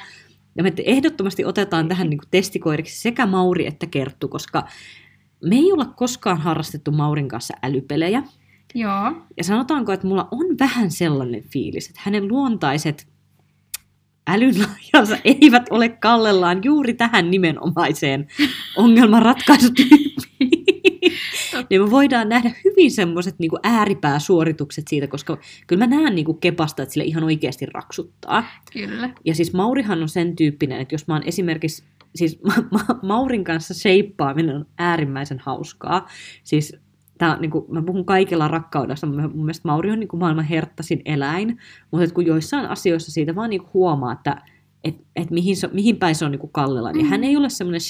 ja 0.56 0.62
me 0.62 0.72
ehdottomasti 0.84 1.44
otetaan 1.44 1.88
tähän 1.88 2.10
niin 2.10 2.20
testikoiriksi 2.30 3.00
sekä 3.00 3.26
Mauri 3.26 3.66
että 3.66 3.86
Kerttu, 3.86 4.28
koska 4.28 4.68
me 5.44 5.56
ei 5.56 5.72
olla 5.72 5.84
koskaan 5.84 6.38
harrastettu 6.38 6.90
Maurin 6.90 7.28
kanssa 7.28 7.54
älypelejä. 7.62 8.22
Joo. 8.74 9.12
Ja 9.36 9.44
sanotaanko, 9.44 9.92
että 9.92 10.06
mulla 10.06 10.28
on 10.30 10.58
vähän 10.60 10.90
sellainen 10.90 11.42
fiilis, 11.42 11.88
että 11.88 12.00
hänen 12.04 12.28
luontaiset 12.28 13.06
älynlahjansa 14.26 15.16
eivät 15.24 15.62
ole 15.70 15.88
kallellaan 15.88 16.60
juuri 16.64 16.94
tähän 16.94 17.30
nimenomaiseen 17.30 18.26
ongelmanratkaisutyyppiin. 18.76 20.64
niin 21.70 21.82
me 21.82 21.90
voidaan 21.90 22.28
nähdä 22.28 22.50
hyvin 22.64 22.90
semmoiset 22.90 23.38
niin 23.38 23.50
ääripääsuoritukset 23.62 24.88
siitä, 24.88 25.06
koska 25.06 25.38
kyllä 25.66 25.86
mä 25.86 25.96
näen 25.96 26.14
niin 26.14 26.24
kuin 26.24 26.38
kepasta, 26.38 26.82
että 26.82 26.92
sille 26.92 27.04
ihan 27.04 27.24
oikeasti 27.24 27.66
raksuttaa. 27.66 28.44
Kyllä. 28.72 29.10
Ja 29.24 29.34
siis 29.34 29.52
Maurihan 29.52 30.02
on 30.02 30.08
sen 30.08 30.36
tyyppinen, 30.36 30.80
että 30.80 30.94
jos 30.94 31.06
mä 31.06 31.14
oon 31.14 31.22
esimerkiksi, 31.26 31.84
siis 32.14 32.40
ma- 32.48 32.68
ma- 32.70 32.98
Maurin 33.02 33.44
kanssa 33.44 33.74
sheippaaminen 33.74 34.56
on 34.56 34.66
äärimmäisen 34.78 35.38
hauskaa. 35.38 36.06
Siis 36.44 36.76
tää, 37.18 37.40
niin 37.40 37.50
kuin, 37.50 37.64
mä 37.68 37.82
puhun 37.82 38.04
kaikilla 38.04 38.48
rakkaudessa, 38.48 39.06
mun 39.06 39.22
mun 39.22 39.44
mielestä 39.44 39.68
Mauri 39.68 39.90
on 39.90 40.00
niin 40.00 40.08
kuin 40.08 40.20
maailman 40.20 40.44
herttasin 40.44 41.02
eläin, 41.04 41.58
mutta 41.90 42.04
että 42.04 42.14
kun 42.14 42.26
joissain 42.26 42.66
asioissa 42.66 43.12
siitä 43.12 43.34
vaan 43.34 43.50
niin 43.50 43.60
kuin 43.62 43.70
huomaa, 43.74 44.12
että 44.12 44.42
et, 44.84 44.96
et 45.16 45.30
mihin, 45.30 45.56
se, 45.56 45.68
mihin 45.72 45.96
päin 45.96 46.14
se 46.14 46.24
on 46.24 46.30
niin 46.30 46.40
kuin 46.40 46.52
kallella, 46.52 46.92
niin 46.92 47.06
Mm. 47.06 47.10
hän 47.10 47.24
ei 47.24 47.36
ole 47.36 47.50
semmoinen 47.50 47.80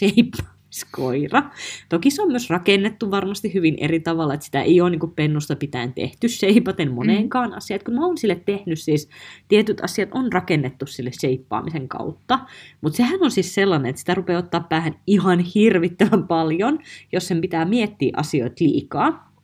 sheippaamiskoira. 0.74 1.42
Toki 1.88 2.10
se 2.10 2.22
on 2.22 2.28
myös 2.28 2.50
rakennettu 2.50 3.10
varmasti 3.10 3.54
hyvin 3.54 3.76
eri 3.78 4.00
tavalla, 4.00 4.34
että 4.34 4.46
sitä 4.46 4.62
ei 4.62 4.80
ole 4.80 4.90
niin 4.90 5.00
kuin 5.00 5.12
pennusta 5.12 5.56
pitäen 5.56 5.92
tehty 5.92 6.28
sheipaten 6.28 6.92
moneenkaan 6.92 7.50
mm. 7.50 7.56
asiaan. 7.56 7.80
Kun 7.84 7.94
mä 7.94 8.06
oon 8.06 8.18
sille 8.18 8.42
tehnyt 8.46 8.80
siis, 8.80 9.08
tietyt 9.48 9.84
asiat 9.84 10.08
on 10.12 10.32
rakennettu 10.32 10.86
sille 10.86 11.10
sheippaamisen 11.20 11.88
kautta, 11.88 12.38
mutta 12.80 12.96
sehän 12.96 13.22
on 13.22 13.30
siis 13.30 13.54
sellainen, 13.54 13.90
että 13.90 14.00
sitä 14.00 14.14
rupeaa 14.14 14.38
ottaa 14.38 14.66
päähän 14.68 14.94
ihan 15.06 15.38
hirvittävän 15.40 16.26
paljon, 16.26 16.78
jos 17.12 17.28
sen 17.28 17.40
pitää 17.40 17.64
miettiä 17.64 18.12
asioita 18.16 18.64
liikaa. 18.64 19.34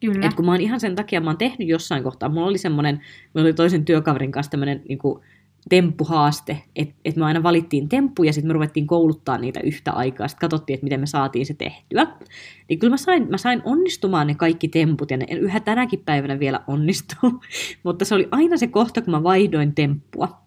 Kyllä. 0.00 0.26
Et 0.26 0.34
kun 0.34 0.44
mä 0.44 0.50
oon 0.50 0.60
ihan 0.60 0.80
sen 0.80 0.94
takia, 0.94 1.20
mä 1.20 1.30
oon 1.30 1.38
tehnyt 1.38 1.68
jossain 1.68 2.02
kohtaa, 2.02 2.28
mulla 2.28 2.46
oli 2.46 2.58
semmoinen, 2.58 3.00
mulla 3.34 3.46
oli 3.46 3.54
toisen 3.54 3.84
työkaverin 3.84 4.32
kanssa 4.32 4.50
tämmöinen 4.50 4.82
niin 4.88 4.98
temppuhaaste, 5.68 6.62
että 6.76 6.94
et 7.04 7.16
me 7.16 7.24
aina 7.24 7.42
valittiin 7.42 7.88
temppu 7.88 8.22
ja 8.22 8.32
sitten 8.32 8.48
me 8.48 8.52
ruvettiin 8.52 8.86
kouluttaa 8.86 9.38
niitä 9.38 9.60
yhtä 9.60 9.92
aikaa, 9.92 10.28
sitten 10.28 10.40
katsottiin, 10.40 10.74
että 10.74 10.84
miten 10.84 11.00
me 11.00 11.06
saatiin 11.06 11.46
se 11.46 11.54
tehtyä. 11.54 12.06
Niin 12.68 12.78
kyllä 12.78 12.90
mä 12.90 12.96
sain, 12.96 13.30
mä 13.30 13.38
sain 13.38 13.62
onnistumaan 13.64 14.26
ne 14.26 14.34
kaikki 14.34 14.68
temput 14.68 15.10
ja 15.10 15.16
ne 15.16 15.26
yhä 15.30 15.60
tänäkin 15.60 16.02
päivänä 16.04 16.38
vielä 16.38 16.60
onnistuu, 16.66 17.30
mutta 17.84 18.04
se 18.04 18.14
oli 18.14 18.28
aina 18.30 18.56
se 18.56 18.66
kohta, 18.66 19.02
kun 19.02 19.10
mä 19.10 19.22
vaihdoin 19.22 19.74
temppua. 19.74 20.43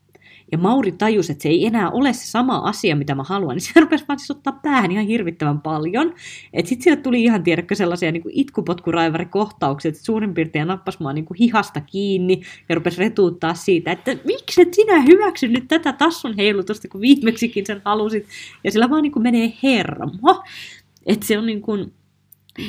Ja 0.51 0.57
Mauri 0.57 0.91
tajusi, 0.91 1.31
että 1.31 1.41
se 1.41 1.49
ei 1.49 1.65
enää 1.65 1.89
ole 1.89 2.13
se 2.13 2.27
sama 2.27 2.57
asia, 2.57 2.95
mitä 2.95 3.15
mä 3.15 3.23
haluan, 3.23 3.55
niin 3.55 3.61
se 3.61 3.79
rupesi 3.79 4.05
vaan 4.07 4.19
siis 4.19 4.31
ottaa 4.31 4.59
päähän 4.63 4.91
ihan 4.91 5.05
hirvittävän 5.05 5.61
paljon. 5.61 6.13
Että 6.53 6.69
sitten 6.69 6.83
sille 6.83 6.97
tuli 6.97 7.23
ihan, 7.23 7.43
tiedätkö, 7.43 7.75
sellaisia 7.75 8.11
niin 8.11 8.23
itkupotkuraivarikohtauksia, 8.31 9.89
että 9.89 10.03
suurin 10.03 10.33
piirtein 10.33 10.67
nappasi 10.67 10.97
mua 11.01 11.13
niin 11.13 11.25
kuin 11.25 11.37
hihasta 11.37 11.81
kiinni 11.81 12.41
ja 12.69 12.75
rupesi 12.75 12.99
retuuttaa 12.99 13.53
siitä, 13.53 13.91
että 13.91 14.17
miksi 14.25 14.61
et 14.61 14.73
sinä 14.73 15.01
hyväksy 15.01 15.47
nyt 15.47 15.67
tätä 15.67 15.93
tassun 15.93 16.35
heilutusta, 16.37 16.87
kun 16.87 17.01
viimeksikin 17.01 17.65
sen 17.65 17.81
halusit. 17.85 18.27
Ja 18.63 18.71
sillä 18.71 18.89
vaan 18.89 19.03
niin 19.03 19.11
kuin 19.11 19.23
menee 19.23 19.53
hermo. 19.63 20.43
Että 21.05 21.25
se 21.25 21.37
on 21.37 21.45
niin 21.45 21.61
kuin, 21.61 21.93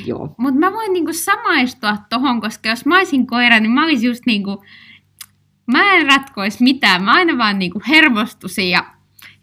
joo. 0.05 0.35
Mutta 0.37 0.59
mä 0.59 0.73
voin 0.73 0.93
niinku 0.93 1.13
samaistua 1.13 1.97
tohon, 2.09 2.41
koska 2.41 2.69
jos 2.69 2.85
mä 2.85 2.97
olisin 2.97 3.27
koira, 3.27 3.59
niin 3.59 3.71
mä 3.71 3.83
olisin 3.83 4.07
just 4.07 4.25
niinku, 4.25 4.63
mä 5.71 5.93
en 5.93 6.07
ratkoisi 6.07 6.63
mitään, 6.63 7.03
mä 7.03 7.13
aina 7.13 7.37
vaan 7.37 7.59
niinku 7.59 7.81
hermostusin 7.87 8.69
ja 8.69 8.85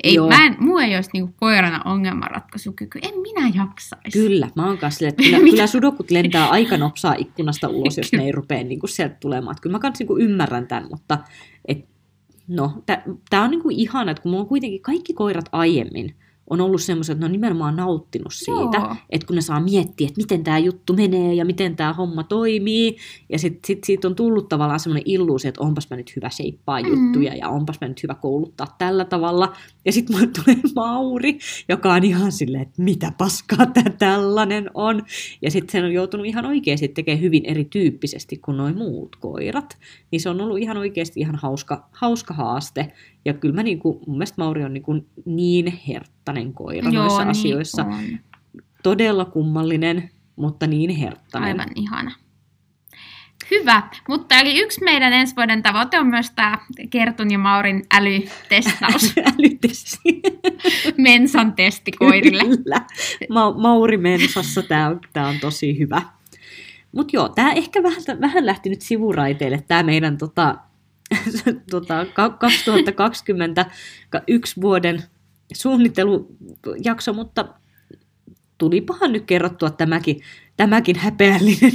ei, 0.05 0.15
Joo. 0.15 0.29
mä 0.29 0.47
en, 0.47 0.57
mulla 0.61 0.83
ei 0.83 0.95
olisi 0.95 1.11
niinku 1.13 1.35
koirana 1.37 1.83
ongelmanratkaisukyky, 1.85 2.99
en 3.03 3.21
minä 3.21 3.51
jaksaisi. 3.55 4.19
Kyllä, 4.19 4.49
mä 4.55 4.67
oon 4.67 4.79
kanssa 4.79 5.09
että 5.09 5.23
kyllä, 5.25 5.39
kyllä 5.39 5.67
sudokut 5.67 6.11
lentää 6.11 6.49
aika 6.49 6.77
nopsaa 6.77 7.15
ikkunasta 7.19 7.69
ulos, 7.69 7.99
jos 7.99 8.13
ne 8.13 8.25
ei 8.25 8.33
rupea 8.33 8.65
niin 8.65 8.81
kuin 8.81 8.91
sieltä 8.91 9.17
tulemaan. 9.21 9.57
Kyllä 9.61 9.75
mä 9.75 9.79
kanssa 9.79 10.03
niin 10.03 10.07
kuin 10.07 10.23
ymmärrän 10.23 10.67
tämän, 10.67 10.87
mutta 10.91 11.19
et, 11.69 11.89
no, 12.49 12.83
tämä 13.31 13.43
on 13.43 13.51
niin 13.51 13.63
kuin 13.63 13.77
ihana, 13.77 14.11
että 14.11 14.23
kun 14.23 14.31
mulla 14.31 14.43
on 14.43 14.49
kuitenkin 14.49 14.83
kaikki 14.83 15.15
koirat 15.15 15.49
aiemmin 15.53 16.17
on 16.51 16.61
ollut 16.61 16.83
semmoiset, 16.83 17.13
että 17.13 17.21
ne 17.21 17.27
on 17.27 17.33
nimenomaan 17.33 17.77
nauttinut 17.77 18.33
siitä, 18.35 18.79
Joo. 18.79 18.97
että 19.11 19.27
kun 19.27 19.37
ne 19.37 19.43
saa 19.43 19.61
miettiä, 19.61 20.09
että 20.09 20.21
miten 20.21 20.45
tämä 20.45 20.59
juttu 20.59 20.93
menee 20.95 21.35
ja 21.35 21.45
miten 21.45 21.77
tämä 21.77 21.93
homma 21.93 22.23
toimii. 22.25 22.97
Ja 23.29 23.39
sitten 23.39 23.61
sit 23.67 23.85
siitä 23.85 24.09
on 24.09 24.15
tullut 24.17 24.49
tavallaan 24.49 24.81
semmoinen 24.81 25.03
illuusio, 25.07 25.49
että 25.49 25.61
onpas 25.61 25.91
mä 25.91 25.97
nyt 25.97 26.17
hyvä 26.17 26.31
sheippaa 26.31 26.81
Mm. 26.81 26.89
juttuja 26.89 27.35
ja 27.35 27.49
onpas 27.49 27.81
mä 27.81 27.89
nyt 27.89 28.03
hyvä 28.03 28.15
kouluttaa 28.15 28.75
tällä 28.79 29.05
tavalla. 29.05 29.53
Ja 29.85 29.93
sitten 29.93 30.17
mulle 30.17 30.31
tulee 30.45 30.61
Mauri, 30.75 31.39
joka 31.69 31.93
on 31.95 32.05
ihan 32.05 32.33
silleen, 32.33 32.63
että 32.63 32.83
mitä 32.83 33.13
paskaa 33.19 33.67
tämä 33.67 33.91
tällainen 33.91 34.71
on. 34.75 35.03
Ja 35.43 35.51
sitten 35.51 35.73
sen 35.73 35.85
on 35.85 35.93
joutunut 35.93 36.27
ihan 36.27 36.47
oikeasti 36.47 36.89
tekemään 36.89 37.21
hyvin 37.23 37.45
erityyppisesti 37.47 38.37
kuin 38.37 38.57
noin 38.57 38.79
muut 38.79 39.17
koirat. 39.17 39.79
Niin 40.11 40.21
se 40.21 40.29
on 40.29 40.41
ollut 40.41 40.59
ihan 40.59 40.77
oikeasti 40.77 41.21
ihan 41.21 41.37
hauska, 41.37 41.89
hauska 41.93 42.35
haaste. 42.35 42.93
Ja 43.27 43.35
kyllä 43.35 43.55
mä 43.55 43.63
niinku, 43.63 44.03
mun 44.07 44.17
mielestä 44.17 44.43
Mauri 44.43 44.65
on 44.65 44.73
niinku 44.73 45.07
niin 45.25 45.81
herttainen 45.89 46.53
koira 46.53 46.91
noissa 46.91 47.19
niin 47.19 47.31
asioissa. 47.31 47.85
on. 47.85 48.19
Todella 48.83 49.25
kummallinen, 49.25 50.11
mutta 50.37 50.67
niin 50.67 50.91
herttainen. 50.91 51.49
Aivan 51.61 51.69
ihana. 51.75 52.13
Hyvä, 53.51 53.83
mutta 54.09 54.39
eli 54.39 54.59
yksi 54.59 54.85
meidän 54.85 55.13
ensi 55.13 55.37
vuoden 55.37 55.63
tavoite 55.63 56.01
on 56.01 56.07
myös 56.07 56.31
tämä 56.31 56.59
Kertun 56.91 57.31
ja 57.31 57.39
Maurin 57.39 57.87
älytestaus, 57.95 59.15
Älytesti. 59.39 60.23
Mensan 60.97 61.53
testi 61.53 61.93
koirille. 61.93 62.45
Kyllä. 62.45 62.81
Ma- 63.31 63.59
Mauri 63.59 63.97
Mensassa 63.97 64.63
tämä 64.63 64.89
on, 64.89 65.01
tää 65.13 65.29
on 65.29 65.41
tosi 65.41 65.79
hyvä. 65.79 66.03
Mutta 66.93 67.17
joo, 67.17 67.29
tämä 67.29 67.53
ehkä 67.53 67.83
vähän, 67.83 68.03
vähän 68.21 68.47
lähti 68.47 68.69
nyt 68.71 68.83
sivuraiteille, 68.83 69.65
tämä 69.69 69.83
meidän 69.83 70.19
tota, 70.19 70.57
tota, 71.71 72.07
2021 72.39 74.61
vuoden 74.61 75.03
suunnittelujakso, 75.55 77.13
mutta 77.13 77.49
tulipahan 78.59 79.13
nyt 79.13 79.25
kerrottua 79.25 79.71
tämäkin, 79.71 80.21
tämäkin 80.57 80.99
häpeällinen 80.99 81.73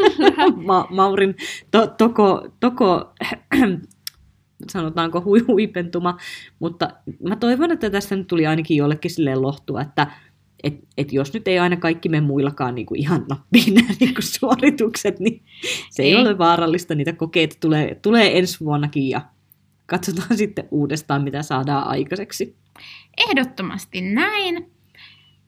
Ma- 0.66 0.88
Maurin 0.90 1.34
to, 1.70 1.86
toko, 1.86 2.48
toko 2.60 3.14
sanotaanko 4.72 5.20
hui, 5.20 5.40
huipentuma, 5.40 6.16
mutta 6.58 6.90
mä 7.22 7.36
toivon, 7.36 7.70
että 7.70 7.90
tästä 7.90 8.16
nyt 8.16 8.26
tuli 8.26 8.46
ainakin 8.46 8.76
jollekin 8.76 9.10
silleen 9.10 9.42
lohtua, 9.42 9.82
että 9.82 10.06
et, 10.64 10.74
et 10.98 11.12
jos 11.12 11.34
nyt 11.34 11.48
ei 11.48 11.58
aina 11.58 11.76
kaikki 11.76 12.08
me 12.08 12.20
muillakaan 12.20 12.74
niinku 12.74 12.94
ihan 12.94 13.26
nappiin 13.28 13.74
nämä 13.74 13.88
niinku 14.00 14.22
suoritukset, 14.22 15.20
niin 15.20 15.42
se 15.90 16.02
ei, 16.02 16.08
ei 16.08 16.16
ole 16.16 16.38
vaarallista, 16.38 16.94
niitä 16.94 17.12
kokeita 17.12 17.56
tulee, 17.60 17.94
tulee 17.94 18.38
ensi 18.38 18.60
vuonnakin 18.60 19.08
ja 19.08 19.20
katsotaan 19.86 20.36
sitten 20.42 20.68
uudestaan, 20.70 21.22
mitä 21.22 21.42
saadaan 21.42 21.88
aikaiseksi. 21.88 22.56
Ehdottomasti 23.28 24.00
näin. 24.00 24.70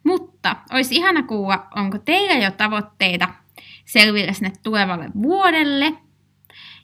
Mutta 0.05 0.57
olisi 0.73 0.95
ihana 0.95 1.23
kuulla, 1.23 1.67
onko 1.77 1.99
teillä 1.99 2.45
jo 2.45 2.51
tavoitteita 2.51 3.29
selville 3.85 4.33
sinne 4.33 4.53
tulevalle 4.63 5.11
vuodelle. 5.23 5.93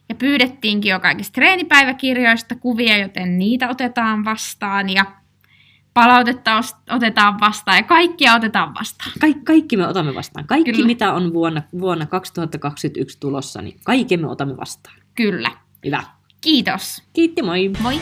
Ja 0.09 0.15
pyydettiinkin 0.15 0.89
jo 0.89 0.99
kaikista 0.99 1.33
treenipäiväkirjoista 1.33 2.55
kuvia, 2.55 2.97
joten 2.97 3.37
niitä 3.37 3.69
otetaan 3.69 4.25
vastaan 4.25 4.89
ja 4.89 5.05
palautetta 5.93 6.61
otetaan 6.91 7.39
vastaan 7.39 7.77
ja 7.77 7.83
kaikkia 7.83 8.33
otetaan 8.33 8.73
vastaan. 8.73 9.11
Kaik, 9.19 9.45
kaikki 9.45 9.77
me 9.77 9.87
otamme 9.87 10.15
vastaan. 10.15 10.47
Kaikki, 10.47 10.71
Kyllä. 10.71 10.85
mitä 10.85 11.13
on 11.13 11.33
vuonna, 11.33 11.61
vuonna 11.79 12.05
2021 12.05 13.17
tulossa, 13.19 13.61
niin 13.61 13.79
kaikki 13.83 14.17
me 14.17 14.27
otamme 14.27 14.57
vastaan. 14.57 14.95
Kyllä. 15.15 15.51
Hyvä. 15.85 16.03
Kiitos. 16.41 17.03
Kiitti, 17.13 17.41
moi. 17.41 17.71
Moi. 17.81 17.99